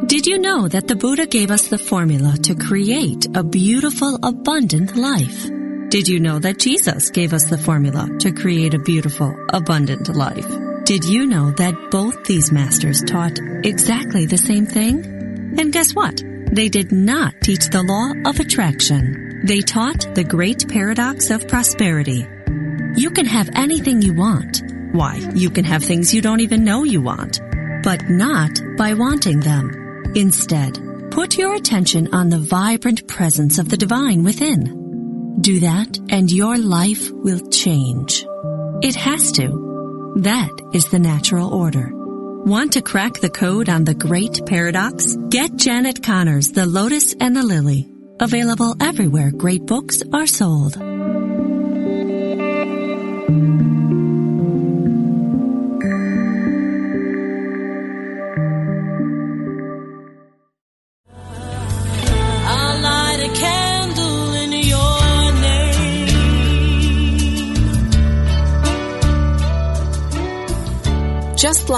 Did 0.06 0.28
you 0.28 0.38
know 0.40 0.68
that 0.68 0.90
the 0.90 0.98
Buddha 0.98 1.28
gave 1.28 1.50
us 1.50 1.70
the 1.70 1.78
formula 1.78 2.36
to 2.44 2.56
create 2.56 3.26
a 3.34 3.42
beautiful, 3.42 4.20
abundant 4.22 4.98
life? 4.98 5.63
Did 5.94 6.08
you 6.08 6.20
know 6.20 6.40
that 6.40 6.58
Jesus 6.58 7.12
gave 7.12 7.34
us 7.34 7.46
the 7.46 7.58
formula 7.60 8.10
to 8.22 8.32
create 8.32 8.74
a 8.74 8.80
beautiful, 8.80 9.38
abundant 9.50 10.08
life? 10.08 10.48
Did 10.86 11.06
you 11.06 11.28
know 11.28 11.52
that 11.52 11.92
both 11.92 12.24
these 12.24 12.52
masters 12.52 13.04
taught 13.04 13.38
exactly 13.64 14.26
the 14.26 14.40
same 14.40 14.66
thing? 14.66 15.06
And 15.60 15.72
guess 15.72 15.94
what? 15.94 16.20
They 16.52 16.68
did 16.68 16.92
not 16.92 17.36
teach 17.44 17.68
the 17.68 17.84
law 17.84 18.12
of 18.28 18.40
attraction. 18.40 19.42
They 19.46 19.62
taught 19.62 20.16
the 20.16 20.24
great 20.24 20.68
paradox 20.68 21.30
of 21.30 21.48
prosperity. 21.48 22.26
You 22.96 23.12
can 23.12 23.28
have 23.28 23.52
anything 23.54 24.02
you 24.02 24.16
want. 24.16 24.64
Why, 24.94 25.18
you 25.36 25.52
can 25.52 25.66
have 25.66 25.84
things 25.84 26.12
you 26.12 26.24
don't 26.24 26.42
even 26.42 26.64
know 26.64 26.86
you 26.86 27.04
want, 27.04 27.40
but 27.84 28.10
not 28.10 28.60
by 28.78 28.96
wanting 28.96 29.42
them. 29.42 30.12
Instead, 30.16 31.12
put 31.12 31.38
your 31.38 31.54
attention 31.54 32.16
on 32.16 32.30
the 32.30 32.40
vibrant 32.40 33.08
presence 33.08 33.60
of 33.60 33.70
the 33.70 33.78
divine 33.78 34.24
within. 34.24 34.83
Do 35.40 35.60
that 35.62 36.00
and 36.10 36.32
your 36.32 36.58
life 36.58 37.10
will 37.12 37.50
change. 37.50 38.26
It 38.82 38.96
has 38.96 39.32
to. 39.34 40.14
That 40.18 40.52
is 40.74 40.90
the 40.90 41.00
natural 41.00 41.54
order. 41.54 41.90
Want 41.94 42.74
to 42.74 42.82
crack 42.82 43.20
the 43.20 43.30
code 43.30 43.68
on 43.70 43.84
the 43.84 43.96
great 43.96 44.46
paradox? 44.46 45.16
Get 45.30 45.56
Janet 45.56 46.04
Conner's 46.04 46.52
The 46.52 46.66
Lotus 46.66 47.16
and 47.20 47.36
the 47.36 47.44
Lily. 47.44 47.90
Available 48.20 48.76
everywhere 48.80 49.32
great 49.32 49.66
books 49.66 50.04
are 50.14 50.28
sold. 50.28 50.93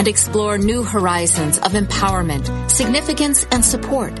and 0.00 0.08
explore 0.08 0.56
new 0.56 0.82
horizons 0.82 1.58
of 1.58 1.72
empowerment, 1.72 2.70
significance, 2.70 3.44
and 3.52 3.62
support. 3.62 4.18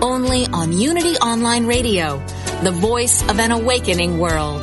Only 0.00 0.46
on 0.46 0.72
Unity 0.72 1.16
Online 1.16 1.66
Radio, 1.66 2.24
the 2.62 2.70
voice 2.70 3.28
of 3.28 3.40
an 3.40 3.50
awakening 3.50 4.20
world. 4.20 4.62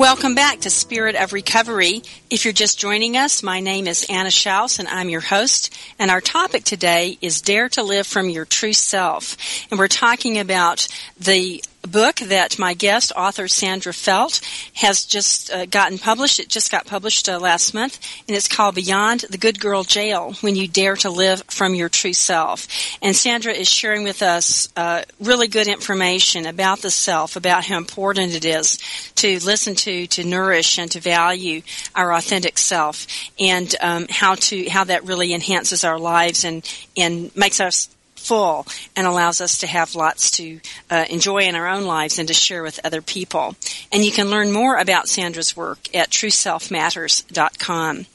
Welcome 0.00 0.34
back 0.34 0.60
to 0.60 0.70
Spirit 0.70 1.14
of 1.14 1.34
Recovery. 1.34 2.00
If 2.30 2.46
you're 2.46 2.54
just 2.54 2.78
joining 2.78 3.18
us, 3.18 3.42
my 3.42 3.60
name 3.60 3.86
is 3.86 4.06
Anna 4.08 4.30
Schaus 4.30 4.78
and 4.78 4.88
I'm 4.88 5.10
your 5.10 5.20
host. 5.20 5.76
And 5.98 6.10
our 6.10 6.22
topic 6.22 6.64
today 6.64 7.18
is 7.20 7.42
Dare 7.42 7.68
to 7.68 7.82
Live 7.82 8.06
from 8.06 8.30
Your 8.30 8.46
True 8.46 8.72
Self. 8.72 9.36
And 9.70 9.78
we're 9.78 9.88
talking 9.88 10.38
about 10.38 10.88
the 11.18 11.62
book 11.82 12.16
that 12.16 12.58
my 12.58 12.74
guest, 12.74 13.12
author 13.16 13.48
Sandra 13.48 13.92
Felt, 13.92 14.40
has 14.74 15.04
just 15.04 15.50
uh, 15.50 15.66
gotten 15.66 15.98
published. 15.98 16.38
It 16.38 16.48
just 16.48 16.70
got 16.70 16.86
published 16.86 17.28
uh, 17.28 17.38
last 17.38 17.74
month, 17.74 17.98
and 18.28 18.36
it's 18.36 18.48
called 18.48 18.74
Beyond 18.74 19.20
the 19.30 19.38
Good 19.38 19.60
Girl 19.60 19.84
Jail 19.84 20.34
When 20.40 20.56
You 20.56 20.68
Dare 20.68 20.96
to 20.96 21.10
Live 21.10 21.42
from 21.48 21.74
Your 21.74 21.88
True 21.88 22.12
Self. 22.12 22.68
And 23.02 23.16
Sandra 23.16 23.52
is 23.52 23.68
sharing 23.68 24.04
with 24.04 24.22
us 24.22 24.68
uh, 24.76 25.02
really 25.20 25.48
good 25.48 25.66
information 25.66 26.46
about 26.46 26.80
the 26.80 26.90
self, 26.90 27.36
about 27.36 27.64
how 27.64 27.78
important 27.78 28.34
it 28.34 28.44
is 28.44 28.78
to 29.16 29.38
listen 29.44 29.74
to, 29.76 30.06
to 30.08 30.24
nourish, 30.24 30.78
and 30.78 30.90
to 30.92 31.00
value 31.00 31.62
our 31.94 32.12
authentic 32.12 32.58
self, 32.58 33.06
and 33.38 33.74
um, 33.80 34.06
how 34.10 34.34
to 34.34 34.68
how 34.68 34.84
that 34.84 35.04
really 35.04 35.32
enhances 35.32 35.84
our 35.84 35.98
lives 35.98 36.44
and 36.44 36.68
and 36.96 37.34
makes 37.36 37.60
us 37.60 37.88
full 38.20 38.66
and 38.94 39.06
allows 39.06 39.40
us 39.40 39.58
to 39.58 39.66
have 39.66 39.94
lots 39.94 40.30
to 40.32 40.60
uh, 40.90 41.04
enjoy 41.10 41.38
in 41.38 41.54
our 41.54 41.66
own 41.66 41.84
lives 41.84 42.18
and 42.18 42.28
to 42.28 42.34
share 42.34 42.62
with 42.62 42.78
other 42.84 43.02
people. 43.02 43.56
And 43.90 44.04
you 44.04 44.12
can 44.12 44.30
learn 44.30 44.52
more 44.52 44.76
about 44.76 45.08
Sandra's 45.08 45.56
work 45.56 45.94
at 45.94 46.10
trueselfmatters.com. 46.10 48.06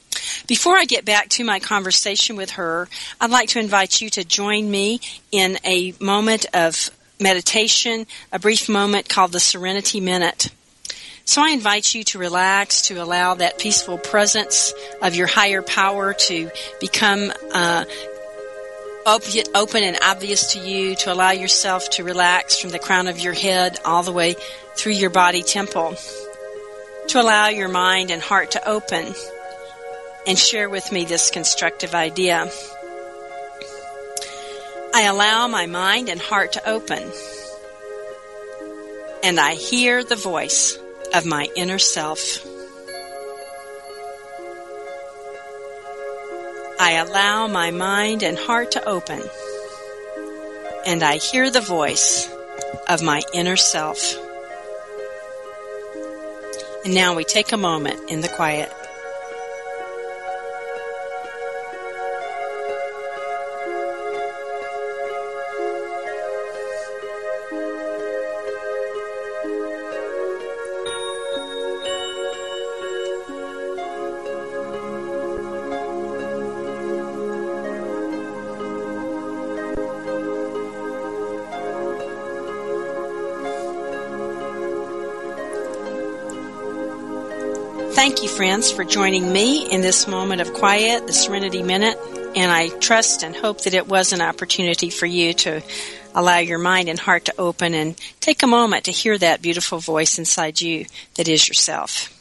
Before 0.46 0.76
I 0.76 0.84
get 0.84 1.04
back 1.04 1.28
to 1.30 1.44
my 1.44 1.60
conversation 1.60 2.36
with 2.36 2.52
her, 2.52 2.88
I'd 3.20 3.30
like 3.30 3.50
to 3.50 3.60
invite 3.60 4.00
you 4.00 4.08
to 4.10 4.24
join 4.24 4.70
me 4.70 5.00
in 5.30 5.58
a 5.64 5.92
moment 6.00 6.46
of 6.54 6.90
meditation, 7.20 8.06
a 8.32 8.38
brief 8.38 8.68
moment 8.68 9.08
called 9.08 9.32
the 9.32 9.40
Serenity 9.40 10.00
Minute. 10.00 10.50
So 11.24 11.42
I 11.42 11.50
invite 11.50 11.92
you 11.92 12.04
to 12.04 12.18
relax, 12.18 12.82
to 12.82 13.02
allow 13.02 13.34
that 13.34 13.58
peaceful 13.58 13.98
presence 13.98 14.72
of 15.02 15.16
your 15.16 15.26
higher 15.26 15.60
power 15.60 16.14
to 16.14 16.50
become 16.80 17.32
uh, 17.52 17.84
open 19.06 19.84
and 19.84 19.98
obvious 20.02 20.52
to 20.52 20.58
you 20.58 20.96
to 20.96 21.12
allow 21.12 21.30
yourself 21.30 21.88
to 21.90 22.04
relax 22.04 22.58
from 22.58 22.70
the 22.70 22.78
crown 22.78 23.06
of 23.06 23.18
your 23.18 23.32
head 23.32 23.78
all 23.84 24.02
the 24.02 24.12
way 24.12 24.34
through 24.74 24.92
your 24.92 25.10
body 25.10 25.42
temple. 25.42 25.96
To 27.08 27.20
allow 27.20 27.48
your 27.48 27.68
mind 27.68 28.10
and 28.10 28.20
heart 28.20 28.50
to 28.52 28.68
open 28.68 29.14
and 30.26 30.36
share 30.36 30.68
with 30.68 30.90
me 30.90 31.04
this 31.04 31.30
constructive 31.30 31.94
idea. 31.94 32.50
I 34.92 35.02
allow 35.02 35.46
my 35.46 35.66
mind 35.66 36.08
and 36.08 36.20
heart 36.20 36.52
to 36.54 36.68
open 36.68 37.12
and 39.22 39.40
I 39.40 39.54
hear 39.54 40.04
the 40.04 40.14
voice 40.16 40.78
of 41.12 41.26
my 41.26 41.48
inner 41.56 41.78
self. 41.78 42.46
I 46.78 46.92
allow 46.92 47.46
my 47.46 47.70
mind 47.70 48.22
and 48.22 48.36
heart 48.36 48.72
to 48.72 48.84
open, 48.86 49.22
and 50.86 51.02
I 51.02 51.16
hear 51.16 51.50
the 51.50 51.62
voice 51.62 52.30
of 52.86 53.02
my 53.02 53.22
inner 53.32 53.56
self. 53.56 54.14
And 56.84 56.94
now 56.94 57.14
we 57.14 57.24
take 57.24 57.52
a 57.52 57.56
moment 57.56 58.10
in 58.10 58.20
the 58.20 58.28
quiet. 58.28 58.70
Thank 88.06 88.22
you, 88.22 88.28
friends, 88.28 88.70
for 88.70 88.84
joining 88.84 89.32
me 89.32 89.68
in 89.68 89.80
this 89.80 90.06
moment 90.06 90.40
of 90.40 90.52
quiet, 90.52 91.08
the 91.08 91.12
Serenity 91.12 91.60
Minute. 91.60 91.98
And 92.36 92.52
I 92.52 92.68
trust 92.78 93.24
and 93.24 93.34
hope 93.34 93.62
that 93.62 93.74
it 93.74 93.88
was 93.88 94.12
an 94.12 94.20
opportunity 94.20 94.90
for 94.90 95.06
you 95.06 95.32
to 95.34 95.60
allow 96.14 96.38
your 96.38 96.60
mind 96.60 96.88
and 96.88 97.00
heart 97.00 97.24
to 97.24 97.34
open 97.36 97.74
and 97.74 97.96
take 98.20 98.44
a 98.44 98.46
moment 98.46 98.84
to 98.84 98.92
hear 98.92 99.18
that 99.18 99.42
beautiful 99.42 99.80
voice 99.80 100.20
inside 100.20 100.60
you 100.60 100.86
that 101.16 101.26
is 101.26 101.48
yourself. 101.48 102.12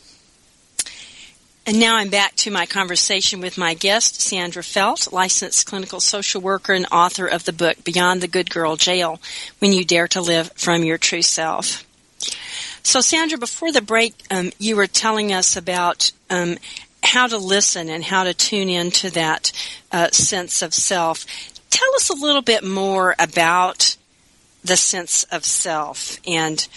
And 1.67 1.79
now 1.79 1.97
I'm 1.97 2.09
back 2.09 2.35
to 2.37 2.49
my 2.49 2.65
conversation 2.65 3.39
with 3.39 3.55
my 3.55 3.75
guest, 3.75 4.19
Sandra 4.19 4.63
Felt, 4.63 5.13
licensed 5.13 5.67
clinical 5.67 5.99
social 5.99 6.41
worker 6.41 6.73
and 6.73 6.87
author 6.91 7.27
of 7.27 7.45
the 7.45 7.53
book 7.53 7.83
Beyond 7.83 8.21
the 8.21 8.27
Good 8.27 8.49
Girl 8.49 8.75
Jail 8.75 9.21
When 9.59 9.71
You 9.71 9.85
Dare 9.85 10.07
to 10.07 10.21
Live 10.21 10.51
from 10.55 10.83
Your 10.83 10.97
True 10.97 11.21
Self. 11.21 11.84
So, 12.85 13.01
Sandra, 13.01 13.39
before 13.39 13.71
the 13.71 13.81
break, 13.81 14.13
um, 14.29 14.51
you 14.59 14.75
were 14.75 14.85
telling 14.85 15.33
us 15.33 15.57
about 15.57 16.11
um, 16.29 16.57
how 17.03 17.25
to 17.25 17.37
listen 17.39 17.89
and 17.89 18.03
how 18.03 18.25
to 18.25 18.33
tune 18.35 18.69
into 18.69 19.09
that 19.09 19.51
uh, 19.91 20.11
sense 20.11 20.61
of 20.61 20.71
self. 20.71 21.25
Tell 21.71 21.95
us 21.95 22.11
a 22.11 22.13
little 22.13 22.43
bit 22.43 22.63
more 22.63 23.15
about 23.17 23.97
the 24.63 24.77
sense 24.77 25.23
of 25.25 25.43
self 25.45 26.19
and 26.27 26.67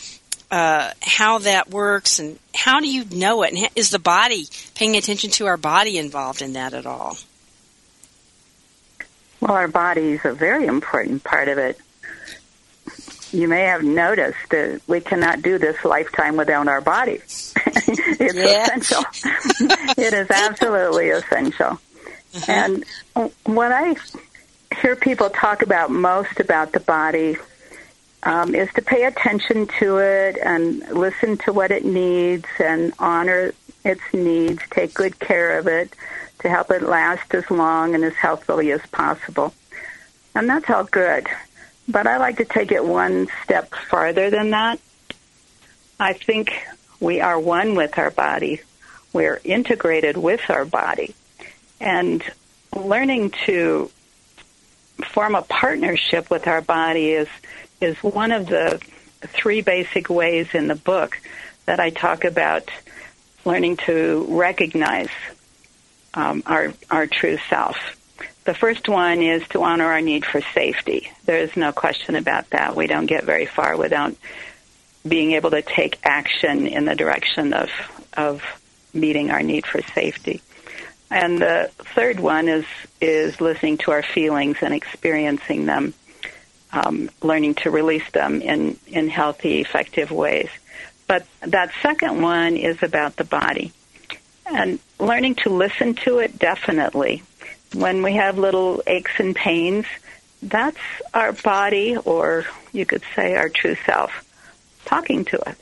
uh, 0.51 0.93
how 1.03 1.41
that 1.41 1.69
works 1.69 2.19
and 2.19 2.39
how 2.55 2.81
do 2.81 2.89
you 2.91 3.05
know 3.05 3.43
it? 3.43 3.53
And 3.53 3.69
is 3.77 3.91
the 3.91 3.99
body 3.99 4.47
paying 4.75 4.97
attention 4.97 5.29
to 5.33 5.47
our 5.47 5.59
body 5.59 5.99
involved 5.99 6.41
in 6.41 6.55
that 6.55 6.73
at 6.73 6.87
all? 6.87 7.19
Well, 9.41 9.53
our 9.53 9.69
body 9.69 10.13
is 10.13 10.25
a 10.25 10.33
very 10.33 10.65
important 10.65 11.23
part 11.23 11.49
of 11.49 11.59
it 11.59 11.79
you 13.33 13.49
may 13.49 13.63
have 13.63 13.83
noticed 13.83 14.51
that 14.51 14.81
we 14.87 15.01
cannot 15.01 15.43
do 15.43 15.59
this 15.59 15.85
lifetime 15.85 16.37
without 16.37 16.69
our 16.69 16.81
body. 16.81 17.15
it's 17.57 18.35
essential. 18.35 19.05
it 19.97 20.13
is 20.15 20.31
absolutely 20.31 21.11
essential. 21.11 21.79
Uh-huh. 22.35 22.53
And 22.53 22.85
what 23.45 23.73
I 23.73 23.97
hear 24.81 24.97
people 24.97 25.31
talk 25.31 25.63
about 25.63 25.91
most 25.91 26.41
about 26.41 26.73
the 26.73 26.81
body 26.81 27.37
um, 28.23 28.55
is 28.55 28.69
to 28.75 28.83
pay 28.83 29.05
attention 29.05 29.67
to 29.79 29.99
it 29.99 30.39
and 30.43 30.81
listen 30.89 31.39
to 31.39 31.53
what 31.53 31.71
it 31.71 31.85
needs 31.85 32.47
and 32.59 32.93
honor 32.99 33.53
its 33.85 34.03
needs, 34.13 34.63
take 34.71 34.95
good 34.95 35.19
care 35.19 35.59
of 35.59 35.67
it 35.67 35.95
to 36.41 36.49
help 36.49 36.71
it 36.71 36.83
last 36.83 37.35
as 37.35 37.51
long 37.51 37.95
and 37.95 38.05
as 38.05 38.15
healthily 38.15 38.71
as 38.73 38.81
possible. 38.93 39.55
And 40.35 40.49
that's 40.49 40.69
all 40.71 40.85
good. 40.85 41.27
But 41.89 42.07
I 42.07 42.19
like 42.19 42.37
to 42.37 42.45
take 42.45 42.71
it 42.71 42.85
one 42.85 43.29
step 43.45 43.75
farther 43.89 44.31
than 44.31 44.51
that. 44.51 44.79
I 45.99 46.13
think 46.13 46.53
we 47.01 47.21
are 47.21 47.41
one 47.41 47.75
with 47.75 47.99
our 47.99 48.11
body. 48.11 48.61
We're 49.13 49.41
integrated 49.43 50.17
with 50.17 50.43
our 50.51 50.65
body. 50.65 51.15
And 51.81 52.23
learning 52.77 53.31
to 53.47 53.91
form 55.13 55.35
a 55.35 55.43
partnership 55.43 56.31
with 56.31 56.47
our 56.47 56.61
body 56.61 57.13
is 57.13 57.29
is 57.81 57.97
one 58.03 58.33
of 58.33 58.47
the 58.47 58.81
three 59.23 59.63
basic 59.63 60.11
ways 60.11 60.49
in 60.55 60.67
the 60.67 60.75
book 60.75 61.19
that 61.67 61.79
I 61.81 61.91
talk 61.91 62.25
about 62.25 62.69
learning 63.45 63.77
to 63.79 64.27
recognize 64.29 65.11
um, 66.15 66.43
our 66.47 66.73
our 66.91 67.07
true 67.07 67.39
self. 67.49 67.77
The 68.49 68.55
first 68.55 68.89
one 68.89 69.21
is 69.21 69.47
to 69.49 69.63
honor 69.63 69.85
our 69.85 70.01
need 70.01 70.25
for 70.25 70.41
safety. 70.41 71.13
There 71.27 71.37
is 71.37 71.55
no 71.55 71.71
question 71.71 72.17
about 72.17 72.49
that. 72.49 72.75
We 72.75 72.87
don't 72.87 73.05
get 73.05 73.25
very 73.25 73.45
far 73.45 73.77
without 73.77 74.17
being 75.07 75.33
able 75.33 75.51
to 75.51 75.61
take 75.61 75.99
action 76.03 76.67
in 76.67 76.87
the 76.87 76.95
direction 76.95 77.53
of 77.53 77.69
of 78.17 78.43
meeting 78.95 79.31
our 79.31 79.43
need 79.43 79.67
for 79.67 79.83
safety. 79.93 80.41
And 81.11 81.39
the 81.39 81.71
third 81.95 82.21
one 82.21 82.49
is 82.49 82.65
is 83.03 83.39
listening 83.39 83.77
to 83.85 83.91
our 83.91 84.03
feelings 84.03 84.57
and 84.63 84.73
experiencing 84.73 85.67
them, 85.67 85.93
um, 86.73 87.11
learning 87.21 87.57
to 87.57 87.71
release 87.71 88.11
them 88.13 88.41
in 88.41 88.79
in 88.87 89.11
healthy, 89.11 89.61
effective 89.61 90.11
ways. 90.11 90.49
But 91.07 91.27
that 91.43 91.71
second 91.83 92.23
one 92.23 92.57
is 92.57 92.83
about 92.83 93.17
the 93.17 93.25
body, 93.25 93.75
and 94.47 94.79
learning 94.99 95.35
to 95.45 95.51
listen 95.51 95.93
to 96.07 96.21
it 96.21 96.39
definitely 96.39 97.23
when 97.75 98.03
we 98.03 98.15
have 98.15 98.39
little 98.39 98.83
aches 98.87 99.13
and 99.19 99.35
pains, 99.35 99.87
that's 100.43 100.79
our 101.15 101.33
body, 101.33 101.97
or 101.97 102.47
you 102.73 102.87
could 102.87 103.03
say 103.15 103.37
our 103.37 103.49
true 103.49 103.77
self, 103.87 104.25
talking 104.85 105.25
to 105.27 105.49
us. 105.49 105.57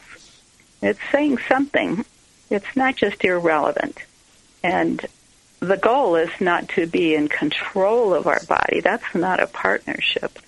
It's 0.83 1.01
saying 1.11 1.39
something. 1.49 2.05
It's 2.51 2.77
not 2.77 2.97
just 2.97 3.25
irrelevant. 3.25 3.99
And 4.63 5.05
the 5.61 5.77
goal 5.77 6.17
is 6.17 6.31
not 6.41 6.69
to 6.71 6.87
be 6.87 7.15
in 7.15 7.29
control 7.29 8.13
of 8.13 8.27
our 8.27 8.43
body. 8.45 8.81
That's 8.81 9.15
not 9.15 9.41
a 9.41 9.47
partnership. 9.47 10.39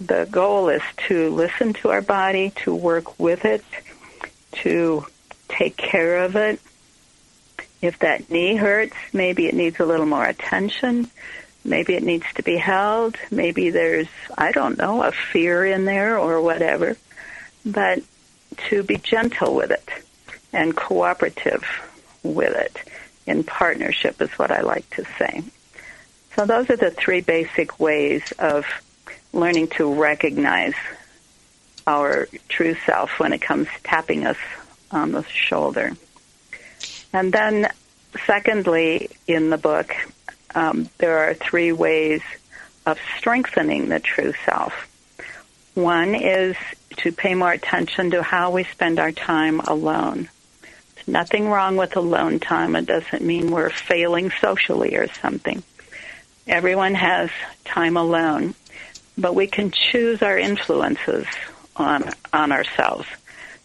The 0.00 0.28
goal 0.30 0.68
is 0.68 0.82
to 1.08 1.30
listen 1.30 1.72
to 1.74 1.90
our 1.90 2.02
body, 2.02 2.52
to 2.64 2.74
work 2.74 3.18
with 3.18 3.44
it, 3.44 3.64
to 4.62 5.06
take 5.48 5.76
care 5.76 6.24
of 6.24 6.36
it, 6.36 6.60
if 7.80 7.98
that 8.00 8.30
knee 8.30 8.56
hurts, 8.56 8.94
maybe 9.12 9.46
it 9.46 9.54
needs 9.54 9.78
a 9.80 9.86
little 9.86 10.06
more 10.06 10.24
attention. 10.24 11.10
Maybe 11.64 11.94
it 11.94 12.02
needs 12.02 12.26
to 12.34 12.42
be 12.42 12.56
held. 12.56 13.16
Maybe 13.30 13.70
there's, 13.70 14.08
I 14.36 14.52
don't 14.52 14.78
know, 14.78 15.02
a 15.02 15.12
fear 15.12 15.64
in 15.64 15.84
there 15.84 16.18
or 16.18 16.40
whatever. 16.40 16.96
But 17.64 18.02
to 18.68 18.82
be 18.82 18.96
gentle 18.96 19.54
with 19.54 19.70
it 19.70 19.88
and 20.52 20.74
cooperative 20.74 21.64
with 22.22 22.54
it 22.56 22.76
in 23.26 23.44
partnership 23.44 24.20
is 24.22 24.30
what 24.30 24.50
I 24.50 24.62
like 24.62 24.88
to 24.90 25.04
say. 25.18 25.44
So 26.34 26.46
those 26.46 26.70
are 26.70 26.76
the 26.76 26.90
three 26.90 27.20
basic 27.20 27.78
ways 27.78 28.32
of 28.38 28.64
learning 29.32 29.68
to 29.68 29.92
recognize 29.92 30.74
our 31.86 32.28
true 32.48 32.76
self 32.86 33.18
when 33.18 33.32
it 33.32 33.40
comes 33.40 33.68
tapping 33.82 34.26
us 34.26 34.36
on 34.90 35.12
the 35.12 35.24
shoulder. 35.24 35.92
And 37.12 37.32
then, 37.32 37.68
secondly, 38.26 39.10
in 39.26 39.50
the 39.50 39.58
book, 39.58 39.94
um, 40.54 40.88
there 40.98 41.18
are 41.18 41.34
three 41.34 41.72
ways 41.72 42.22
of 42.86 42.98
strengthening 43.18 43.88
the 43.88 44.00
true 44.00 44.32
self. 44.44 44.72
One 45.74 46.14
is 46.14 46.56
to 46.98 47.12
pay 47.12 47.34
more 47.34 47.52
attention 47.52 48.10
to 48.10 48.22
how 48.22 48.50
we 48.50 48.64
spend 48.64 48.98
our 48.98 49.12
time 49.12 49.60
alone. 49.60 50.28
There's 50.94 51.08
nothing 51.08 51.48
wrong 51.48 51.76
with 51.76 51.96
alone 51.96 52.40
time. 52.40 52.74
It 52.76 52.86
doesn't 52.86 53.22
mean 53.22 53.50
we're 53.50 53.70
failing 53.70 54.30
socially 54.40 54.96
or 54.96 55.06
something. 55.08 55.62
Everyone 56.46 56.94
has 56.94 57.30
time 57.64 57.96
alone, 57.96 58.54
but 59.16 59.34
we 59.34 59.46
can 59.46 59.70
choose 59.70 60.22
our 60.22 60.38
influences 60.38 61.26
on 61.76 62.10
on 62.32 62.52
ourselves 62.52 63.06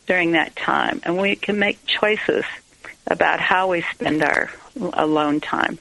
during 0.05 0.33
that 0.33 0.55
time, 0.55 1.01
and 1.03 1.17
we 1.17 1.35
can 1.35 1.57
make 1.57 1.85
choices 1.85 2.43
about 3.07 3.39
how 3.39 3.69
we 3.69 3.81
spend 3.81 4.23
our 4.23 4.49
alone 4.93 5.39
time. 5.41 5.79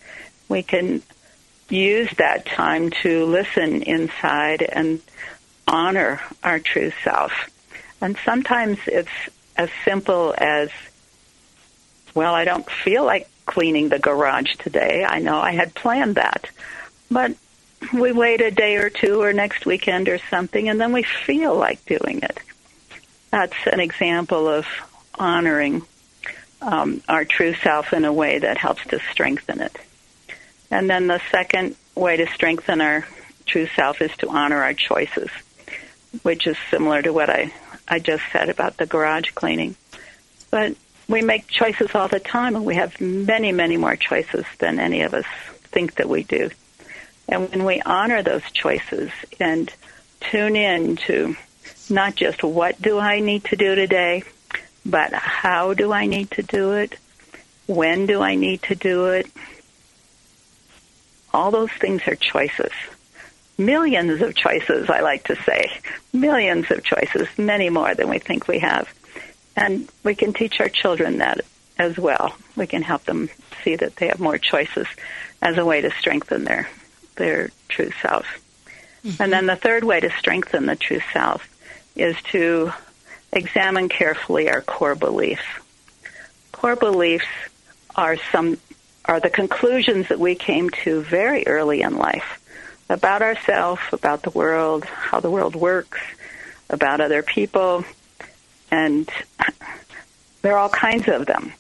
We 0.48 0.62
can 0.62 1.02
use 1.68 2.10
that 2.18 2.44
time 2.44 2.90
to 3.02 3.24
listen 3.24 3.82
inside 3.82 4.62
and 4.62 5.00
honor 5.66 6.20
our 6.42 6.58
true 6.58 6.92
self. 7.02 7.32
And 8.00 8.16
sometimes 8.24 8.78
it's 8.86 9.08
as 9.56 9.70
simple 9.84 10.34
as, 10.36 10.70
well, 12.14 12.34
I 12.34 12.44
don't 12.44 12.68
feel 12.68 13.04
like 13.04 13.28
cleaning 13.46 13.88
the 13.88 13.98
garage 13.98 14.54
today. 14.56 15.04
I 15.06 15.20
know 15.20 15.38
I 15.38 15.52
had 15.52 15.74
planned 15.74 16.16
that. 16.16 16.50
But 17.10 17.36
we 17.92 18.12
wait 18.12 18.40
a 18.40 18.50
day 18.50 18.76
or 18.76 18.90
two 18.90 19.22
or 19.22 19.32
next 19.32 19.66
weekend 19.66 20.08
or 20.08 20.18
something 20.30 20.68
and 20.68 20.80
then 20.80 20.92
we 20.92 21.02
feel 21.02 21.54
like 21.54 21.84
doing 21.84 22.20
it. 22.22 22.38
That's 23.30 23.56
an 23.66 23.80
example 23.80 24.48
of 24.48 24.66
honoring 25.18 25.82
um, 26.62 27.02
our 27.08 27.24
true 27.24 27.54
self 27.54 27.92
in 27.92 28.04
a 28.04 28.12
way 28.12 28.38
that 28.38 28.56
helps 28.56 28.86
to 28.86 29.00
strengthen 29.10 29.60
it. 29.60 29.76
And 30.70 30.88
then 30.88 31.06
the 31.06 31.20
second 31.30 31.76
way 31.94 32.16
to 32.16 32.26
strengthen 32.28 32.80
our 32.80 33.06
true 33.46 33.66
self 33.76 34.00
is 34.00 34.10
to 34.18 34.28
honor 34.28 34.62
our 34.62 34.72
choices, 34.72 35.28
which 36.22 36.46
is 36.46 36.56
similar 36.70 37.02
to 37.02 37.12
what 37.12 37.28
I, 37.28 37.52
I 37.86 37.98
just 37.98 38.22
said 38.32 38.48
about 38.48 38.76
the 38.76 38.86
garage 38.86 39.30
cleaning. 39.32 39.76
But 40.50 40.76
we 41.08 41.22
make 41.22 41.48
choices 41.48 41.94
all 41.94 42.08
the 42.08 42.20
time, 42.20 42.56
and 42.56 42.64
we 42.64 42.76
have 42.76 43.00
many, 43.00 43.52
many 43.52 43.76
more 43.76 43.96
choices 43.96 44.44
than 44.58 44.78
any 44.78 45.02
of 45.02 45.14
us 45.14 45.26
think 45.64 45.96
that 45.96 46.08
we 46.08 46.22
do. 46.22 46.50
And 47.28 47.50
when 47.50 47.64
we 47.64 47.82
honor 47.82 48.22
those 48.22 48.48
choices 48.52 49.10
and 49.40 49.72
tune 50.20 50.56
in 50.56 50.96
to 50.96 51.36
not 51.90 52.14
just 52.14 52.42
what 52.42 52.80
do 52.80 52.98
I 52.98 53.20
need 53.20 53.44
to 53.46 53.56
do 53.56 53.74
today, 53.74 54.24
but 54.84 55.12
how 55.12 55.74
do 55.74 55.92
I 55.92 56.06
need 56.06 56.30
to 56.32 56.42
do 56.42 56.72
it? 56.72 56.96
When 57.66 58.06
do 58.06 58.20
I 58.20 58.34
need 58.34 58.62
to 58.64 58.74
do 58.74 59.06
it? 59.06 59.26
All 61.32 61.50
those 61.50 61.70
things 61.70 62.02
are 62.06 62.16
choices. 62.16 62.72
Millions 63.56 64.20
of 64.20 64.34
choices, 64.34 64.90
I 64.90 65.00
like 65.00 65.24
to 65.24 65.36
say. 65.44 65.80
Millions 66.12 66.70
of 66.70 66.82
choices, 66.82 67.28
many 67.38 67.70
more 67.70 67.94
than 67.94 68.08
we 68.08 68.18
think 68.18 68.48
we 68.48 68.58
have. 68.58 68.88
And 69.56 69.88
we 70.02 70.14
can 70.14 70.32
teach 70.32 70.60
our 70.60 70.68
children 70.68 71.18
that 71.18 71.42
as 71.78 71.96
well. 71.96 72.34
We 72.56 72.66
can 72.66 72.82
help 72.82 73.04
them 73.04 73.28
see 73.62 73.76
that 73.76 73.96
they 73.96 74.08
have 74.08 74.20
more 74.20 74.38
choices 74.38 74.86
as 75.40 75.58
a 75.58 75.64
way 75.64 75.80
to 75.80 75.90
strengthen 75.92 76.44
their 76.44 76.68
their 77.16 77.50
true 77.68 77.90
self. 78.00 78.24
Mm-hmm. 79.04 79.22
And 79.22 79.32
then 79.32 79.46
the 79.46 79.56
third 79.56 79.84
way 79.84 80.00
to 80.00 80.10
strengthen 80.18 80.66
the 80.66 80.76
true 80.76 81.00
self 81.12 81.48
is 81.94 82.16
to 82.30 82.72
examine 83.32 83.88
carefully 83.88 84.50
our 84.50 84.60
core 84.60 84.94
beliefs. 84.94 85.42
Core 86.52 86.76
beliefs 86.76 87.26
are 87.94 88.16
some 88.30 88.58
are 89.04 89.20
the 89.20 89.30
conclusions 89.30 90.08
that 90.08 90.20
we 90.20 90.34
came 90.34 90.70
to 90.70 91.02
very 91.02 91.46
early 91.46 91.82
in 91.82 91.96
life 91.96 92.38
about 92.88 93.22
ourselves, 93.22 93.80
about 93.92 94.22
the 94.22 94.30
world, 94.30 94.84
how 94.84 95.18
the 95.18 95.30
world 95.30 95.56
works, 95.56 96.00
about 96.70 97.00
other 97.00 97.22
people, 97.22 97.84
and 98.70 99.10
there 100.42 100.54
are 100.54 100.58
all 100.58 100.68
kinds 100.68 101.08
of 101.08 101.26
them. 101.26 101.52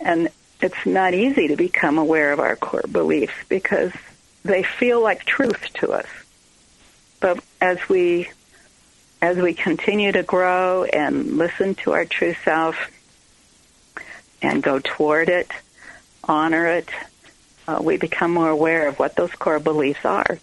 And 0.00 0.28
it's 0.60 0.86
not 0.86 1.12
easy 1.12 1.48
to 1.48 1.56
become 1.56 1.98
aware 1.98 2.32
of 2.32 2.40
our 2.40 2.56
core 2.56 2.84
beliefs 2.90 3.34
because 3.48 3.92
they 4.44 4.62
feel 4.62 5.02
like 5.02 5.24
truth 5.24 5.72
to 5.74 5.92
us. 5.92 6.06
But 7.20 7.42
as 7.60 7.88
we 7.88 8.30
as 9.26 9.36
we 9.36 9.52
continue 9.52 10.12
to 10.12 10.22
grow 10.22 10.84
and 10.84 11.36
listen 11.36 11.74
to 11.74 11.92
our 11.92 12.04
true 12.04 12.36
self 12.44 12.76
and 14.40 14.62
go 14.62 14.78
toward 14.78 15.28
it, 15.28 15.50
honor 16.22 16.64
it, 16.66 16.88
uh, 17.66 17.80
we 17.82 17.96
become 17.96 18.32
more 18.32 18.48
aware 18.48 18.86
of 18.86 19.00
what 19.00 19.16
those 19.16 19.32
core 19.32 19.58
beliefs 19.58 20.04
are. 20.04 20.38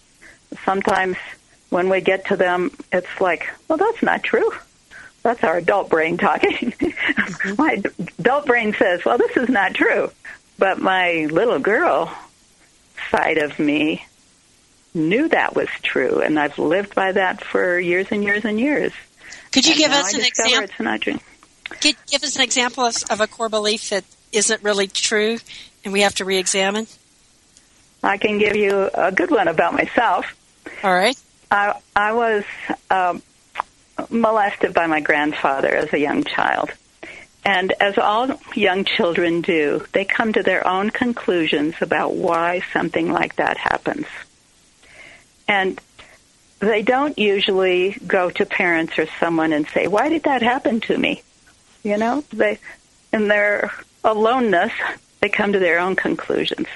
Sometimes 0.65 1.15
when 1.69 1.87
we 1.87 2.01
get 2.01 2.25
to 2.25 2.35
them, 2.35 2.71
it's 2.91 3.21
like, 3.21 3.49
well, 3.69 3.77
that's 3.77 4.03
not 4.03 4.21
true. 4.21 4.51
That's 5.21 5.45
our 5.45 5.59
adult 5.59 5.89
brain 5.89 6.17
talking. 6.17 6.73
my 7.57 7.81
adult 8.19 8.45
brain 8.45 8.73
says, 8.73 9.05
well, 9.05 9.17
this 9.17 9.37
is 9.37 9.47
not 9.47 9.73
true. 9.73 10.11
But 10.57 10.79
my 10.79 11.29
little 11.31 11.59
girl 11.59 12.13
side 13.11 13.37
of 13.37 13.57
me 13.59 14.05
knew 14.93 15.27
that 15.29 15.55
was 15.55 15.69
true, 15.81 16.19
and 16.19 16.39
I've 16.39 16.57
lived 16.57 16.95
by 16.95 17.11
that 17.11 17.43
for 17.43 17.79
years 17.79 18.07
and 18.11 18.23
years 18.23 18.45
and 18.45 18.59
years. 18.59 18.91
Could 19.51 19.65
you 19.65 19.73
and 19.73 19.79
give 19.79 19.91
us 19.91 20.13
I 20.13 20.19
an 20.19 20.25
example? 20.25 20.63
It's 20.63 20.79
not 20.79 21.01
true. 21.01 21.19
Could 21.81 21.95
give 22.09 22.23
us 22.23 22.35
an 22.35 22.41
example 22.41 22.85
of, 22.85 22.95
of 23.09 23.21
a 23.21 23.27
core 23.27 23.49
belief 23.49 23.89
that 23.89 24.03
isn't 24.31 24.63
really 24.63 24.87
true, 24.87 25.37
and 25.83 25.93
we 25.93 26.01
have 26.01 26.15
to 26.15 26.25
re-examine? 26.25 26.87
I 28.03 28.17
can 28.17 28.37
give 28.37 28.55
you 28.55 28.89
a 28.93 29.11
good 29.11 29.31
one 29.31 29.47
about 29.47 29.73
myself. 29.73 30.25
All 30.83 30.93
right. 30.93 31.17
I 31.49 31.79
I 31.95 32.13
was 32.13 32.43
um, 32.89 33.21
molested 34.09 34.73
by 34.73 34.87
my 34.87 34.99
grandfather 34.99 35.69
as 35.69 35.93
a 35.93 35.99
young 35.99 36.23
child. 36.23 36.71
And 37.45 37.73
as 37.79 37.97
all 37.97 38.39
young 38.55 38.85
children 38.85 39.41
do, 39.41 39.85
they 39.91 40.05
come 40.05 40.31
to 40.33 40.43
their 40.43 40.65
own 40.65 40.89
conclusions 40.89 41.75
about 41.81 42.15
why 42.15 42.61
something 42.71 43.11
like 43.11 43.35
that 43.35 43.57
happens. 43.57 44.05
And 45.47 45.79
they 46.59 46.81
don't 46.81 47.17
usually 47.17 47.97
go 48.07 48.29
to 48.29 48.45
parents 48.45 48.97
or 48.97 49.07
someone 49.19 49.53
and 49.53 49.67
say, 49.67 49.87
"Why 49.87 50.09
did 50.09 50.23
that 50.23 50.41
happen 50.41 50.79
to 50.81 50.97
me?" 50.97 51.21
You 51.83 51.97
know, 51.97 52.23
they 52.31 52.59
in 53.11 53.27
their 53.27 53.71
aloneness, 54.03 54.71
they 55.21 55.29
come 55.29 55.53
to 55.53 55.59
their 55.59 55.79
own 55.79 55.95
conclusions. 55.95 56.67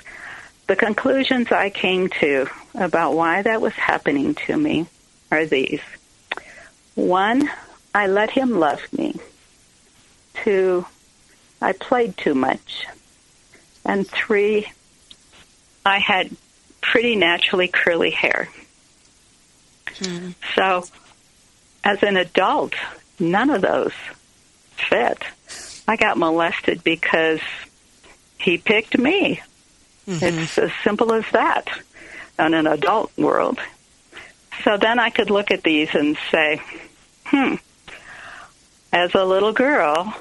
The 0.68 0.76
conclusions 0.76 1.52
I 1.52 1.70
came 1.70 2.10
to 2.22 2.48
about 2.76 3.14
why 3.14 3.42
that 3.42 3.62
was 3.62 3.74
happening 3.74 4.36
to 4.48 4.58
me 4.58 4.88
are 5.32 5.46
these. 5.46 5.82
One, 6.96 7.50
I 7.96 8.08
let 8.08 8.30
him 8.30 8.60
love 8.60 8.82
me. 8.92 9.16
Two, 10.44 10.86
I 11.62 11.72
played 11.72 12.18
too 12.18 12.36
much. 12.36 12.86
And 13.86 14.08
three, 14.08 14.72
I 15.86 16.00
had 16.00 16.36
pretty 16.82 17.16
naturally 17.16 17.68
curly 17.68 18.12
hair. 18.12 18.50
Mm. 20.00 20.35
So, 20.56 20.85
as 21.83 22.04
an 22.04 22.17
adult, 22.17 22.73
none 23.19 23.50
of 23.50 23.62
those 23.62 23.93
fit. 24.89 25.23
I 25.87 25.95
got 25.95 26.17
molested 26.17 26.83
because 26.83 27.39
he 28.39 28.58
picked 28.58 28.98
me. 28.98 29.41
Mm-hmm. 30.08 30.39
It's 30.39 30.58
as 30.58 30.71
simple 30.83 31.13
as 31.13 31.25
that 31.31 31.67
in 32.39 32.54
an 32.54 32.67
adult 32.67 33.12
world. 33.17 33.60
So 34.63 34.77
then 34.77 35.00
I 35.00 35.10
could 35.10 35.29
look 35.29 35.52
at 35.52 35.63
these 35.63 35.93
and 35.93 36.17
say, 36.31 36.62
hmm, 37.25 37.56
as 38.91 39.13
a 39.15 39.25
little 39.25 39.54
girl, 39.54 40.13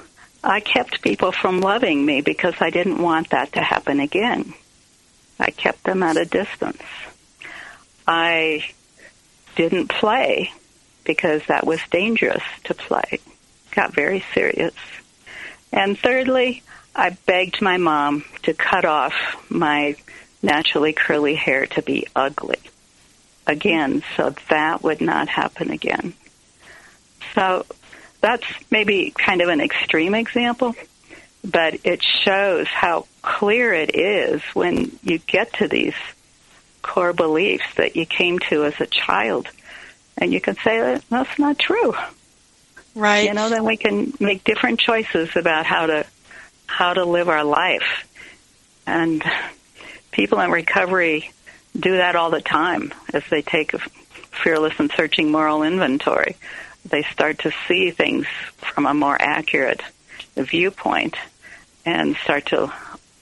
I 0.43 0.61
kept 0.61 1.03
people 1.03 1.33
from 1.33 1.61
loving 1.61 2.05
me 2.05 2.21
because 2.21 2.55
I 2.61 2.71
didn't 2.71 3.03
want 3.03 3.31
that 3.31 3.53
to 3.53 3.61
happen 3.61 4.01
again. 4.01 4.55
I 5.39 5.51
kept 5.51 5.85
them 5.85 6.03
at 6.03 6.17
a 6.17 6.25
distance. 6.25 6.83
I 8.07 8.71
didn't 9.57 9.89
play 9.89 10.53
because 11.05 11.43
that 11.47 11.67
was 11.67 11.81
dangerous 11.91 12.43
to 12.65 12.75
play. 12.75 13.19
Got 13.73 13.93
very 13.93 14.25
serious. 14.33 14.75
And 15.73 15.99
thirdly, 15.99 16.63
I 16.95 17.11
begged 17.27 17.61
my 17.61 17.77
mom 17.77 18.25
to 18.45 18.55
cut 18.55 18.85
off 18.85 19.15
my 19.51 19.97
naturally 20.43 20.93
curly 20.93 21.35
hair 21.35 21.67
to 21.67 21.83
be 21.83 22.07
ugly 22.15 22.59
again 23.47 24.03
so 24.17 24.35
that 24.49 24.83
would 24.83 25.01
not 25.01 25.29
happen 25.29 25.71
again. 25.71 26.15
So 27.35 27.67
that's 28.21 28.47
maybe 28.71 29.13
kind 29.17 29.41
of 29.41 29.49
an 29.49 29.61
extreme 29.61 30.15
example, 30.15 30.75
but 31.45 31.79
it 31.85 32.03
shows 32.03 32.67
how 32.67 33.07
clear 33.23 33.73
it 33.73 33.95
is 33.95 34.43
when 34.55 34.99
you 35.03 35.19
get 35.19 35.53
to 35.55 35.69
these 35.69 35.95
core 36.87 37.13
beliefs 37.13 37.65
that 37.77 37.97
you 37.97 38.07
came 38.07 38.39
to 38.39 38.65
as 38.65 38.81
a 38.81 38.87
child. 38.87 39.49
And 40.17 40.33
you 40.33 40.41
can 40.41 40.57
say 40.57 41.01
that's 41.11 41.39
not 41.39 41.59
true. 41.59 41.95
Right. 42.95 43.27
You 43.27 43.35
know, 43.35 43.51
then 43.51 43.65
we 43.65 43.77
can 43.77 44.15
make 44.21 44.45
different 44.45 44.81
choices 44.81 45.37
about 45.37 45.67
how 45.67 45.87
to 45.87 46.07
how 46.67 46.95
to 46.95 47.05
live 47.05 47.29
our 47.29 47.45
life. 47.45 48.09
And 48.87 49.23
people 50.13 50.41
in 50.41 50.51
recovery 50.51 51.33
do 51.79 51.97
that 51.99 52.17
all 52.17 52.31
the 52.31 52.41
time 52.41 52.95
as 53.13 53.23
they 53.31 53.43
take 53.43 53.75
a 53.75 53.79
fearless 54.43 54.75
and 54.79 54.91
searching 54.97 55.31
moral 55.31 55.63
inventory. 55.63 56.37
They 56.89 57.03
start 57.03 57.41
to 57.41 57.53
see 57.67 57.91
things 57.91 58.27
from 58.57 58.87
a 58.87 58.95
more 58.95 59.21
accurate 59.21 59.83
viewpoint 60.37 61.17
and 61.85 62.17
start 62.17 62.47
to 62.47 62.73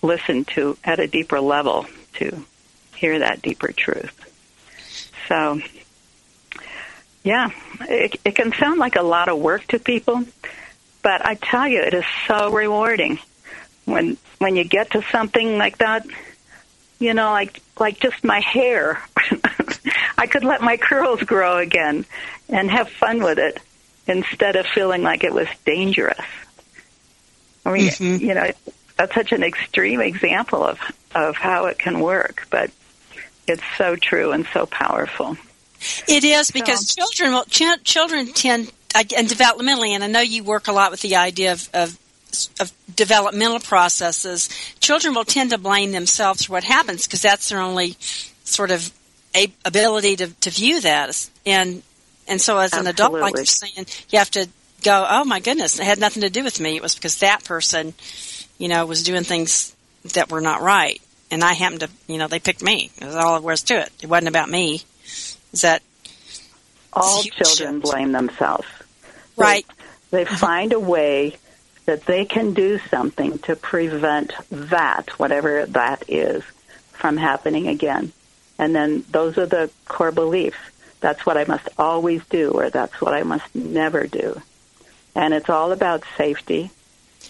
listen 0.02 0.44
to 0.44 0.76
at 0.84 1.00
a 1.00 1.06
deeper 1.06 1.40
level 1.40 1.86
to 2.14 2.44
hear 3.04 3.18
that 3.18 3.42
deeper 3.42 3.70
truth. 3.70 4.18
So, 5.28 5.60
yeah, 7.22 7.50
it, 7.82 8.18
it 8.24 8.34
can 8.34 8.50
sound 8.54 8.78
like 8.78 8.96
a 8.96 9.02
lot 9.02 9.28
of 9.28 9.38
work 9.38 9.66
to 9.68 9.78
people, 9.78 10.24
but 11.02 11.24
I 11.26 11.34
tell 11.34 11.68
you, 11.68 11.82
it 11.82 11.92
is 11.92 12.04
so 12.26 12.50
rewarding 12.50 13.18
when 13.84 14.16
when 14.38 14.56
you 14.56 14.64
get 14.64 14.92
to 14.92 15.02
something 15.12 15.58
like 15.58 15.78
that. 15.78 16.06
You 16.98 17.12
know, 17.12 17.30
like 17.30 17.60
like 17.78 18.00
just 18.00 18.24
my 18.24 18.40
hair. 18.40 19.02
I 20.18 20.26
could 20.26 20.44
let 20.44 20.62
my 20.62 20.78
curls 20.78 21.22
grow 21.22 21.58
again 21.58 22.06
and 22.48 22.70
have 22.70 22.88
fun 22.88 23.22
with 23.22 23.38
it 23.38 23.60
instead 24.06 24.56
of 24.56 24.64
feeling 24.66 25.02
like 25.02 25.24
it 25.24 25.34
was 25.34 25.48
dangerous. 25.66 26.24
I 27.66 27.72
mean, 27.72 27.88
mm-hmm. 27.88 28.24
you 28.24 28.34
know, 28.34 28.50
that's 28.96 29.14
such 29.14 29.32
an 29.32 29.42
extreme 29.42 30.00
example 30.00 30.64
of 30.64 30.78
of 31.14 31.36
how 31.36 31.66
it 31.66 31.78
can 31.78 32.00
work, 32.00 32.46
but 32.48 32.70
it's 33.46 33.62
so 33.76 33.96
true 33.96 34.32
and 34.32 34.46
so 34.52 34.66
powerful. 34.66 35.36
It 36.08 36.24
is 36.24 36.50
because 36.50 36.88
so. 36.88 37.02
children 37.02 37.32
will, 37.32 37.44
ch- 37.44 37.82
children 37.84 38.32
tend 38.32 38.72
and 38.94 39.28
developmentally, 39.28 39.88
and 39.88 40.04
I 40.04 40.06
know 40.06 40.20
you 40.20 40.44
work 40.44 40.68
a 40.68 40.72
lot 40.72 40.92
with 40.92 41.00
the 41.00 41.16
idea 41.16 41.52
of, 41.52 41.68
of 41.74 41.98
of 42.60 42.72
developmental 42.94 43.60
processes, 43.60 44.48
children 44.80 45.14
will 45.14 45.24
tend 45.24 45.50
to 45.50 45.58
blame 45.58 45.92
themselves 45.92 46.44
for 46.44 46.52
what 46.52 46.64
happens 46.64 47.06
because 47.06 47.22
that's 47.22 47.48
their 47.48 47.60
only 47.60 47.96
sort 48.44 48.70
of 48.70 48.92
ability 49.64 50.16
to, 50.16 50.28
to 50.40 50.50
view 50.50 50.80
that. 50.80 51.30
And 51.46 51.82
and 52.26 52.40
so, 52.40 52.58
as 52.58 52.72
Absolutely. 52.72 52.88
an 52.88 52.94
adult, 52.94 53.12
like 53.20 53.36
you're 53.36 53.44
saying, 53.44 53.86
you 54.08 54.18
have 54.18 54.30
to 54.32 54.48
go, 54.82 55.06
"Oh 55.08 55.24
my 55.24 55.40
goodness, 55.40 55.78
it 55.78 55.84
had 55.84 55.98
nothing 55.98 56.22
to 56.22 56.30
do 56.30 56.42
with 56.42 56.58
me. 56.58 56.76
It 56.76 56.82
was 56.82 56.94
because 56.94 57.18
that 57.18 57.44
person, 57.44 57.94
you 58.58 58.68
know, 58.68 58.86
was 58.86 59.02
doing 59.02 59.24
things 59.24 59.74
that 60.14 60.30
were 60.30 60.40
not 60.40 60.62
right." 60.62 61.00
And 61.34 61.42
I 61.42 61.54
happened 61.54 61.80
to, 61.80 61.90
you 62.06 62.18
know, 62.18 62.28
they 62.28 62.38
picked 62.38 62.62
me. 62.62 62.92
That's 63.00 63.16
all 63.16 63.32
there 63.32 63.44
was 63.44 63.62
to 63.64 63.80
it. 63.80 63.90
It 64.00 64.08
wasn't 64.08 64.28
about 64.28 64.48
me. 64.48 64.82
Is 65.52 65.62
that 65.62 65.82
all 66.92 67.24
children 67.24 67.80
blame 67.80 68.12
themselves? 68.12 68.68
Right. 69.36 69.66
They, 70.12 70.22
they 70.22 70.36
find 70.36 70.72
a 70.72 70.78
way 70.78 71.36
that 71.86 72.06
they 72.06 72.24
can 72.24 72.54
do 72.54 72.78
something 72.88 73.38
to 73.40 73.56
prevent 73.56 74.32
that, 74.48 75.10
whatever 75.18 75.66
that 75.66 76.04
is, 76.08 76.44
from 76.92 77.16
happening 77.16 77.66
again. 77.66 78.12
And 78.56 78.72
then 78.72 79.04
those 79.10 79.36
are 79.36 79.46
the 79.46 79.72
core 79.86 80.12
beliefs. 80.12 80.56
That's 81.00 81.26
what 81.26 81.36
I 81.36 81.46
must 81.46 81.68
always 81.76 82.24
do, 82.26 82.52
or 82.52 82.70
that's 82.70 83.00
what 83.00 83.12
I 83.12 83.24
must 83.24 83.52
never 83.56 84.06
do. 84.06 84.40
And 85.16 85.34
it's 85.34 85.50
all 85.50 85.72
about 85.72 86.04
safety. 86.16 86.70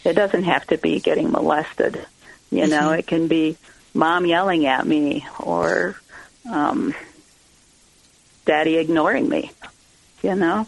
It 0.04 0.12
doesn't 0.12 0.44
have 0.44 0.66
to 0.66 0.76
be 0.76 1.00
getting 1.00 1.30
molested. 1.30 2.04
You 2.50 2.66
know, 2.66 2.90
mm-hmm. 2.90 2.98
it 2.98 3.06
can 3.06 3.28
be 3.28 3.56
mom 3.94 4.26
yelling 4.26 4.66
at 4.66 4.86
me 4.86 5.26
or 5.38 5.96
um, 6.50 6.94
daddy 8.44 8.76
ignoring 8.76 9.28
me. 9.28 9.52
You 10.22 10.34
know, 10.34 10.66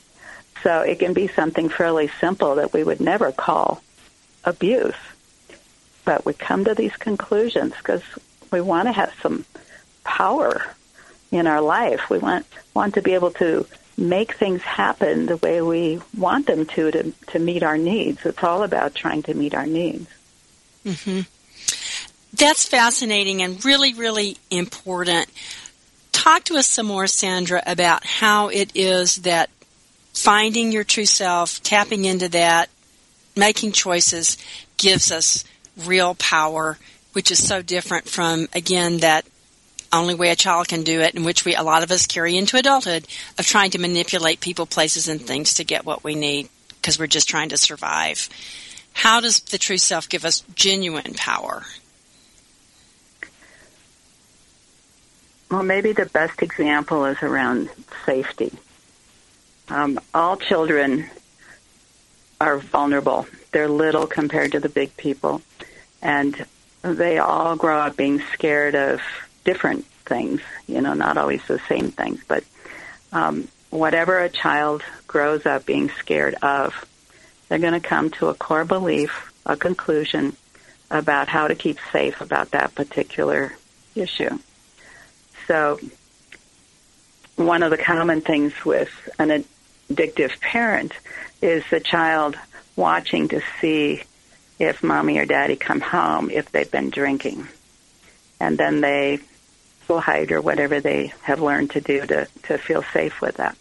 so 0.62 0.80
it 0.80 0.98
can 0.98 1.12
be 1.12 1.28
something 1.28 1.68
fairly 1.68 2.10
simple 2.20 2.56
that 2.56 2.72
we 2.72 2.84
would 2.84 3.00
never 3.00 3.32
call 3.32 3.82
abuse. 4.44 4.94
But 6.04 6.24
we 6.24 6.34
come 6.34 6.64
to 6.64 6.74
these 6.74 6.94
conclusions 6.96 7.74
because 7.76 8.02
we 8.52 8.60
want 8.60 8.86
to 8.88 8.92
have 8.92 9.12
some 9.22 9.44
power 10.04 10.62
in 11.30 11.46
our 11.46 11.60
life. 11.60 12.08
We 12.10 12.18
want 12.18 12.46
want 12.74 12.94
to 12.94 13.02
be 13.02 13.14
able 13.14 13.32
to 13.32 13.66
make 13.98 14.34
things 14.34 14.62
happen 14.62 15.26
the 15.26 15.36
way 15.38 15.62
we 15.62 16.00
want 16.16 16.46
them 16.46 16.66
to 16.66 16.90
to, 16.90 17.12
to 17.28 17.38
meet 17.38 17.62
our 17.62 17.78
needs. 17.78 18.24
It's 18.24 18.44
all 18.44 18.62
about 18.62 18.94
trying 18.94 19.22
to 19.24 19.34
meet 19.34 19.54
our 19.54 19.66
needs. 19.66 20.08
Mm-hmm. 20.84 21.20
That's 22.36 22.68
fascinating 22.68 23.42
and 23.42 23.64
really, 23.64 23.94
really 23.94 24.36
important. 24.50 25.28
Talk 26.12 26.44
to 26.44 26.56
us 26.56 26.66
some 26.66 26.86
more, 26.86 27.06
Sandra, 27.06 27.62
about 27.66 28.04
how 28.04 28.48
it 28.48 28.70
is 28.74 29.16
that 29.16 29.48
finding 30.12 30.70
your 30.70 30.84
true 30.84 31.06
self, 31.06 31.62
tapping 31.62 32.04
into 32.04 32.28
that, 32.28 32.68
making 33.36 33.72
choices 33.72 34.36
gives 34.76 35.10
us 35.10 35.44
real 35.84 36.14
power, 36.14 36.78
which 37.12 37.30
is 37.30 37.46
so 37.46 37.62
different 37.62 38.08
from, 38.08 38.48
again, 38.52 38.98
that 38.98 39.24
only 39.92 40.14
way 40.14 40.30
a 40.30 40.36
child 40.36 40.68
can 40.68 40.82
do 40.82 41.00
it, 41.00 41.14
and 41.14 41.24
which 41.24 41.44
we, 41.44 41.54
a 41.54 41.62
lot 41.62 41.82
of 41.82 41.90
us 41.90 42.06
carry 42.06 42.36
into 42.36 42.58
adulthood, 42.58 43.06
of 43.38 43.46
trying 43.46 43.70
to 43.70 43.78
manipulate 43.78 44.40
people, 44.40 44.66
places, 44.66 45.08
and 45.08 45.20
things 45.20 45.54
to 45.54 45.64
get 45.64 45.86
what 45.86 46.04
we 46.04 46.14
need 46.14 46.48
because 46.68 46.98
we're 46.98 47.06
just 47.06 47.28
trying 47.28 47.48
to 47.48 47.56
survive. 47.56 48.28
How 48.92 49.20
does 49.20 49.40
the 49.40 49.58
true 49.58 49.78
self 49.78 50.08
give 50.08 50.24
us 50.24 50.42
genuine 50.54 51.14
power? 51.14 51.64
Well, 55.56 55.64
maybe 55.64 55.92
the 55.92 56.04
best 56.04 56.42
example 56.42 57.06
is 57.06 57.22
around 57.22 57.70
safety. 58.04 58.52
Um, 59.70 59.98
all 60.12 60.36
children 60.36 61.08
are 62.38 62.58
vulnerable. 62.58 63.26
They're 63.52 63.66
little 63.66 64.06
compared 64.06 64.52
to 64.52 64.60
the 64.60 64.68
big 64.68 64.94
people. 64.98 65.40
And 66.02 66.44
they 66.82 67.16
all 67.16 67.56
grow 67.56 67.78
up 67.78 67.96
being 67.96 68.20
scared 68.34 68.74
of 68.74 69.00
different 69.44 69.86
things, 70.04 70.42
you 70.66 70.82
know, 70.82 70.92
not 70.92 71.16
always 71.16 71.40
the 71.46 71.58
same 71.70 71.90
things. 71.90 72.22
But 72.28 72.44
um, 73.10 73.48
whatever 73.70 74.18
a 74.18 74.28
child 74.28 74.82
grows 75.06 75.46
up 75.46 75.64
being 75.64 75.88
scared 75.88 76.34
of, 76.42 76.74
they're 77.48 77.58
going 77.58 77.72
to 77.72 77.80
come 77.80 78.10
to 78.10 78.26
a 78.26 78.34
core 78.34 78.66
belief, 78.66 79.32
a 79.46 79.56
conclusion 79.56 80.36
about 80.90 81.28
how 81.28 81.48
to 81.48 81.54
keep 81.54 81.78
safe 81.92 82.20
about 82.20 82.50
that 82.50 82.74
particular 82.74 83.54
issue. 83.94 84.38
So, 85.46 85.78
one 87.36 87.62
of 87.62 87.70
the 87.70 87.76
common 87.76 88.20
things 88.20 88.52
with 88.64 88.90
an 89.18 89.44
addictive 89.90 90.40
parent 90.40 90.92
is 91.42 91.64
the 91.70 91.80
child 91.80 92.36
watching 92.74 93.28
to 93.28 93.40
see 93.60 94.02
if 94.58 94.82
mommy 94.82 95.18
or 95.18 95.26
daddy 95.26 95.56
come 95.56 95.80
home 95.80 96.30
if 96.30 96.50
they've 96.50 96.70
been 96.70 96.90
drinking. 96.90 97.46
And 98.40 98.56
then 98.56 98.80
they 98.80 99.20
will 99.88 100.00
hide 100.00 100.32
or 100.32 100.40
whatever 100.40 100.80
they 100.80 101.12
have 101.22 101.40
learned 101.40 101.70
to 101.72 101.80
do 101.80 102.06
to, 102.06 102.26
to 102.44 102.58
feel 102.58 102.82
safe 102.92 103.20
with 103.20 103.36
that. 103.36 103.56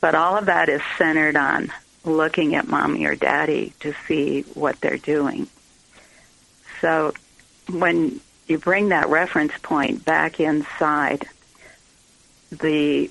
But 0.00 0.14
all 0.14 0.36
of 0.36 0.46
that 0.46 0.68
is 0.68 0.82
centered 0.98 1.36
on 1.36 1.72
looking 2.04 2.54
at 2.54 2.68
mommy 2.68 3.04
or 3.06 3.14
daddy 3.14 3.72
to 3.80 3.94
see 4.06 4.42
what 4.54 4.80
they're 4.80 4.96
doing. 4.96 5.48
So 6.80 7.12
when 7.68 8.20
you 8.46 8.58
bring 8.58 8.90
that 8.90 9.08
reference 9.08 9.52
point 9.62 10.04
back 10.04 10.40
inside, 10.40 11.26
the 12.50 13.10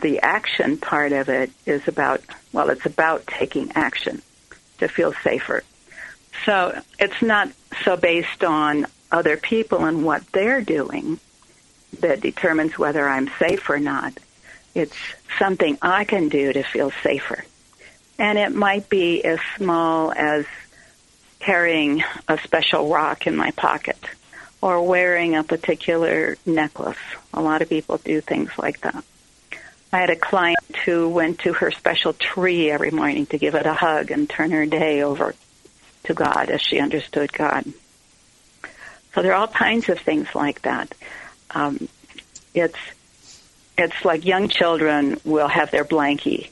the 0.00 0.20
action 0.20 0.76
part 0.76 1.12
of 1.12 1.28
it 1.28 1.50
is 1.66 1.88
about, 1.88 2.20
well, 2.52 2.70
it's 2.70 2.86
about 2.86 3.26
taking 3.26 3.72
action 3.74 4.22
to 4.78 4.86
feel 4.86 5.12
safer. 5.24 5.64
So 6.44 6.80
it's 6.98 7.20
not 7.22 7.50
so 7.84 7.96
based 7.96 8.44
on 8.44 8.86
other 9.10 9.36
people 9.36 9.84
and 9.84 10.04
what 10.04 10.26
they're 10.32 10.60
doing 10.60 11.18
that 12.00 12.20
determines 12.20 12.78
whether 12.78 13.08
I'm 13.08 13.30
safe 13.38 13.68
or 13.68 13.78
not. 13.78 14.12
It's 14.74 14.96
something 15.38 15.78
I 15.80 16.04
can 16.04 16.28
do 16.28 16.52
to 16.52 16.62
feel 16.62 16.90
safer. 17.02 17.44
And 18.18 18.38
it 18.38 18.54
might 18.54 18.88
be 18.88 19.24
as 19.24 19.40
small 19.56 20.12
as 20.12 20.46
carrying 21.44 22.02
a 22.28 22.38
special 22.38 22.88
rock 22.88 23.26
in 23.26 23.36
my 23.36 23.50
pocket 23.52 23.98
or 24.60 24.82
wearing 24.86 25.34
a 25.34 25.44
particular 25.44 26.36
necklace. 26.46 26.96
A 27.32 27.42
lot 27.42 27.62
of 27.62 27.68
people 27.68 27.98
do 27.98 28.20
things 28.20 28.50
like 28.58 28.80
that. 28.80 29.04
I 29.92 29.98
had 29.98 30.10
a 30.10 30.16
client 30.16 30.76
who 30.84 31.08
went 31.08 31.40
to 31.40 31.52
her 31.52 31.70
special 31.70 32.12
tree 32.14 32.70
every 32.70 32.90
morning 32.90 33.26
to 33.26 33.38
give 33.38 33.54
it 33.54 33.66
a 33.66 33.74
hug 33.74 34.10
and 34.10 34.28
turn 34.28 34.50
her 34.50 34.66
day 34.66 35.02
over. 35.02 35.34
to 36.04 36.14
God 36.14 36.50
as 36.50 36.60
she 36.60 36.80
understood 36.80 37.32
God. 37.32 37.64
So 39.14 39.22
there 39.22 39.32
are 39.32 39.36
all 39.36 39.48
kinds 39.48 39.88
of 39.88 39.98
things 39.98 40.28
like 40.34 40.62
that. 40.62 40.94
Um, 41.50 41.88
it's 42.52 42.78
it's 43.76 44.04
like 44.04 44.24
young 44.24 44.48
children 44.48 45.18
will 45.24 45.48
have 45.48 45.70
their 45.70 45.84
blankie 45.84 46.50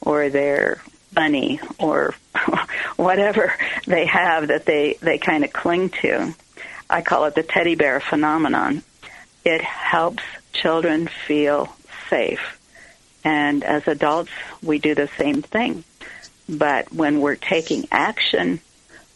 or 0.00 0.30
their 0.30 0.82
bunny 1.14 1.60
or 1.78 2.14
whatever 2.96 3.54
they 3.86 4.06
have 4.06 4.48
that 4.48 4.66
they 4.66 4.98
they 5.00 5.18
kind 5.18 5.44
of 5.44 5.52
cling 5.52 5.90
to. 5.90 6.34
I 6.90 7.02
call 7.02 7.24
it 7.24 7.34
the 7.34 7.42
teddy 7.42 7.74
bear 7.74 8.00
phenomenon. 8.00 8.82
It 9.44 9.62
helps 9.62 10.22
children 10.52 11.08
feel 11.26 11.74
safe. 12.08 12.60
And 13.24 13.64
as 13.64 13.88
adults, 13.88 14.30
we 14.62 14.78
do 14.78 14.94
the 14.94 15.08
same 15.18 15.42
thing. 15.42 15.84
But 16.48 16.92
when 16.92 17.20
we're 17.20 17.36
taking 17.36 17.88
action 17.90 18.60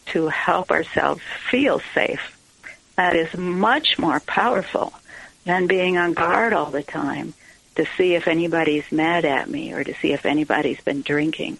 to 0.06 0.28
help 0.28 0.70
ourselves 0.70 1.20
feel 1.50 1.80
safe, 1.94 2.36
that 2.96 3.14
is 3.14 3.36
much 3.36 3.98
more 3.98 4.20
powerful 4.20 4.94
than 5.44 5.66
being 5.66 5.98
on 5.98 6.14
guard 6.14 6.52
all 6.52 6.70
the 6.70 6.82
time 6.82 7.34
to 7.74 7.86
see 7.96 8.14
if 8.14 8.26
anybody's 8.26 8.90
mad 8.90 9.24
at 9.24 9.48
me 9.48 9.72
or 9.72 9.84
to 9.84 9.94
see 9.94 10.12
if 10.12 10.26
anybody's 10.26 10.80
been 10.80 11.02
drinking 11.02 11.58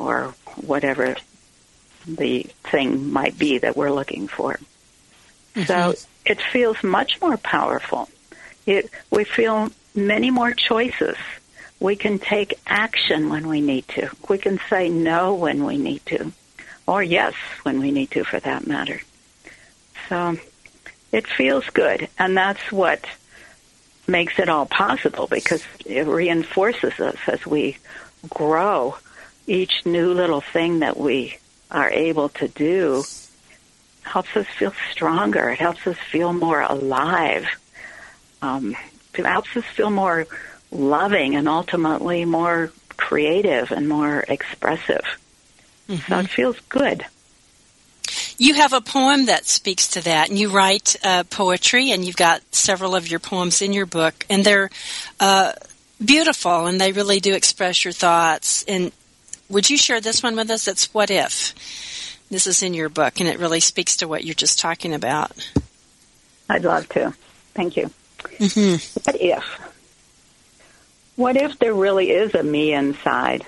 or 0.00 0.34
whatever 0.56 1.16
the 2.06 2.46
thing 2.70 3.12
might 3.12 3.38
be 3.38 3.58
that 3.58 3.76
we're 3.76 3.92
looking 3.92 4.28
for. 4.28 4.58
Mm-hmm. 5.54 5.62
So 5.62 5.94
it 6.24 6.40
feels 6.40 6.82
much 6.82 7.20
more 7.20 7.36
powerful. 7.36 8.08
It, 8.66 8.90
we 9.10 9.24
feel 9.24 9.70
many 9.94 10.30
more 10.30 10.52
choices. 10.52 11.16
We 11.78 11.96
can 11.96 12.18
take 12.18 12.58
action 12.66 13.30
when 13.30 13.48
we 13.48 13.60
need 13.60 13.88
to. 13.88 14.10
We 14.28 14.38
can 14.38 14.60
say 14.68 14.88
no 14.88 15.34
when 15.34 15.64
we 15.64 15.78
need 15.78 16.04
to, 16.06 16.32
or 16.86 17.02
yes 17.02 17.34
when 17.62 17.80
we 17.80 17.90
need 17.90 18.10
to 18.12 18.24
for 18.24 18.38
that 18.40 18.66
matter. 18.66 19.00
So 20.08 20.36
it 21.12 21.26
feels 21.26 21.64
good, 21.70 22.08
and 22.18 22.36
that's 22.36 22.70
what 22.70 23.04
makes 24.06 24.38
it 24.38 24.48
all 24.48 24.66
possible 24.66 25.26
because 25.26 25.64
it 25.86 26.06
reinforces 26.06 26.98
us 27.00 27.16
as 27.26 27.46
we 27.46 27.78
grow. 28.28 28.96
Each 29.50 29.84
new 29.84 30.14
little 30.14 30.40
thing 30.40 30.78
that 30.78 30.96
we 30.96 31.36
are 31.72 31.90
able 31.90 32.28
to 32.28 32.46
do 32.46 33.02
helps 34.02 34.36
us 34.36 34.46
feel 34.46 34.72
stronger. 34.92 35.50
It 35.50 35.58
helps 35.58 35.88
us 35.88 35.96
feel 36.12 36.32
more 36.32 36.60
alive. 36.60 37.48
Um, 38.42 38.76
it 39.12 39.26
helps 39.26 39.56
us 39.56 39.64
feel 39.64 39.90
more 39.90 40.28
loving 40.70 41.34
and 41.34 41.48
ultimately 41.48 42.24
more 42.24 42.70
creative 42.96 43.72
and 43.72 43.88
more 43.88 44.24
expressive. 44.28 45.04
Mm-hmm. 45.88 46.12
So 46.12 46.18
it 46.20 46.30
feels 46.30 46.60
good. 46.68 47.04
You 48.38 48.54
have 48.54 48.72
a 48.72 48.80
poem 48.80 49.26
that 49.26 49.46
speaks 49.46 49.88
to 49.88 50.04
that, 50.04 50.28
and 50.28 50.38
you 50.38 50.50
write 50.50 50.94
uh, 51.02 51.24
poetry, 51.24 51.90
and 51.90 52.04
you've 52.04 52.16
got 52.16 52.40
several 52.54 52.94
of 52.94 53.08
your 53.08 53.18
poems 53.18 53.62
in 53.62 53.72
your 53.72 53.86
book, 53.86 54.24
and 54.30 54.44
they're 54.44 54.70
uh, 55.18 55.54
beautiful, 56.02 56.66
and 56.66 56.80
they 56.80 56.92
really 56.92 57.18
do 57.18 57.34
express 57.34 57.84
your 57.84 57.92
thoughts. 57.92 58.64
And 58.68 58.92
would 59.50 59.68
you 59.68 59.76
share 59.76 60.00
this 60.00 60.22
one 60.22 60.36
with 60.36 60.50
us? 60.50 60.68
It's 60.68 60.92
"What 60.94 61.10
If." 61.10 61.54
This 62.30 62.46
is 62.46 62.62
in 62.62 62.74
your 62.74 62.88
book, 62.88 63.20
and 63.20 63.28
it 63.28 63.40
really 63.40 63.60
speaks 63.60 63.96
to 63.96 64.08
what 64.08 64.24
you're 64.24 64.34
just 64.34 64.60
talking 64.60 64.94
about. 64.94 65.32
I'd 66.48 66.64
love 66.64 66.88
to. 66.90 67.12
Thank 67.54 67.76
you. 67.76 67.90
Mm-hmm. 68.18 69.00
What 69.04 69.20
if? 69.20 69.44
What 71.16 71.36
if 71.36 71.58
there 71.58 71.74
really 71.74 72.10
is 72.10 72.34
a 72.34 72.42
me 72.42 72.72
inside, 72.72 73.44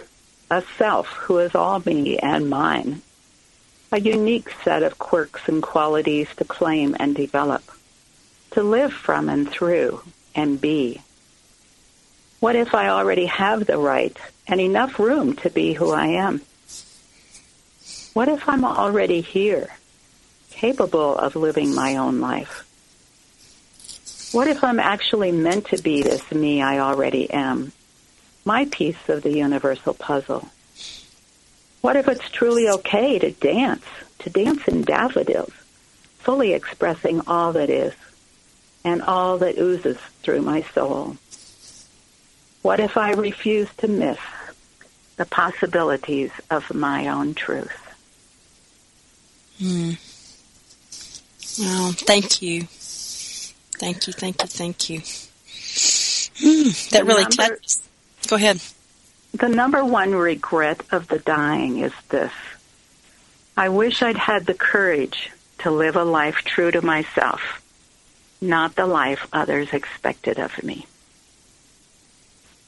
a 0.51 0.63
self 0.77 1.07
who 1.07 1.39
is 1.39 1.55
all 1.55 1.81
me 1.87 2.19
and 2.19 2.51
mine? 2.51 3.03
a 3.93 4.01
unique 4.01 4.51
set 4.65 4.83
of 4.83 4.99
quirks 4.99 5.43
and 5.47 5.63
qualities 5.63 6.27
to 6.39 6.45
claim 6.45 6.97
and 6.99 7.15
develop, 7.15 7.63
to 8.51 8.63
live 8.63 8.93
from 8.93 9.29
and 9.29 9.51
through 9.51 10.03
and 10.35 10.61
be. 10.61 11.03
What 12.43 12.57
if 12.57 12.75
I 12.75 12.89
already 12.89 13.27
have 13.27 13.67
the 13.67 13.79
right 13.79 14.17
and 14.49 14.61
enough 14.61 14.99
room 14.99 15.37
to 15.37 15.49
be 15.49 15.75
who 15.75 15.93
I 15.93 16.07
am? 16.07 16.41
What 18.15 18.27
if 18.27 18.49
I'm 18.49 18.65
already 18.65 19.21
here, 19.21 19.69
capable 20.51 21.17
of 21.17 21.37
living 21.37 21.73
my 21.73 21.95
own 21.95 22.21
life? 22.21 22.67
What 24.33 24.49
if 24.49 24.65
I'm 24.65 24.81
actually 24.81 25.31
meant 25.31 25.67
to 25.67 25.81
be 25.81 26.03
this 26.03 26.33
me 26.33 26.61
I 26.61 26.81
already 26.81 27.31
am, 27.31 27.71
my 28.45 28.65
piece 28.65 29.09
of 29.09 29.23
the 29.23 29.37
universal 29.37 29.95
puzzle? 29.95 30.49
What 31.81 31.95
if 31.95 32.09
it's 32.09 32.29
truly 32.29 32.69
okay 32.69 33.21
to 33.21 33.31
dance, 33.31 33.85
to 34.19 34.31
dance 34.31 34.67
in 34.67 34.83
daffodils, 34.83 35.53
fully 36.19 36.55
expressing 36.55 37.21
all 37.29 37.53
that 37.53 37.71
is 37.71 37.95
and 38.83 39.01
all 39.01 39.39
that 39.39 39.59
oozes 39.59 39.99
through 40.25 40.43
my 40.43 40.63
soul? 40.75 41.19
What 42.63 42.81
if 42.81 42.97
I 42.97 43.13
refuse 43.13 43.69
to 43.79 43.89
miss 43.89 44.19
the 45.17 45.27
possibilities 45.27 46.31
of 46.51 46.73
my 46.75 47.09
own 47.09 47.35
truth? 47.35 47.79
Hmm. 49.59 49.93
Well, 51.59 51.93
thank 51.93 52.41
you. 52.41 52.63
Thank 53.79 54.07
you, 54.07 54.13
thank 54.13 54.41
you, 54.43 54.49
thank 54.49 54.91
you. 54.91 55.01
Mm, 55.01 56.91
that 56.91 57.01
the 57.01 57.05
really 57.05 57.25
touches. 57.25 57.83
Go 58.29 58.37
ahead 58.37 58.61
the 59.33 59.49
number 59.49 59.85
one 59.85 60.15
regret 60.15 60.81
of 60.91 61.09
the 61.09 61.19
dying 61.19 61.79
is 61.79 61.93
this. 62.11 62.33
I 63.57 63.71
wish 63.71 64.03
I'd 64.03 64.17
had 64.17 64.47
the 64.47 64.55
courage 64.55 65.31
to 65.59 65.71
live 65.71 65.97
a 65.97 66.05
life 66.05 66.37
true 66.45 66.71
to 66.71 66.83
myself, 66.85 67.63
not 68.41 68.75
the 68.77 68.87
life 68.87 69.27
others 69.33 69.73
expected 69.73 70.39
of 70.39 70.63
me. 70.63 70.87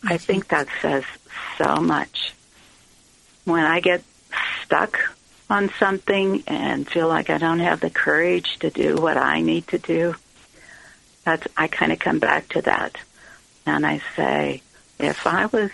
I 0.06 0.18
think 0.18 0.48
that 0.48 0.68
says 0.82 1.04
so 1.58 1.76
much. 1.76 2.34
When 3.44 3.64
I 3.64 3.80
get 3.80 4.02
stuck 4.62 4.98
on 5.48 5.70
something 5.78 6.42
and 6.46 6.88
feel 6.88 7.08
like 7.08 7.30
I 7.30 7.38
don't 7.38 7.60
have 7.60 7.80
the 7.80 7.90
courage 7.90 8.58
to 8.60 8.70
do 8.70 8.96
what 8.96 9.16
I 9.16 9.40
need 9.40 9.68
to 9.68 9.78
do, 9.78 10.14
that's, 11.24 11.46
I 11.56 11.68
kind 11.68 11.92
of 11.92 11.98
come 11.98 12.18
back 12.18 12.48
to 12.50 12.62
that. 12.62 12.96
And 13.66 13.86
I 13.86 14.02
say, 14.16 14.62
if 14.98 15.26
I 15.26 15.46
was 15.46 15.70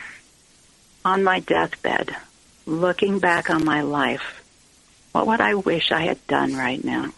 on 1.04 1.24
my 1.24 1.40
deathbed, 1.40 2.14
looking 2.66 3.18
back 3.18 3.50
on 3.50 3.64
my 3.64 3.82
life, 3.82 4.44
what 5.12 5.26
would 5.26 5.40
I 5.40 5.54
wish 5.54 5.90
I 5.90 6.02
had 6.02 6.24
done 6.28 6.54
right 6.54 6.82
now? 6.84 7.12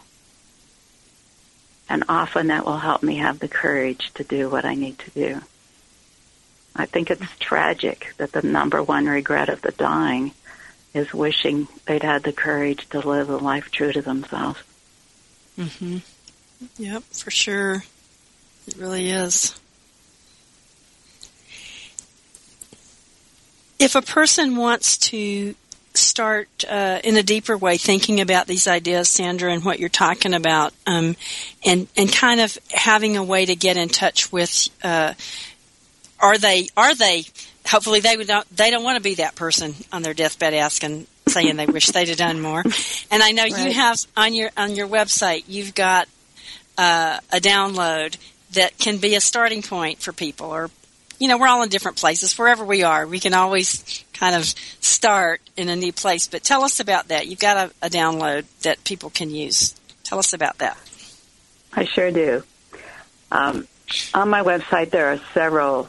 And 1.89 2.05
often 2.09 2.47
that 2.47 2.65
will 2.65 2.79
help 2.79 3.03
me 3.03 3.17
have 3.17 3.39
the 3.39 3.49
courage 3.49 4.13
to 4.15 4.25
do 4.25 4.49
what 4.49 4.65
I 4.65 4.75
need 4.75 4.99
to 5.01 5.11
do. 5.11 5.43
I 6.75 6.87
think 6.87 7.11
it's 7.11 7.23
tragic 7.39 8.15
that 8.17 8.33
the 8.33 8.43
number 8.43 8.83
one 8.83 9.07
regret 9.07 9.49
of 9.49 9.61
the 9.63 9.73
dying 9.73 10.33
is 10.95 11.13
wishing 11.13 11.69
they'd 11.87 12.03
had 12.03 12.23
the 12.23 12.33
courage 12.33 12.89
to 12.91 13.01
live 13.01 13.29
a 13.31 13.37
life 13.37 13.71
true 13.71 13.93
to 13.93 14.03
themselves. 14.03 14.61
Mhm. 15.59 16.03
Yep, 16.79 17.03
for 17.13 17.31
sure. 17.31 17.85
It 18.67 18.77
really 18.77 19.11
is. 19.11 19.55
If 23.79 23.97
a 23.97 24.03
person 24.03 24.57
wants 24.57 24.97
to 24.99 25.55
start 25.95 26.49
uh, 26.69 27.01
in 27.05 27.17
a 27.17 27.23
deeper 27.23 27.57
way 27.57 27.77
thinking 27.77 28.21
about 28.21 28.47
these 28.47 28.67
ideas, 28.69 29.09
Sandra, 29.09 29.53
and 29.53 29.65
what 29.65 29.79
you're 29.79 29.89
talking 29.89 30.35
about, 30.35 30.73
um, 30.87 31.17
and 31.65 31.89
and 31.97 32.13
kind 32.13 32.41
of 32.41 32.57
having 32.71 33.17
a 33.17 33.25
way 33.25 33.45
to 33.45 33.55
get 33.57 33.77
in 33.77 33.89
touch 33.89 34.31
with, 34.33 34.69
uh, 34.83 35.15
are 36.23 36.39
they 36.39 36.69
are 36.77 36.95
they? 36.95 37.25
Hopefully, 37.67 38.01
they 38.01 38.17
would 38.17 38.29
not. 38.29 38.49
They 38.51 38.71
don't 38.71 38.85
want 38.85 38.97
to 38.97 39.03
be 39.03 39.17
that 39.17 39.35
person 39.35 39.75
on 39.93 40.03
their 40.03 40.15
deathbed 40.15 40.55
asking, 40.55 41.07
saying 41.29 41.57
they 41.57 41.67
wish 41.67 41.89
they'd 41.89 42.09
have 42.09 42.17
done 42.17 42.41
more. 42.41 42.63
And 43.11 43.23
I 43.23 43.33
know 43.33 43.43
right. 43.43 43.67
you 43.67 43.73
have 43.73 44.01
on 44.17 44.33
your 44.33 44.51
on 44.57 44.75
your 44.75 44.89
website, 44.89 45.45
you've 45.49 45.75
got 45.75 46.09
uh, 46.79 47.19
a 47.33 47.41
download 47.41 48.17
that 48.53 48.79
can 48.79 48.99
be 48.99 49.15
a 49.15 49.21
starting 49.21 49.63
point 49.63 50.01
for 50.01 50.13
people 50.13 50.47
or 50.47 50.71
you 51.19 51.29
know, 51.29 51.39
we're 51.39 51.47
all 51.47 51.63
in 51.63 51.69
different 51.69 51.99
places. 51.99 52.37
Wherever 52.37 52.65
we 52.65 52.83
are, 52.83 53.07
we 53.07 53.21
can 53.21 53.33
always 53.33 54.05
kind 54.13 54.35
of 54.35 54.45
start 54.45 55.41
in 55.57 55.69
a 55.69 55.77
new 55.77 55.93
place. 55.93 56.27
But 56.27 56.43
tell 56.43 56.65
us 56.65 56.81
about 56.81 57.09
that. 57.09 57.29
You've 57.29 57.39
got 57.39 57.57
a, 57.57 57.87
a 57.87 57.89
download 57.89 58.45
that 58.63 58.83
people 58.83 59.09
can 59.09 59.31
use. 59.31 59.73
Tell 60.03 60.19
us 60.19 60.33
about 60.33 60.59
that. 60.59 60.77
I 61.73 61.85
sure 61.85 62.11
do. 62.11 62.43
Um, 63.31 63.69
on 64.13 64.31
my 64.31 64.43
website, 64.43 64.91
there 64.91 65.13
are 65.13 65.21
several 65.33 65.89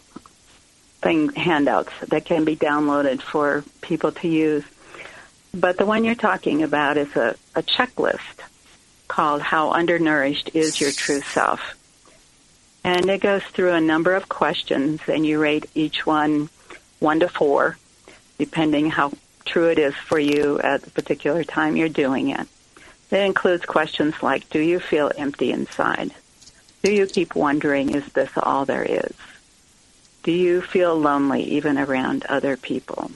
thing 1.03 1.33
handouts 1.33 1.93
that 2.07 2.25
can 2.25 2.45
be 2.45 2.55
downloaded 2.55 3.21
for 3.21 3.63
people 3.81 4.11
to 4.13 4.27
use. 4.27 4.63
But 5.53 5.77
the 5.77 5.85
one 5.85 6.03
you're 6.03 6.15
talking 6.15 6.63
about 6.63 6.97
is 6.97 7.15
a, 7.15 7.35
a 7.55 7.61
checklist 7.61 8.39
called 9.07 9.41
How 9.41 9.71
Undernourished 9.71 10.51
is 10.55 10.81
Your 10.81 10.91
True 10.91 11.21
Self. 11.21 11.75
And 12.83 13.09
it 13.09 13.21
goes 13.21 13.43
through 13.43 13.73
a 13.73 13.81
number 13.81 14.15
of 14.15 14.27
questions, 14.27 15.01
and 15.07 15.25
you 15.25 15.39
rate 15.39 15.69
each 15.75 16.05
one 16.05 16.49
one 16.99 17.19
to 17.19 17.27
four, 17.27 17.77
depending 18.37 18.89
how 18.89 19.11
true 19.45 19.69
it 19.69 19.77
is 19.77 19.93
for 19.93 20.17
you 20.17 20.59
at 20.59 20.81
the 20.81 20.89
particular 20.91 21.43
time 21.43 21.75
you're 21.75 21.89
doing 21.89 22.29
it. 22.29 22.47
It 23.11 23.19
includes 23.19 23.65
questions 23.65 24.15
like, 24.23 24.49
do 24.49 24.59
you 24.59 24.79
feel 24.79 25.11
empty 25.17 25.51
inside? 25.51 26.11
Do 26.81 26.91
you 26.91 27.05
keep 27.05 27.35
wondering, 27.35 27.93
is 27.93 28.05
this 28.13 28.31
all 28.37 28.65
there 28.65 28.83
is? 28.83 29.13
Do 30.23 30.31
you 30.31 30.61
feel 30.61 30.97
lonely 30.97 31.43
even 31.43 31.77
around 31.77 32.25
other 32.25 32.57
people? 32.57 33.11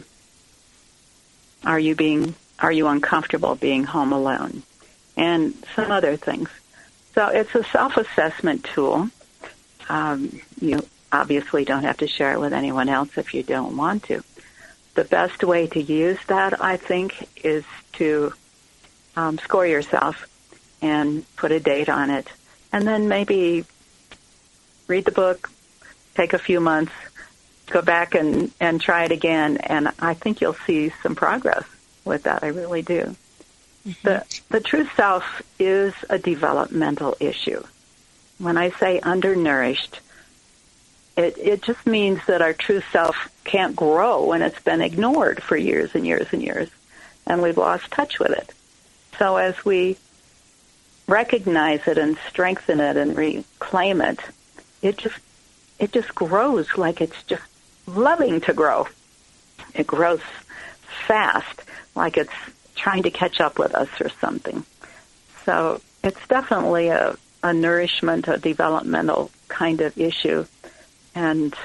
Are 1.66 1.80
you 1.80 1.95
being 1.95 2.36
are 2.60 2.72
you 2.72 2.88
uncomfortable 2.88 3.55
being 3.55 3.84
home 3.84 4.12
alone? 4.12 4.64
And 5.16 5.53
some 5.76 5.91
other 5.91 6.18
things. 6.18 6.49
So 7.16 7.28
it's 7.28 7.53
a 7.55 7.64
self-assessment 7.64 8.64
tool. 8.64 9.10
Um, 9.89 10.39
you 10.60 10.86
obviously 11.12 11.66
don't 11.66 11.84
have 11.84 11.97
to 11.97 12.08
share 12.08 12.34
it 12.34 12.39
with 12.39 12.53
anyone 12.53 12.89
else 12.89 13.18
if 13.18 13.34
you 13.34 13.43
don't 13.43 13.78
want 13.78 14.03
to. 14.03 14.24
The 14.95 15.03
best 15.03 15.43
way 15.43 15.68
to 15.68 15.82
use 15.82 16.20
that, 16.28 16.62
I 16.62 16.78
think, 16.78 17.30
is 17.43 17.64
to 17.93 18.34
um, 19.16 19.38
score 19.39 19.66
yourself 19.66 20.28
and 20.82 21.26
put 21.36 21.51
a 21.51 21.60
date 21.60 21.89
on 21.89 22.10
it, 22.10 22.28
and 22.72 22.88
then 22.88 23.08
maybe 23.08 23.66
read 24.88 25.05
the 25.05 25.12
book, 25.12 25.49
take 26.18 26.34
a 26.34 26.39
few 26.39 26.59
months, 26.59 26.91
go 27.68 27.82
back 27.82 28.15
and, 28.15 28.51
and 28.59 28.82
try 28.82 29.05
it 29.05 29.11
again, 29.11 29.57
and 29.57 29.89
I 29.99 30.15
think 30.15 30.41
you'll 30.41 30.57
see 30.65 30.91
some 31.03 31.15
progress 31.15 31.63
with 32.03 32.24
that. 32.24 32.43
I 32.43 32.47
really 32.47 32.82
do. 32.82 33.15
Mm-hmm. 33.88 34.07
The 34.07 34.41
the 34.49 34.59
true 34.59 34.86
self 34.97 35.41
is 35.59 35.93
a 36.09 36.18
developmental 36.18 37.15
issue. 37.22 37.63
When 38.38 38.57
I 38.57 38.72
say 38.72 38.99
undernourished, 38.99 39.99
it 41.15 41.38
it 41.38 41.61
just 41.61 41.86
means 41.88 42.20
that 42.28 42.41
our 42.41 42.53
true 42.53 42.82
self 42.91 43.15
can't 43.45 43.76
grow 43.76 44.26
when 44.26 44.41
it's 44.41 44.59
been 44.59 44.82
ignored 44.82 45.41
for 45.41 45.55
years 45.55 45.95
and 45.95 46.05
years 46.05 46.28
and 46.34 46.43
years, 46.43 46.70
and 47.26 47.41
we've 47.41 47.57
lost 47.57 47.91
touch 47.91 48.20
with 48.20 48.32
it. 48.32 48.51
So 49.18 49.38
as 49.38 49.63
we 49.63 49.97
recognize 51.07 51.88
it 51.88 51.97
and 51.97 52.18
strengthen 52.28 52.82
it 52.82 52.97
and 52.97 53.15
reclaim 53.15 54.01
it, 54.01 54.20
it 54.82 54.97
just 54.97 55.20
it 55.80 55.92
just 55.92 56.14
grows 56.16 56.78
like 56.78 57.02
it's 57.02 57.24
just 57.24 57.44
loving 57.86 58.42
to 58.42 58.54
grow. 58.54 58.88
It 59.74 59.88
grows 59.88 60.22
fast, 61.08 61.62
like 61.96 62.18
it's 62.18 62.34
trying 62.76 63.04
to 63.04 63.12
catch 63.12 63.40
up 63.40 63.60
with 63.60 63.74
us 63.76 63.90
or 64.02 64.10
something. 64.10 64.66
So 65.46 65.82
it's 66.04 66.26
definitely 66.28 66.90
a, 66.90 67.16
a 67.44 67.54
nourishment, 67.54 68.28
a 68.28 68.38
developmental 68.38 69.32
kind 69.48 69.82
of 69.82 69.98
issue, 69.98 70.46
and 71.16 71.56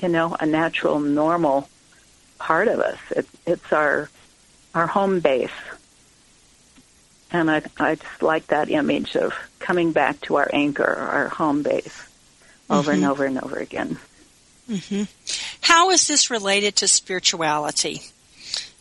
you 0.00 0.08
know, 0.08 0.36
a 0.38 0.46
natural, 0.46 1.00
normal 1.00 1.68
part 2.38 2.68
of 2.68 2.80
us. 2.80 2.98
It, 3.10 3.26
it's 3.46 3.72
our 3.72 4.08
our 4.74 4.86
home 4.86 5.20
base, 5.20 5.50
and 7.30 7.50
I 7.50 7.62
I 7.78 7.96
just 7.96 8.22
like 8.22 8.48
that 8.48 8.70
image 8.70 9.16
of 9.16 9.34
coming 9.58 9.92
back 9.92 10.20
to 10.22 10.36
our 10.36 10.48
anchor, 10.52 10.94
our 10.94 11.28
home 11.28 11.62
base, 11.62 12.05
over 12.68 12.92
mm-hmm. 12.92 13.02
and 13.02 13.10
over 13.10 13.24
and 13.24 13.38
over 13.40 13.56
again. 13.56 13.98
Mm-hmm. 14.70 15.04
How 15.60 15.90
is 15.90 16.06
this 16.06 16.30
related 16.30 16.76
to 16.76 16.88
spirituality? 16.88 18.02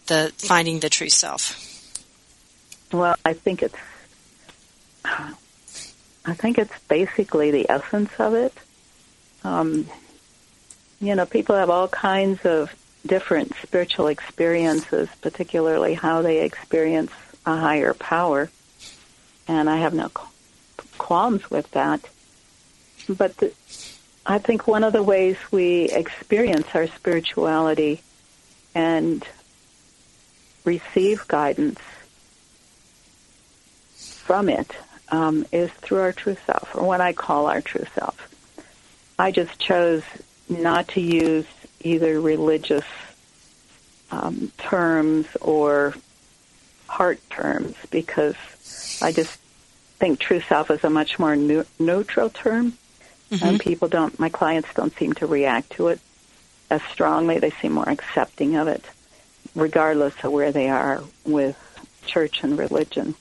The 0.08 0.32
finding 0.38 0.80
the 0.80 0.90
true 0.90 1.10
self. 1.10 1.62
Well, 2.92 3.16
I 3.26 3.34
think 3.34 3.64
it's. 3.64 3.76
I 5.06 6.34
think 6.34 6.58
it's 6.58 6.78
basically 6.88 7.52
the 7.52 7.70
essence 7.70 8.12
of 8.18 8.34
it. 8.34 8.54
Um, 9.44 9.88
you 11.00 11.14
know, 11.14 11.26
people 11.26 11.56
have 11.56 11.70
all 11.70 11.88
kinds 11.88 12.46
of 12.46 12.74
different 13.06 13.54
spiritual 13.62 14.08
experiences, 14.08 15.08
particularly 15.22 15.94
how 15.94 16.24
they 16.24 16.44
experience 16.44 17.12
a 17.46 17.56
higher 17.56 17.94
power. 17.94 18.50
And 19.48 19.70
I 19.70 19.78
have 19.78 19.94
no 19.94 20.10
qualms 20.98 21.50
with 21.52 21.70
that. 21.72 22.10
But 23.08 23.38
the, 23.38 23.54
I 24.26 24.40
think 24.40 24.68
one 24.68 24.84
of 24.84 24.94
the 24.94 25.04
ways 25.04 25.38
we 25.52 25.84
experience 25.86 26.68
our 26.74 26.88
spirituality 26.88 28.02
and 28.74 29.26
receive 30.64 31.28
guidance 31.28 31.80
from 33.96 34.50
it 34.50 34.72
um, 35.10 35.46
is 35.52 35.72
through 35.72 36.00
our 36.00 36.12
true 36.12 36.38
self, 36.46 36.76
or 36.76 36.88
what 36.88 37.02
I 37.02 37.14
call 37.14 37.46
our 37.46 37.62
true 37.62 37.86
self. 37.94 38.18
I 39.20 39.32
just 39.32 39.60
chose 39.60 40.04
not 40.50 40.88
to 40.90 41.02
use 41.02 41.46
either 41.82 42.20
religious 42.20 42.86
um, 44.12 44.52
terms 44.58 45.28
or 45.40 45.94
heart 46.88 47.20
terms 47.30 47.76
because 47.92 48.36
I 49.02 49.12
just 49.12 49.38
think 50.00 50.20
true 50.20 50.42
self 50.42 50.72
is 50.72 50.84
a 50.84 50.90
much 50.90 51.20
more 51.20 51.36
neutral 51.36 52.30
term 52.30 52.78
Mm-hmm. 53.36 53.46
And 53.46 53.60
people 53.60 53.88
don't, 53.88 54.18
my 54.20 54.30
clients 54.30 54.74
don't 54.74 54.96
seem 54.98 55.14
to 55.14 55.28
react 55.28 55.72
to 55.74 55.90
it 55.90 56.00
as 56.70 56.82
strongly. 56.84 57.40
They 57.40 57.52
seem 57.52 57.74
more 57.74 57.90
accepting 57.90 58.56
of 58.56 58.68
it, 58.68 58.84
regardless 59.56 60.14
of 60.24 60.32
where 60.32 60.52
they 60.52 60.70
are 60.70 61.04
with 61.26 61.58
church 62.06 62.44
and 62.44 62.58
religion. 62.58 63.16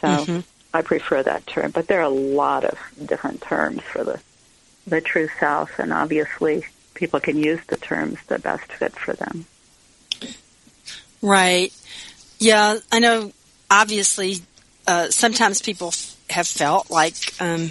So 0.00 0.08
mm-hmm. 0.08 0.40
I 0.72 0.82
prefer 0.82 1.22
that 1.22 1.46
term. 1.46 1.70
But 1.70 1.86
there 1.86 2.00
are 2.00 2.04
a 2.04 2.08
lot 2.08 2.64
of 2.64 2.78
different 3.04 3.40
terms 3.40 3.82
for 3.82 4.04
the 4.04 4.20
the 4.86 5.00
true 5.00 5.28
self, 5.38 5.78
and 5.78 5.92
obviously 5.92 6.64
people 6.94 7.20
can 7.20 7.36
use 7.36 7.60
the 7.68 7.76
terms 7.76 8.18
that 8.28 8.42
best 8.42 8.72
fit 8.72 8.92
for 8.92 9.12
them. 9.12 9.46
Right. 11.22 11.72
Yeah, 12.38 12.78
I 12.90 12.98
know. 12.98 13.32
Obviously, 13.70 14.36
uh, 14.86 15.10
sometimes 15.10 15.62
people 15.62 15.92
have 16.30 16.46
felt 16.46 16.90
like 16.90 17.14
um, 17.40 17.70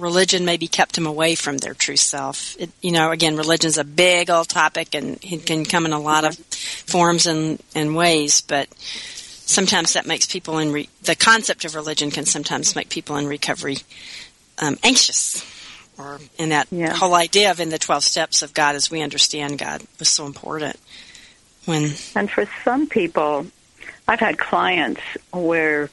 religion 0.00 0.44
maybe 0.44 0.66
kept 0.66 0.96
him 0.96 1.06
away 1.06 1.34
from 1.34 1.58
their 1.58 1.74
true 1.74 1.96
self. 1.96 2.56
It, 2.58 2.70
you 2.80 2.92
know, 2.92 3.10
again, 3.10 3.36
religion's 3.36 3.78
a 3.78 3.84
big 3.84 4.30
old 4.30 4.48
topic 4.48 4.94
and 4.94 5.18
it 5.22 5.46
can 5.46 5.64
come 5.64 5.86
in 5.86 5.92
a 5.92 6.00
lot 6.00 6.24
of 6.24 6.36
forms 6.36 7.26
and, 7.26 7.62
and 7.74 7.94
ways, 7.94 8.40
but 8.40 8.68
sometimes 9.50 9.92
that 9.92 10.06
makes 10.06 10.26
people 10.26 10.58
in 10.58 10.72
re- 10.72 10.88
the 11.02 11.14
concept 11.14 11.64
of 11.64 11.74
religion 11.74 12.10
can 12.10 12.24
sometimes 12.24 12.74
make 12.74 12.88
people 12.88 13.16
in 13.16 13.26
recovery 13.26 13.78
um, 14.58 14.78
anxious 14.82 15.44
or 15.98 16.20
in 16.38 16.50
that 16.50 16.68
yeah. 16.70 16.94
whole 16.94 17.14
idea 17.14 17.50
of 17.50 17.60
in 17.60 17.68
the 17.68 17.78
12 17.78 18.02
steps 18.04 18.42
of 18.42 18.54
God 18.54 18.74
as 18.74 18.90
we 18.90 19.02
understand 19.02 19.58
God 19.58 19.82
was 19.98 20.08
so 20.08 20.24
important 20.24 20.78
when 21.66 21.92
and 22.14 22.30
for 22.30 22.48
some 22.64 22.86
people 22.88 23.46
I've 24.08 24.20
had 24.20 24.38
clients 24.38 25.00
where 25.32 25.90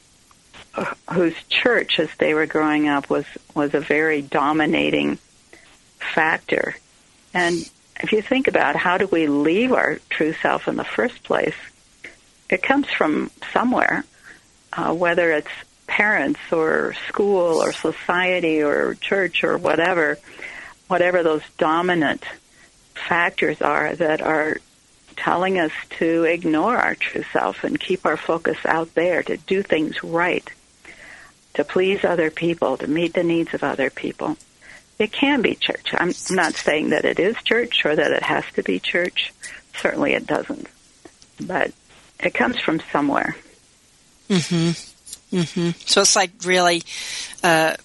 whose 1.11 1.36
church, 1.49 1.99
as 1.99 2.09
they 2.17 2.34
were 2.34 2.45
growing 2.45 2.88
up, 2.88 3.09
was 3.09 3.25
was 3.55 3.73
a 3.73 3.80
very 3.80 4.21
dominating 4.21 5.17
factor. 5.99 6.75
And 7.34 7.69
if 7.99 8.11
you 8.11 8.21
think 8.21 8.47
about 8.47 8.75
how 8.75 8.97
do 8.97 9.07
we 9.07 9.28
leave 9.28 9.71
our 9.71 9.99
true 10.09 10.34
self 10.34 10.67
in 10.67 10.75
the 10.75 10.84
first 10.84 11.23
place, 11.23 11.55
it 12.49 12.61
comes 12.61 12.88
from 12.91 13.32
somewhere, 13.53 14.05
uh, 14.73 14.93
whether 14.93 15.32
it's 15.32 15.51
parents 15.88 16.39
or 16.51 16.93
school 17.07 17.63
or 17.63 17.73
society 17.73 18.61
or 18.61 18.93
church 18.95 19.43
or 19.43 19.57
whatever, 19.57 20.19
whatever 20.88 21.23
those 21.23 21.43
dominant 21.57 22.23
factors 22.93 23.61
are 23.61 23.95
that 23.95 24.21
are 24.21 24.57
telling 25.15 25.57
us 25.57 25.71
to 25.89 26.23
ignore 26.23 26.78
our 26.78 26.93
true 26.93 27.23
self 27.34 27.63
and 27.63 27.80
keep 27.80 28.05
our 28.05 28.17
focus 28.17 28.57
out 28.65 28.93
there, 28.93 29.23
to 29.23 29.38
do 29.38 29.63
things 29.63 30.03
right 30.03 30.47
to 31.57 31.63
please 31.63 32.05
other 32.05 32.29
people, 32.31 32.77
to 32.77 32.87
meet 32.87 33.13
the 33.13 33.23
needs 33.23 33.53
of 33.53 33.63
other 33.63 33.89
people. 33.89 34.37
It 34.99 35.11
can 35.11 35.41
be 35.41 35.55
church. 35.55 35.89
I'm 35.93 36.13
not 36.29 36.53
saying 36.55 36.89
that 36.91 37.03
it 37.03 37.19
is 37.19 37.35
church 37.43 37.83
or 37.83 37.95
that 37.95 38.11
it 38.11 38.23
has 38.23 38.45
to 38.55 38.63
be 38.63 38.79
church. 38.79 39.33
Certainly 39.75 40.13
it 40.13 40.25
doesn't. 40.25 40.67
But 41.39 41.71
it 42.19 42.33
comes 42.33 42.59
from 42.59 42.79
somewhere. 42.91 43.35
Mhm. 44.29 44.93
Mhm. 45.33 45.75
So 45.87 46.01
it's 46.01 46.15
like 46.15 46.31
really 46.43 46.83
uh, 47.43 47.75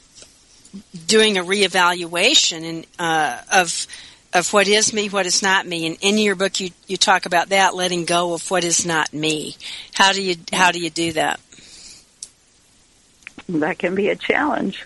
doing 1.06 1.38
a 1.38 1.42
reevaluation 1.42 2.64
and 2.68 2.86
uh, 2.98 3.38
of 3.52 3.86
of 4.34 4.52
what 4.54 4.66
is 4.66 4.92
me, 4.94 5.08
what 5.08 5.26
is 5.26 5.42
not 5.42 5.66
me. 5.66 5.86
And 5.86 5.98
in 6.00 6.18
your 6.18 6.34
book, 6.34 6.60
you 6.60 6.70
you 6.86 6.96
talk 6.96 7.26
about 7.26 7.50
that, 7.50 7.74
letting 7.74 8.04
go 8.04 8.34
of 8.34 8.50
what 8.50 8.64
is 8.64 8.84
not 8.84 9.12
me. 9.12 9.56
How 9.94 10.12
do 10.12 10.22
you 10.22 10.36
how 10.52 10.72
do 10.72 10.78
you 10.80 10.90
do 10.90 11.12
that? 11.12 11.40
That 13.48 13.78
can 13.78 13.94
be 13.94 14.08
a 14.08 14.16
challenge. 14.16 14.84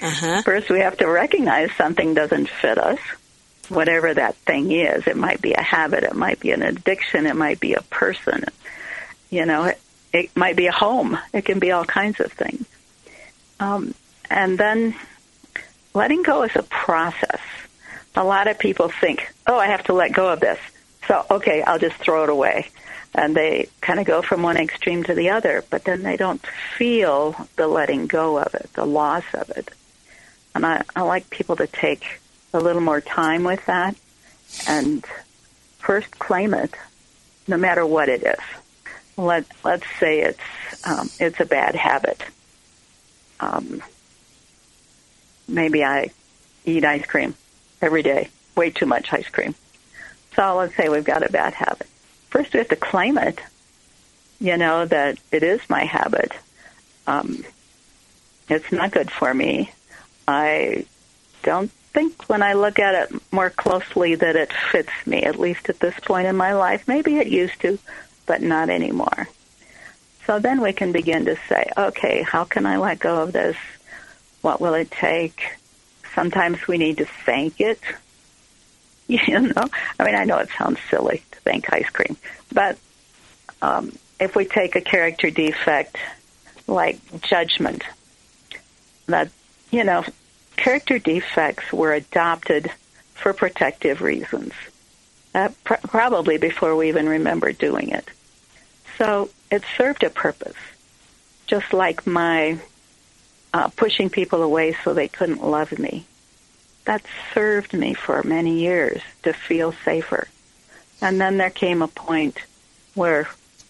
Uh-huh. 0.00 0.42
First, 0.42 0.70
we 0.70 0.80
have 0.80 0.96
to 0.98 1.06
recognize 1.08 1.72
something 1.72 2.14
doesn't 2.14 2.48
fit 2.48 2.78
us, 2.78 3.00
whatever 3.68 4.14
that 4.14 4.36
thing 4.36 4.70
is. 4.70 5.06
It 5.06 5.16
might 5.16 5.42
be 5.42 5.54
a 5.54 5.62
habit, 5.62 6.04
it 6.04 6.14
might 6.14 6.40
be 6.40 6.52
an 6.52 6.62
addiction, 6.62 7.26
it 7.26 7.36
might 7.36 7.60
be 7.60 7.74
a 7.74 7.82
person, 7.82 8.44
you 9.30 9.44
know, 9.44 9.64
it, 9.64 9.80
it 10.12 10.36
might 10.36 10.56
be 10.56 10.66
a 10.66 10.72
home. 10.72 11.18
It 11.32 11.44
can 11.44 11.58
be 11.58 11.70
all 11.70 11.84
kinds 11.84 12.20
of 12.20 12.32
things. 12.32 12.66
Um, 13.60 13.94
and 14.30 14.56
then 14.56 14.94
letting 15.94 16.22
go 16.22 16.44
is 16.44 16.56
a 16.56 16.62
process. 16.62 17.40
A 18.16 18.24
lot 18.24 18.48
of 18.48 18.58
people 18.58 18.88
think, 18.88 19.32
oh, 19.46 19.58
I 19.58 19.66
have 19.66 19.84
to 19.84 19.92
let 19.92 20.12
go 20.12 20.32
of 20.32 20.40
this. 20.40 20.58
So, 21.06 21.24
okay, 21.30 21.62
I'll 21.62 21.78
just 21.78 21.96
throw 21.96 22.24
it 22.24 22.30
away. 22.30 22.68
And 23.18 23.34
they 23.34 23.68
kind 23.80 23.98
of 23.98 24.06
go 24.06 24.22
from 24.22 24.44
one 24.44 24.56
extreme 24.56 25.02
to 25.02 25.12
the 25.12 25.30
other, 25.30 25.64
but 25.70 25.82
then 25.82 26.04
they 26.04 26.16
don't 26.16 26.40
feel 26.76 27.34
the 27.56 27.66
letting 27.66 28.06
go 28.06 28.38
of 28.38 28.54
it, 28.54 28.72
the 28.74 28.86
loss 28.86 29.24
of 29.34 29.50
it. 29.50 29.72
And 30.54 30.64
I, 30.64 30.84
I 30.94 31.02
like 31.02 31.28
people 31.28 31.56
to 31.56 31.66
take 31.66 32.20
a 32.54 32.60
little 32.60 32.80
more 32.80 33.00
time 33.00 33.42
with 33.42 33.66
that 33.66 33.96
and 34.68 35.04
first 35.78 36.16
claim 36.20 36.54
it, 36.54 36.72
no 37.48 37.56
matter 37.56 37.84
what 37.84 38.08
it 38.08 38.22
is. 38.22 38.38
Let 39.16 39.46
let's 39.64 39.86
say 39.98 40.20
it's 40.20 40.38
um, 40.84 41.10
it's 41.18 41.40
a 41.40 41.44
bad 41.44 41.74
habit. 41.74 42.22
Um, 43.40 43.82
maybe 45.48 45.82
I 45.82 46.10
eat 46.64 46.84
ice 46.84 47.04
cream 47.04 47.34
every 47.82 48.04
day, 48.04 48.28
way 48.54 48.70
too 48.70 48.86
much 48.86 49.12
ice 49.12 49.28
cream. 49.28 49.56
So 50.36 50.56
let's 50.56 50.76
say 50.76 50.88
we've 50.88 51.02
got 51.02 51.28
a 51.28 51.32
bad 51.32 51.54
habit. 51.54 51.88
First, 52.30 52.52
we 52.52 52.58
have 52.58 52.68
to 52.68 52.76
claim 52.76 53.18
it. 53.18 53.40
You 54.40 54.56
know 54.56 54.84
that 54.86 55.18
it 55.32 55.42
is 55.42 55.60
my 55.68 55.84
habit. 55.84 56.32
Um, 57.06 57.44
it's 58.48 58.70
not 58.70 58.92
good 58.92 59.10
for 59.10 59.32
me. 59.32 59.72
I 60.26 60.84
don't 61.42 61.70
think 61.92 62.28
when 62.28 62.42
I 62.42 62.52
look 62.52 62.78
at 62.78 62.94
it 62.94 63.22
more 63.32 63.50
closely 63.50 64.14
that 64.14 64.36
it 64.36 64.52
fits 64.70 64.92
me, 65.06 65.22
at 65.22 65.40
least 65.40 65.68
at 65.68 65.80
this 65.80 65.98
point 66.00 66.26
in 66.26 66.36
my 66.36 66.52
life. 66.52 66.86
Maybe 66.86 67.16
it 67.16 67.28
used 67.28 67.60
to, 67.62 67.78
but 68.26 68.42
not 68.42 68.68
anymore. 68.68 69.28
So 70.26 70.38
then 70.38 70.60
we 70.60 70.74
can 70.74 70.92
begin 70.92 71.24
to 71.24 71.36
say, 71.48 71.70
okay, 71.76 72.22
how 72.22 72.44
can 72.44 72.66
I 72.66 72.76
let 72.76 72.98
go 72.98 73.22
of 73.22 73.32
this? 73.32 73.56
What 74.42 74.60
will 74.60 74.74
it 74.74 74.90
take? 74.90 75.56
Sometimes 76.14 76.68
we 76.68 76.76
need 76.78 76.98
to 76.98 77.06
thank 77.24 77.60
it. 77.60 77.80
You 79.10 79.40
know, 79.40 79.64
I 79.98 80.04
mean, 80.04 80.14
I 80.14 80.24
know 80.24 80.36
it 80.36 80.50
sounds 80.58 80.78
silly 80.90 81.22
to 81.48 81.52
thank 81.52 81.72
ice 81.72 81.88
cream, 81.90 82.16
but 82.52 82.78
um, 83.62 83.92
if 84.20 84.36
we 84.36 84.44
take 84.44 84.76
a 84.76 84.80
character 84.80 85.30
defect 85.30 85.96
like 86.66 86.98
judgment, 87.22 87.82
that 89.06 89.30
you 89.70 89.84
know, 89.84 90.04
character 90.56 90.98
defects 90.98 91.72
were 91.72 91.92
adopted 91.92 92.70
for 93.14 93.32
protective 93.32 94.00
reasons, 94.00 94.52
uh, 95.34 95.48
pr- 95.64 95.74
probably 95.88 96.38
before 96.38 96.76
we 96.76 96.88
even 96.88 97.08
remember 97.08 97.52
doing 97.52 97.90
it. 97.90 98.08
So 98.96 99.30
it 99.50 99.62
served 99.76 100.02
a 100.02 100.10
purpose, 100.10 100.56
just 101.46 101.72
like 101.72 102.06
my 102.06 102.58
uh, 103.52 103.68
pushing 103.68 104.10
people 104.10 104.42
away 104.42 104.76
so 104.84 104.94
they 104.94 105.08
couldn't 105.08 105.44
love 105.44 105.78
me. 105.78 106.04
That 106.84 107.02
served 107.34 107.74
me 107.74 107.94
for 107.94 108.22
many 108.22 108.60
years 108.60 109.02
to 109.22 109.32
feel 109.32 109.72
safer. 109.84 110.28
And 111.00 111.20
then 111.20 111.36
there 111.36 111.50
came 111.50 111.82
a 111.82 111.88
point 111.88 112.38
where 112.94 113.28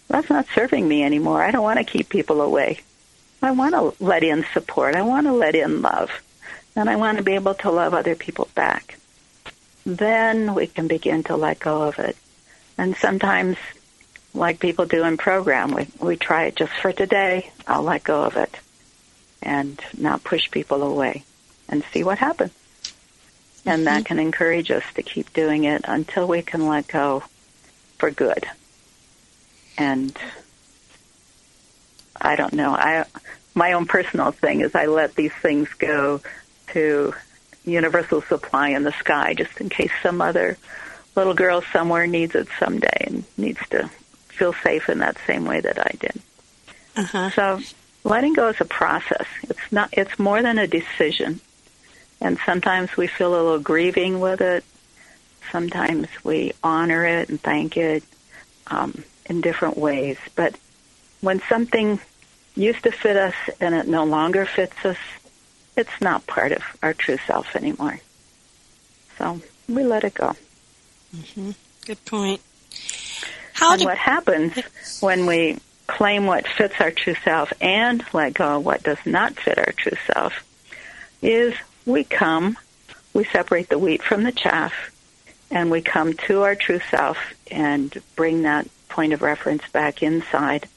that's 0.08 0.30
not 0.30 0.46
serving 0.54 0.88
me 0.88 1.02
anymore. 1.02 1.42
I 1.42 1.50
don't 1.50 1.62
want 1.62 1.78
to 1.78 1.84
keep 1.84 2.08
people 2.08 2.40
away. 2.40 2.80
I 3.42 3.52
want 3.52 3.74
to 3.74 4.04
let 4.04 4.24
in 4.24 4.44
support. 4.52 4.96
I 4.96 5.02
want 5.02 5.26
to 5.26 5.32
let 5.32 5.54
in 5.54 5.82
love. 5.82 6.10
And 6.74 6.88
I 6.88 6.96
want 6.96 7.18
to 7.18 7.24
be 7.24 7.34
able 7.34 7.54
to 7.54 7.70
love 7.70 7.94
other 7.94 8.14
people 8.14 8.48
back. 8.54 8.98
Then 9.84 10.54
we 10.54 10.66
can 10.66 10.88
begin 10.88 11.22
to 11.24 11.36
let 11.36 11.60
go 11.60 11.82
of 11.82 11.98
it. 11.98 12.16
And 12.76 12.96
sometimes, 12.96 13.56
like 14.34 14.60
people 14.60 14.86
do 14.86 15.04
in 15.04 15.16
program, 15.16 15.72
we, 15.72 15.88
we 16.00 16.16
try 16.16 16.44
it 16.44 16.56
just 16.56 16.72
for 16.72 16.92
today. 16.92 17.50
I'll 17.66 17.82
let 17.82 18.04
go 18.04 18.24
of 18.24 18.36
it 18.36 18.56
and 19.42 19.80
not 19.96 20.24
push 20.24 20.50
people 20.50 20.82
away 20.82 21.24
and 21.68 21.84
see 21.92 22.04
what 22.04 22.18
happens. 22.18 22.52
And 23.68 23.86
that 23.86 23.98
mm-hmm. 23.98 24.04
can 24.04 24.18
encourage 24.18 24.70
us 24.70 24.84
to 24.94 25.02
keep 25.02 25.32
doing 25.32 25.64
it 25.64 25.84
until 25.86 26.26
we 26.26 26.42
can 26.42 26.66
let 26.66 26.88
go 26.88 27.22
for 27.98 28.10
good. 28.10 28.46
And 29.76 30.16
I 32.20 32.36
don't 32.36 32.52
know. 32.52 32.70
I 32.70 33.04
my 33.54 33.72
own 33.72 33.86
personal 33.86 34.30
thing 34.30 34.60
is 34.60 34.74
I 34.74 34.86
let 34.86 35.14
these 35.14 35.32
things 35.32 35.68
go 35.74 36.20
to 36.68 37.14
universal 37.64 38.22
supply 38.22 38.70
in 38.70 38.84
the 38.84 38.92
sky 38.92 39.34
just 39.34 39.60
in 39.60 39.68
case 39.68 39.90
some 40.02 40.20
other 40.20 40.56
little 41.16 41.34
girl 41.34 41.62
somewhere 41.72 42.06
needs 42.06 42.34
it 42.34 42.48
someday 42.58 43.04
and 43.06 43.24
needs 43.36 43.60
to 43.70 43.90
feel 44.28 44.52
safe 44.52 44.88
in 44.88 44.98
that 45.00 45.16
same 45.26 45.44
way 45.44 45.60
that 45.60 45.78
I 45.78 45.90
did. 45.98 46.22
Uh-huh. 46.96 47.30
So 47.30 47.60
letting 48.04 48.34
go 48.34 48.48
is 48.48 48.60
a 48.60 48.64
process. 48.64 49.26
It's 49.42 49.72
not 49.72 49.90
it's 49.92 50.18
more 50.18 50.42
than 50.42 50.58
a 50.58 50.66
decision. 50.66 51.40
And 52.20 52.38
sometimes 52.44 52.96
we 52.96 53.06
feel 53.06 53.34
a 53.34 53.40
little 53.42 53.58
grieving 53.58 54.20
with 54.20 54.40
it. 54.40 54.64
Sometimes 55.52 56.08
we 56.24 56.52
honor 56.62 57.04
it 57.04 57.28
and 57.28 57.40
thank 57.40 57.76
it 57.76 58.02
um, 58.66 59.04
in 59.26 59.40
different 59.40 59.78
ways. 59.78 60.18
But 60.34 60.56
when 61.20 61.40
something 61.48 62.00
used 62.54 62.82
to 62.84 62.90
fit 62.90 63.16
us 63.16 63.34
and 63.60 63.74
it 63.74 63.86
no 63.86 64.04
longer 64.04 64.46
fits 64.46 64.84
us, 64.84 64.98
it's 65.76 66.00
not 66.00 66.26
part 66.26 66.52
of 66.52 66.62
our 66.82 66.92
true 66.92 67.18
self 67.26 67.54
anymore. 67.54 68.00
So 69.16 69.40
we 69.68 69.84
let 69.84 70.04
it 70.04 70.14
go. 70.14 70.34
Mm-hmm. 71.14 71.52
Good 71.86 72.04
point. 72.04 72.40
How 73.52 73.72
and 73.72 73.80
do- 73.80 73.86
what 73.86 73.98
happens 73.98 74.58
when 75.00 75.26
we 75.26 75.58
claim 75.86 76.26
what 76.26 76.46
fits 76.46 76.74
our 76.80 76.90
true 76.90 77.16
self 77.24 77.52
and 77.60 78.04
let 78.12 78.34
go 78.34 78.58
of 78.58 78.64
what 78.64 78.82
does 78.82 78.98
not 79.06 79.34
fit 79.34 79.58
our 79.58 79.72
true 79.72 79.96
self 80.12 80.44
is 81.22 81.54
we 81.88 82.04
come, 82.04 82.56
we 83.14 83.24
separate 83.24 83.68
the 83.68 83.78
wheat 83.78 84.02
from 84.02 84.22
the 84.22 84.32
chaff, 84.32 84.72
and 85.50 85.70
we 85.70 85.80
come 85.80 86.12
to 86.12 86.42
our 86.42 86.54
true 86.54 86.80
self 86.90 87.16
and 87.50 87.96
bring 88.14 88.42
that 88.42 88.68
point 88.88 89.12
of 89.12 89.22
reference 89.22 89.62
back 89.72 90.02
inside 90.02 90.68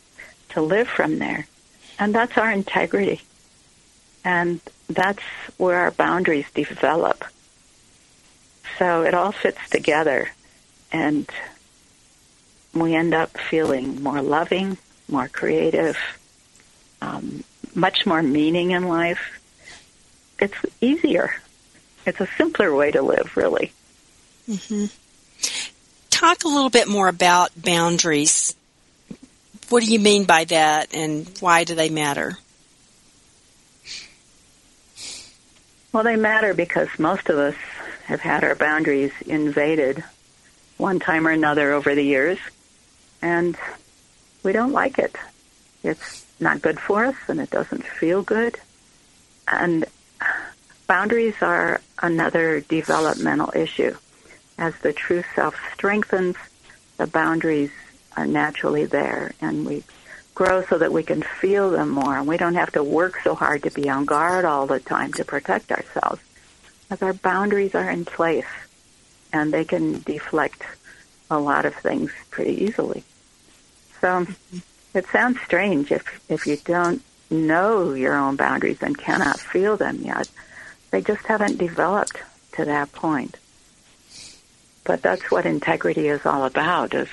to 0.49 0.62
live 0.62 0.88
from 0.88 1.20
there. 1.20 1.47
And 1.99 2.16
that's 2.16 2.38
our 2.38 2.49
integrity. 2.49 3.22
And 4.24 4.62
that's 4.88 5.24
where 5.57 5.78
our 5.78 5.91
boundaries 5.91 6.49
develop. 6.53 7.26
So 8.80 9.03
it 9.03 9.14
all 9.14 9.32
fits 9.32 9.70
together 9.70 10.32
and 10.91 11.30
we 12.74 12.95
end 12.95 13.14
up 13.14 13.38
feeling 13.38 14.01
more 14.01 14.22
loving, 14.22 14.78
more 15.09 15.28
creative, 15.28 15.97
um, 17.01 17.43
much 17.76 18.05
more 18.05 18.24
meaning 18.24 18.72
in 18.72 18.88
life. 18.88 19.40
It's 20.41 20.57
easier. 20.81 21.35
It's 22.05 22.19
a 22.19 22.27
simpler 22.37 22.73
way 22.75 22.91
to 22.91 23.03
live, 23.03 23.37
really. 23.37 23.71
Mm-hmm. 24.49 24.85
Talk 26.09 26.43
a 26.43 26.47
little 26.47 26.71
bit 26.71 26.87
more 26.87 27.07
about 27.07 27.51
boundaries. 27.55 28.55
What 29.69 29.83
do 29.83 29.91
you 29.91 29.99
mean 29.99 30.25
by 30.25 30.45
that, 30.45 30.93
and 30.93 31.31
why 31.39 31.63
do 31.63 31.75
they 31.75 31.89
matter? 31.89 32.37
Well, 35.93 36.03
they 36.03 36.15
matter 36.15 36.53
because 36.53 36.89
most 36.97 37.29
of 37.29 37.37
us 37.37 37.55
have 38.05 38.21
had 38.21 38.43
our 38.43 38.55
boundaries 38.55 39.11
invaded 39.25 40.03
one 40.77 40.99
time 40.99 41.27
or 41.27 41.31
another 41.31 41.71
over 41.71 41.93
the 41.93 42.03
years, 42.03 42.39
and 43.21 43.55
we 44.41 44.51
don't 44.51 44.71
like 44.71 44.97
it. 44.97 45.15
It's 45.83 46.25
not 46.39 46.61
good 46.61 46.79
for 46.79 47.05
us, 47.05 47.15
and 47.27 47.39
it 47.39 47.51
doesn't 47.51 47.85
feel 47.85 48.23
good. 48.23 48.57
And 49.47 49.85
boundaries 50.91 51.41
are 51.41 51.79
another 52.01 52.59
developmental 52.59 53.49
issue. 53.55 53.95
As 54.57 54.77
the 54.79 54.91
true 54.91 55.23
self 55.33 55.55
strengthens, 55.73 56.35
the 56.97 57.07
boundaries 57.07 57.71
are 58.17 58.27
naturally 58.27 58.83
there, 58.83 59.31
and 59.39 59.65
we 59.65 59.85
grow 60.35 60.65
so 60.65 60.77
that 60.79 60.91
we 60.91 61.01
can 61.01 61.21
feel 61.21 61.69
them 61.69 61.91
more 61.91 62.17
and 62.17 62.27
we 62.27 62.35
don't 62.35 62.55
have 62.55 62.73
to 62.73 62.83
work 62.83 63.21
so 63.23 63.35
hard 63.35 63.63
to 63.63 63.71
be 63.71 63.89
on 63.89 64.03
guard 64.03 64.43
all 64.43 64.67
the 64.67 64.81
time 64.81 65.13
to 65.13 65.23
protect 65.23 65.71
ourselves. 65.71 66.21
As 66.89 67.01
our 67.01 67.13
boundaries 67.13 67.73
are 67.73 67.89
in 67.89 68.03
place 68.03 68.51
and 69.31 69.53
they 69.53 69.63
can 69.63 70.01
deflect 70.01 70.61
a 71.29 71.39
lot 71.39 71.63
of 71.63 71.73
things 71.73 72.11
pretty 72.31 72.65
easily. 72.65 73.05
So 74.01 74.27
it 74.93 75.05
sounds 75.07 75.39
strange 75.39 75.89
if, 75.89 76.03
if 76.29 76.45
you 76.45 76.57
don't 76.57 77.01
know 77.29 77.93
your 77.93 78.17
own 78.17 78.35
boundaries 78.35 78.81
and 78.81 78.97
cannot 78.97 79.39
feel 79.39 79.77
them 79.77 80.01
yet. 80.01 80.27
They 80.91 81.01
just 81.01 81.25
haven't 81.25 81.57
developed 81.57 82.17
to 82.53 82.65
that 82.65 82.91
point. 82.91 83.37
But 84.83 85.01
that's 85.01 85.31
what 85.31 85.45
integrity 85.45 86.07
is 86.07 86.25
all 86.25 86.45
about 86.45 86.93
is 86.93 87.07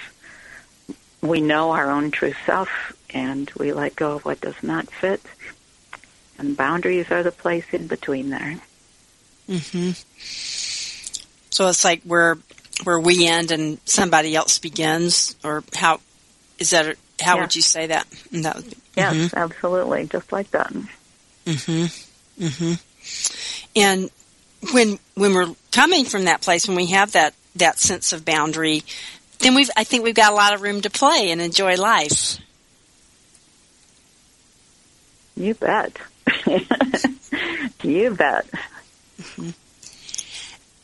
we 1.20 1.40
know 1.40 1.70
our 1.72 1.90
own 1.90 2.10
true 2.10 2.34
self 2.46 2.68
and 3.10 3.50
we 3.56 3.72
let 3.72 3.96
go 3.96 4.16
of 4.16 4.24
what 4.24 4.40
does 4.40 4.62
not 4.62 4.86
fit. 4.90 5.22
And 6.38 6.56
boundaries 6.56 7.10
are 7.10 7.22
the 7.22 7.32
place 7.32 7.64
in 7.72 7.86
between 7.86 8.30
there. 8.30 8.58
Mhm. 9.48 9.96
So 11.50 11.68
it's 11.68 11.84
like 11.84 12.02
where 12.02 12.38
where 12.84 13.00
we 13.00 13.26
end 13.26 13.50
and 13.50 13.78
somebody 13.84 14.36
else 14.36 14.58
begins, 14.58 15.34
or 15.42 15.64
how 15.74 16.00
is 16.58 16.70
that? 16.70 16.96
How 17.20 17.34
yeah. 17.34 17.40
would 17.40 17.56
you 17.56 17.62
say 17.62 17.86
that? 17.86 18.06
that 18.32 18.56
would, 18.56 18.74
yes, 18.96 19.14
mm-hmm. 19.14 19.36
absolutely, 19.36 20.06
just 20.06 20.30
like 20.30 20.50
that. 20.52 20.72
Mhm. 21.44 22.06
Mhm. 22.38 22.80
And 23.76 24.10
when 24.72 24.98
when 25.14 25.34
we're 25.34 25.54
coming 25.72 26.04
from 26.04 26.24
that 26.24 26.40
place, 26.40 26.66
when 26.66 26.76
we 26.76 26.86
have 26.86 27.12
that 27.12 27.34
that 27.56 27.78
sense 27.78 28.12
of 28.12 28.24
boundary, 28.24 28.82
then 29.40 29.54
we've 29.54 29.70
I 29.76 29.84
think 29.84 30.04
we've 30.04 30.14
got 30.14 30.32
a 30.32 30.36
lot 30.36 30.54
of 30.54 30.62
room 30.62 30.80
to 30.82 30.90
play 30.90 31.30
and 31.30 31.40
enjoy 31.40 31.76
life. 31.76 32.38
You 35.36 35.54
bet. 35.54 35.96
you 37.82 38.10
bet. 38.10 38.46
Mm-hmm. 39.20 39.50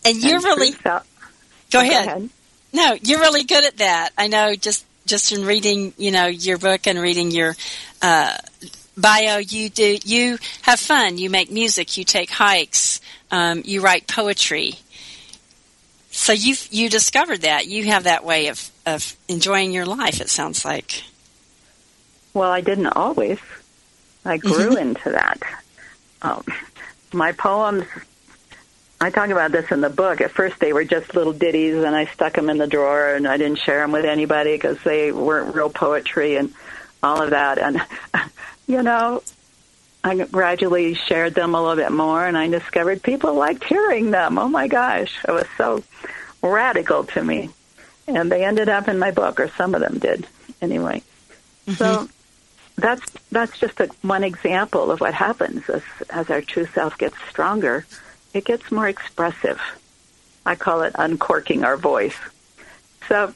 And 0.07 0.23
you're 0.23 0.37
and 0.37 0.45
really 0.45 0.71
go, 0.71 1.01
go 1.73 1.81
ahead. 1.81 2.07
ahead. 2.07 2.31
No, 2.73 2.97
you're 3.03 3.21
really 3.21 3.45
good 3.45 3.65
at 3.65 3.79
that. 3.79 4.11
I 4.17 4.29
know 4.29 4.55
just 4.55 4.85
just 5.07 5.33
in 5.33 5.45
reading, 5.45 5.93
you 5.97 6.11
know, 6.11 6.27
your 6.27 6.59
book 6.59 6.87
and 6.87 6.99
reading 6.99 7.31
your 7.31 7.57
uh, 8.01 8.37
bio, 8.97 9.39
you 9.39 9.69
do 9.69 9.99
you 10.05 10.39
have 10.63 10.81
fun. 10.81 11.19
You 11.19 11.31
make 11.31 11.51
music. 11.51 11.97
You 11.97 12.05
take 12.05 12.31
hikes. 12.31 13.01
Um, 13.31 13.63
you 13.65 13.81
write 13.81 14.07
poetry. 14.07 14.75
So 16.11 16.33
you 16.33 16.55
you 16.71 16.89
discovered 16.89 17.43
that 17.43 17.67
you 17.67 17.85
have 17.87 18.05
that 18.05 18.25
way 18.25 18.49
of 18.49 18.71
of 18.87 19.17
enjoying 19.29 19.73
your 19.73 19.87
life. 19.87 20.21
It 20.21 20.29
sounds 20.29 20.65
like. 20.65 21.03
Well, 22.33 22.51
I 22.51 22.61
didn't 22.61 22.89
always. 22.89 23.39
I 24.25 24.39
grew 24.39 24.71
mm-hmm. 24.71 24.79
into 24.79 25.11
that. 25.11 25.41
Um, 26.23 26.45
my 27.13 27.33
poems. 27.33 27.85
I 29.01 29.11
talk 29.11 29.29
about 29.29 29.53
this 29.53 29.71
in 29.71 29.81
the 29.81 29.91
book. 29.91 30.21
At 30.21 30.31
first, 30.31 30.59
they 30.61 30.73
were 30.73 30.85
just 30.85 31.15
little 31.15 31.33
ditties, 31.33 31.83
and 31.83 31.95
I 31.95 32.07
stuck 32.07 32.35
them 32.35 32.49
in 32.49 32.59
the 32.59 32.67
drawer, 32.67 33.15
and 33.15 33.27
I 33.27 33.37
didn't 33.37 33.59
share 33.59 33.81
them 33.81 33.93
with 33.93 34.05
anybody 34.05 34.55
because 34.55 34.79
they 34.83 35.13
weren't 35.13 35.55
real 35.55 35.69
poetry 35.69 36.37
and 36.37 36.55
all 37.03 37.21
of 37.21 37.31
that. 37.31 37.59
And 37.59 37.83
you 38.67 38.83
know, 38.83 39.23
I 40.03 40.17
gradually 40.25 40.95
shared 40.95 41.35
them 41.35 41.55
a 41.55 41.63
little 41.63 41.83
bit 41.83 41.93
more, 41.93 42.27
and 42.27 42.37
I 42.37 42.49
discovered 42.49 43.03
people 43.03 43.35
liked 43.35 43.65
hearing 43.65 44.11
them. 44.11 44.39
Oh 44.39 44.49
my 44.49 44.69
gosh, 44.69 45.17
it 45.27 45.33
was 45.33 45.47
so 45.57 45.83
radical 46.43 47.05
to 47.05 47.25
me. 47.25 47.51
And 48.07 48.31
they 48.31 48.45
ended 48.45 48.69
up 48.69 48.87
in 48.89 48.99
my 48.99 49.13
book, 49.13 49.41
or 49.41 49.49
some 49.57 49.75
of 49.75 49.81
them 49.81 49.99
did, 49.99 50.27
anyway. 50.61 51.03
Mm-hmm. 51.67 51.73
So 51.73 52.09
that's 52.77 53.11
that's 53.31 53.59
just 53.59 53.81
a, 53.81 53.89
one 54.03 54.25
example 54.25 54.91
of 54.91 55.01
what 55.01 55.15
happens 55.15 55.69
as 55.71 55.83
as 56.11 56.29
our 56.29 56.43
true 56.43 56.67
self 56.67 56.99
gets 56.99 57.17
stronger. 57.31 57.87
It 58.35 58.45
gets 58.45 58.71
more 58.71 58.89
expressive. 58.89 59.61
I 60.45 60.55
call 60.55 60.83
it 60.83 60.95
uncorking 60.99 61.65
our 61.65 61.79
voice. 61.79 62.17
So 63.09 63.33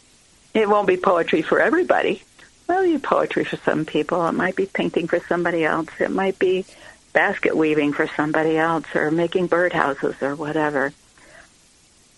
it 0.52 0.68
won't 0.68 0.88
be 0.88 0.96
poetry 0.96 1.40
for 1.40 1.60
everybody, 1.60 2.22
well, 2.68 2.84
you 2.84 2.98
poetry 2.98 3.44
for 3.44 3.56
some 3.56 3.84
people. 3.86 4.26
It 4.26 4.32
might 4.32 4.54
be 4.54 4.66
painting 4.66 5.08
for 5.08 5.20
somebody 5.20 5.64
else. 5.64 5.88
It 5.98 6.10
might 6.10 6.38
be 6.38 6.66
basket 7.12 7.56
weaving 7.56 7.94
for 7.94 8.06
somebody 8.06 8.58
else 8.58 8.84
or 8.94 9.10
making 9.10 9.48
birdhouses 9.48 10.20
or 10.22 10.36
whatever. 10.36 10.92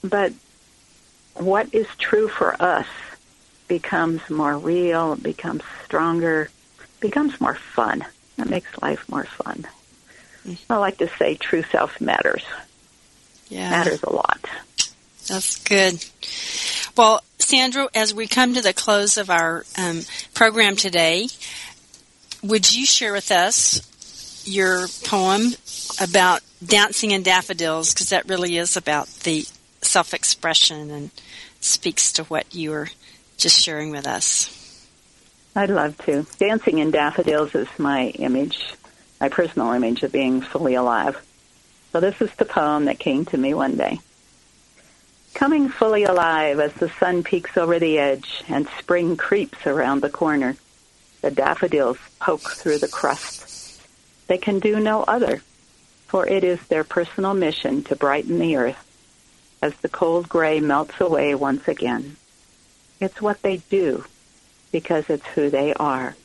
But 0.02 0.32
what 1.34 1.72
is 1.72 1.86
true 1.98 2.28
for 2.28 2.60
us 2.60 2.86
becomes 3.68 4.28
more 4.28 4.58
real, 4.58 5.14
becomes 5.14 5.62
stronger, 5.84 6.50
becomes 6.98 7.40
more 7.40 7.54
fun. 7.54 8.04
It 8.36 8.50
makes 8.50 8.82
life 8.82 9.08
more 9.08 9.24
fun. 9.24 9.66
Mm-hmm. 10.44 10.72
I 10.72 10.76
like 10.78 10.98
to 10.98 11.08
say 11.18 11.36
true 11.36 11.62
self 11.62 12.00
matters. 12.00 12.42
Yeah. 13.48 13.70
Matters 13.70 14.02
a 14.02 14.10
lot. 14.12 14.44
That's 15.30 15.62
good. 15.62 16.04
Well, 16.96 17.22
Sandra, 17.38 17.88
as 17.94 18.12
we 18.12 18.26
come 18.26 18.54
to 18.54 18.62
the 18.62 18.72
close 18.72 19.16
of 19.16 19.30
our 19.30 19.64
um, 19.78 20.00
program 20.34 20.74
today, 20.74 21.28
would 22.42 22.74
you 22.74 22.84
share 22.84 23.12
with 23.12 23.30
us 23.30 24.44
your 24.44 24.88
poem 25.04 25.52
about 26.00 26.40
dancing 26.64 27.12
in 27.12 27.22
daffodils? 27.22 27.94
Because 27.94 28.08
that 28.08 28.28
really 28.28 28.56
is 28.56 28.76
about 28.76 29.06
the 29.22 29.46
self 29.82 30.14
expression 30.14 30.90
and 30.90 31.10
speaks 31.60 32.10
to 32.14 32.24
what 32.24 32.52
you 32.52 32.70
were 32.70 32.88
just 33.36 33.62
sharing 33.62 33.92
with 33.92 34.08
us. 34.08 34.88
I'd 35.54 35.70
love 35.70 35.96
to. 36.06 36.26
Dancing 36.38 36.78
in 36.78 36.90
daffodils 36.90 37.54
is 37.54 37.68
my 37.78 38.08
image, 38.08 38.74
my 39.20 39.28
personal 39.28 39.70
image 39.70 40.02
of 40.02 40.10
being 40.10 40.40
fully 40.40 40.74
alive. 40.74 41.24
So 41.92 42.00
this 42.00 42.20
is 42.20 42.34
the 42.34 42.44
poem 42.44 42.86
that 42.86 42.98
came 42.98 43.26
to 43.26 43.38
me 43.38 43.54
one 43.54 43.76
day 43.76 44.00
coming 45.40 45.70
fully 45.70 46.04
alive 46.04 46.60
as 46.60 46.70
the 46.74 46.90
sun 47.00 47.22
peeks 47.22 47.56
over 47.56 47.78
the 47.78 47.98
edge 47.98 48.44
and 48.46 48.68
spring 48.78 49.16
creeps 49.16 49.66
around 49.66 50.02
the 50.02 50.10
corner. 50.10 50.54
The 51.22 51.30
daffodils 51.30 51.96
poke 52.18 52.50
through 52.56 52.76
the 52.76 52.88
crust. 52.88 53.46
They 54.26 54.36
can 54.36 54.58
do 54.58 54.78
no 54.78 55.02
other, 55.04 55.40
for 56.08 56.26
it 56.26 56.44
is 56.44 56.60
their 56.66 56.84
personal 56.84 57.32
mission 57.32 57.82
to 57.84 57.96
brighten 57.96 58.38
the 58.38 58.56
earth 58.56 59.56
as 59.62 59.74
the 59.76 59.88
cold 59.88 60.28
gray 60.28 60.60
melts 60.60 61.00
away 61.00 61.34
once 61.34 61.66
again. 61.68 62.16
It's 63.00 63.22
what 63.22 63.40
they 63.40 63.62
do 63.70 64.04
because 64.72 65.08
it's 65.08 65.26
who 65.28 65.48
they 65.48 65.72
are. 65.72 66.16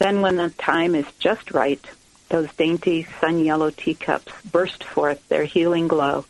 Then 0.00 0.22
when 0.22 0.34
the 0.34 0.50
time 0.50 0.96
is 0.96 1.06
just 1.20 1.52
right, 1.52 1.86
those 2.30 2.52
dainty 2.54 3.06
sun 3.20 3.44
yellow 3.44 3.70
teacups 3.70 4.32
burst 4.50 4.82
forth 4.82 5.28
their 5.28 5.44
healing 5.44 5.86
glow 5.86 6.24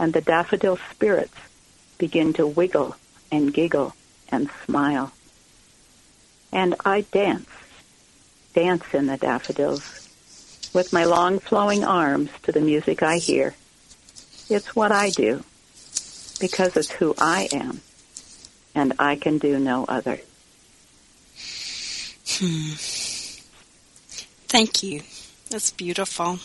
and 0.00 0.14
the 0.14 0.22
daffodil 0.22 0.78
spirits 0.90 1.36
begin 1.98 2.32
to 2.32 2.46
wiggle 2.46 2.96
and 3.30 3.52
giggle 3.52 3.94
and 4.32 4.48
smile. 4.64 5.12
And 6.50 6.74
I 6.86 7.02
dance, 7.02 7.50
dance 8.54 8.94
in 8.94 9.06
the 9.06 9.18
daffodils 9.18 9.82
with 10.72 10.92
my 10.94 11.04
long 11.04 11.38
flowing 11.38 11.84
arms 11.84 12.30
to 12.44 12.50
the 12.50 12.62
music 12.62 13.02
I 13.02 13.18
hear. 13.18 13.54
It's 14.48 14.74
what 14.74 14.90
I 14.90 15.10
do 15.10 15.44
because 16.40 16.76
it's 16.78 16.90
who 16.90 17.14
I 17.18 17.48
am 17.52 17.82
and 18.74 18.94
I 18.98 19.16
can 19.16 19.36
do 19.36 19.58
no 19.58 19.84
other. 19.84 20.18
Hmm. 22.26 22.72
Thank 24.48 24.82
you. 24.82 25.02
That's 25.50 25.70
beautiful. 25.72 26.38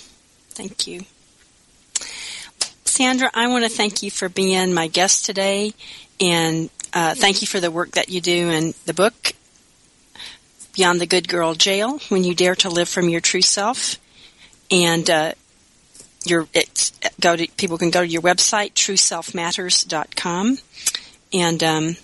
Thank 0.49 0.87
you. 0.87 1.05
Sandra, 2.95 3.29
I 3.33 3.47
want 3.47 3.65
to 3.65 3.69
thank 3.69 4.03
you 4.03 4.09
for 4.09 4.29
being 4.29 4.73
my 4.73 4.87
guest 4.87 5.25
today, 5.25 5.73
and 6.21 6.69
uh, 6.93 7.13
thank 7.13 7.41
you 7.41 7.47
for 7.47 7.59
the 7.59 7.69
work 7.69 7.91
that 7.91 8.07
you 8.07 8.21
do 8.21 8.49
in 8.49 8.73
the 8.85 8.93
book, 8.93 9.33
Beyond 10.77 11.01
the 11.01 11.05
Good 11.05 11.27
Girl 11.27 11.55
Jail, 11.55 11.99
When 12.07 12.23
You 12.23 12.33
Dare 12.33 12.55
to 12.55 12.69
Live 12.69 12.87
from 12.87 13.09
Your 13.09 13.19
True 13.19 13.41
Self. 13.41 13.97
And 14.71 15.09
uh, 15.09 15.33
your 16.25 16.47
it's, 16.53 16.97
go 17.19 17.35
to, 17.35 17.45
people 17.57 17.77
can 17.77 17.89
go 17.89 17.99
to 17.99 18.07
your 18.07 18.21
website, 18.21 18.71
trueselfmatters.com. 18.75 20.57
And 21.33 21.63
um, 21.65 21.97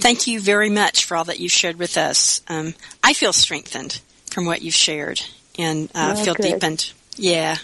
thank 0.00 0.26
you 0.26 0.40
very 0.40 0.70
much 0.70 1.04
for 1.04 1.16
all 1.16 1.24
that 1.26 1.38
you've 1.38 1.52
shared 1.52 1.78
with 1.78 1.96
us. 1.96 2.42
Um, 2.48 2.74
I 3.04 3.12
feel 3.12 3.32
strengthened 3.32 4.00
from 4.26 4.46
what 4.46 4.60
you've 4.60 4.74
shared 4.74 5.22
and 5.56 5.88
uh, 5.94 6.16
oh, 6.18 6.24
feel 6.24 6.34
good. 6.34 6.54
deepened. 6.54 6.92
Yeah, 7.14 7.58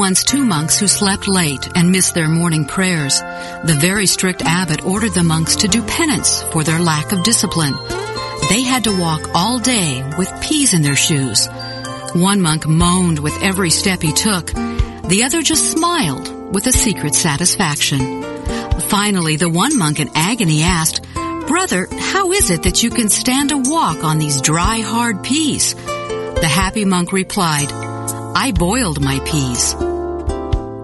once 0.00 0.24
two 0.24 0.46
monks 0.46 0.78
who 0.78 0.88
slept 0.88 1.28
late 1.28 1.68
and 1.76 1.92
missed 1.92 2.14
their 2.14 2.26
morning 2.26 2.64
prayers. 2.64 3.20
The 3.20 3.76
very 3.78 4.06
strict 4.06 4.40
abbot 4.40 4.82
ordered 4.82 5.12
the 5.12 5.22
monks 5.22 5.56
to 5.56 5.68
do 5.68 5.82
penance 5.82 6.42
for 6.44 6.64
their 6.64 6.78
lack 6.78 7.12
of 7.12 7.22
discipline. 7.22 7.74
They 8.48 8.62
had 8.62 8.84
to 8.84 8.98
walk 8.98 9.20
all 9.34 9.58
day 9.58 10.02
with 10.16 10.40
peas 10.40 10.72
in 10.72 10.80
their 10.80 10.96
shoes. 10.96 11.48
One 12.14 12.40
monk 12.40 12.66
moaned 12.66 13.18
with 13.18 13.42
every 13.42 13.68
step 13.68 14.00
he 14.00 14.14
took. 14.14 14.46
The 14.46 15.24
other 15.26 15.42
just 15.42 15.70
smiled 15.70 16.54
with 16.54 16.66
a 16.66 16.72
secret 16.72 17.14
satisfaction. 17.14 18.22
Finally, 18.88 19.36
the 19.36 19.50
one 19.50 19.76
monk 19.76 20.00
in 20.00 20.08
agony 20.14 20.62
asked, 20.62 21.02
Brother, 21.12 21.86
how 21.90 22.32
is 22.32 22.50
it 22.50 22.62
that 22.62 22.82
you 22.82 22.88
can 22.88 23.10
stand 23.10 23.52
a 23.52 23.58
walk 23.58 24.02
on 24.02 24.18
these 24.18 24.40
dry, 24.40 24.80
hard 24.80 25.22
peas? 25.22 25.74
The 25.74 26.50
happy 26.50 26.86
monk 26.86 27.12
replied, 27.12 27.70
I 27.70 28.52
boiled 28.52 29.02
my 29.02 29.18
peas. 29.26 29.74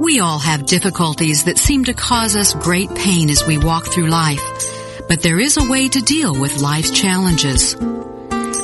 We 0.00 0.20
all 0.20 0.38
have 0.38 0.66
difficulties 0.66 1.44
that 1.44 1.58
seem 1.58 1.86
to 1.86 1.94
cause 1.94 2.36
us 2.36 2.54
great 2.54 2.94
pain 2.94 3.30
as 3.30 3.46
we 3.46 3.56
walk 3.56 3.86
through 3.86 4.08
life, 4.08 4.42
but 5.08 5.22
there 5.22 5.40
is 5.40 5.56
a 5.56 5.68
way 5.68 5.88
to 5.88 6.02
deal 6.02 6.38
with 6.38 6.60
life's 6.60 6.90
challenges. 6.90 7.74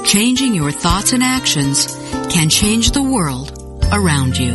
Changing 0.05 0.55
your 0.55 0.70
thoughts 0.70 1.14
and 1.14 1.22
actions 1.22 1.87
can 2.30 2.51
change 2.51 2.91
the 2.91 3.03
world 3.03 3.59
around 3.93 4.37
you. 4.37 4.53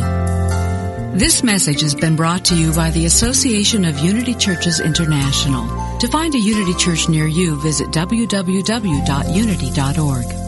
This 1.18 1.42
message 1.42 1.80
has 1.80 1.96
been 1.96 2.14
brought 2.14 2.44
to 2.46 2.56
you 2.56 2.72
by 2.72 2.90
the 2.90 3.06
Association 3.06 3.84
of 3.84 3.98
Unity 3.98 4.34
Churches 4.34 4.78
International. 4.78 5.98
To 5.98 6.06
find 6.06 6.32
a 6.36 6.38
Unity 6.38 6.74
Church 6.74 7.08
near 7.08 7.26
you, 7.26 7.60
visit 7.60 7.88
www.unity.org. 7.88 10.47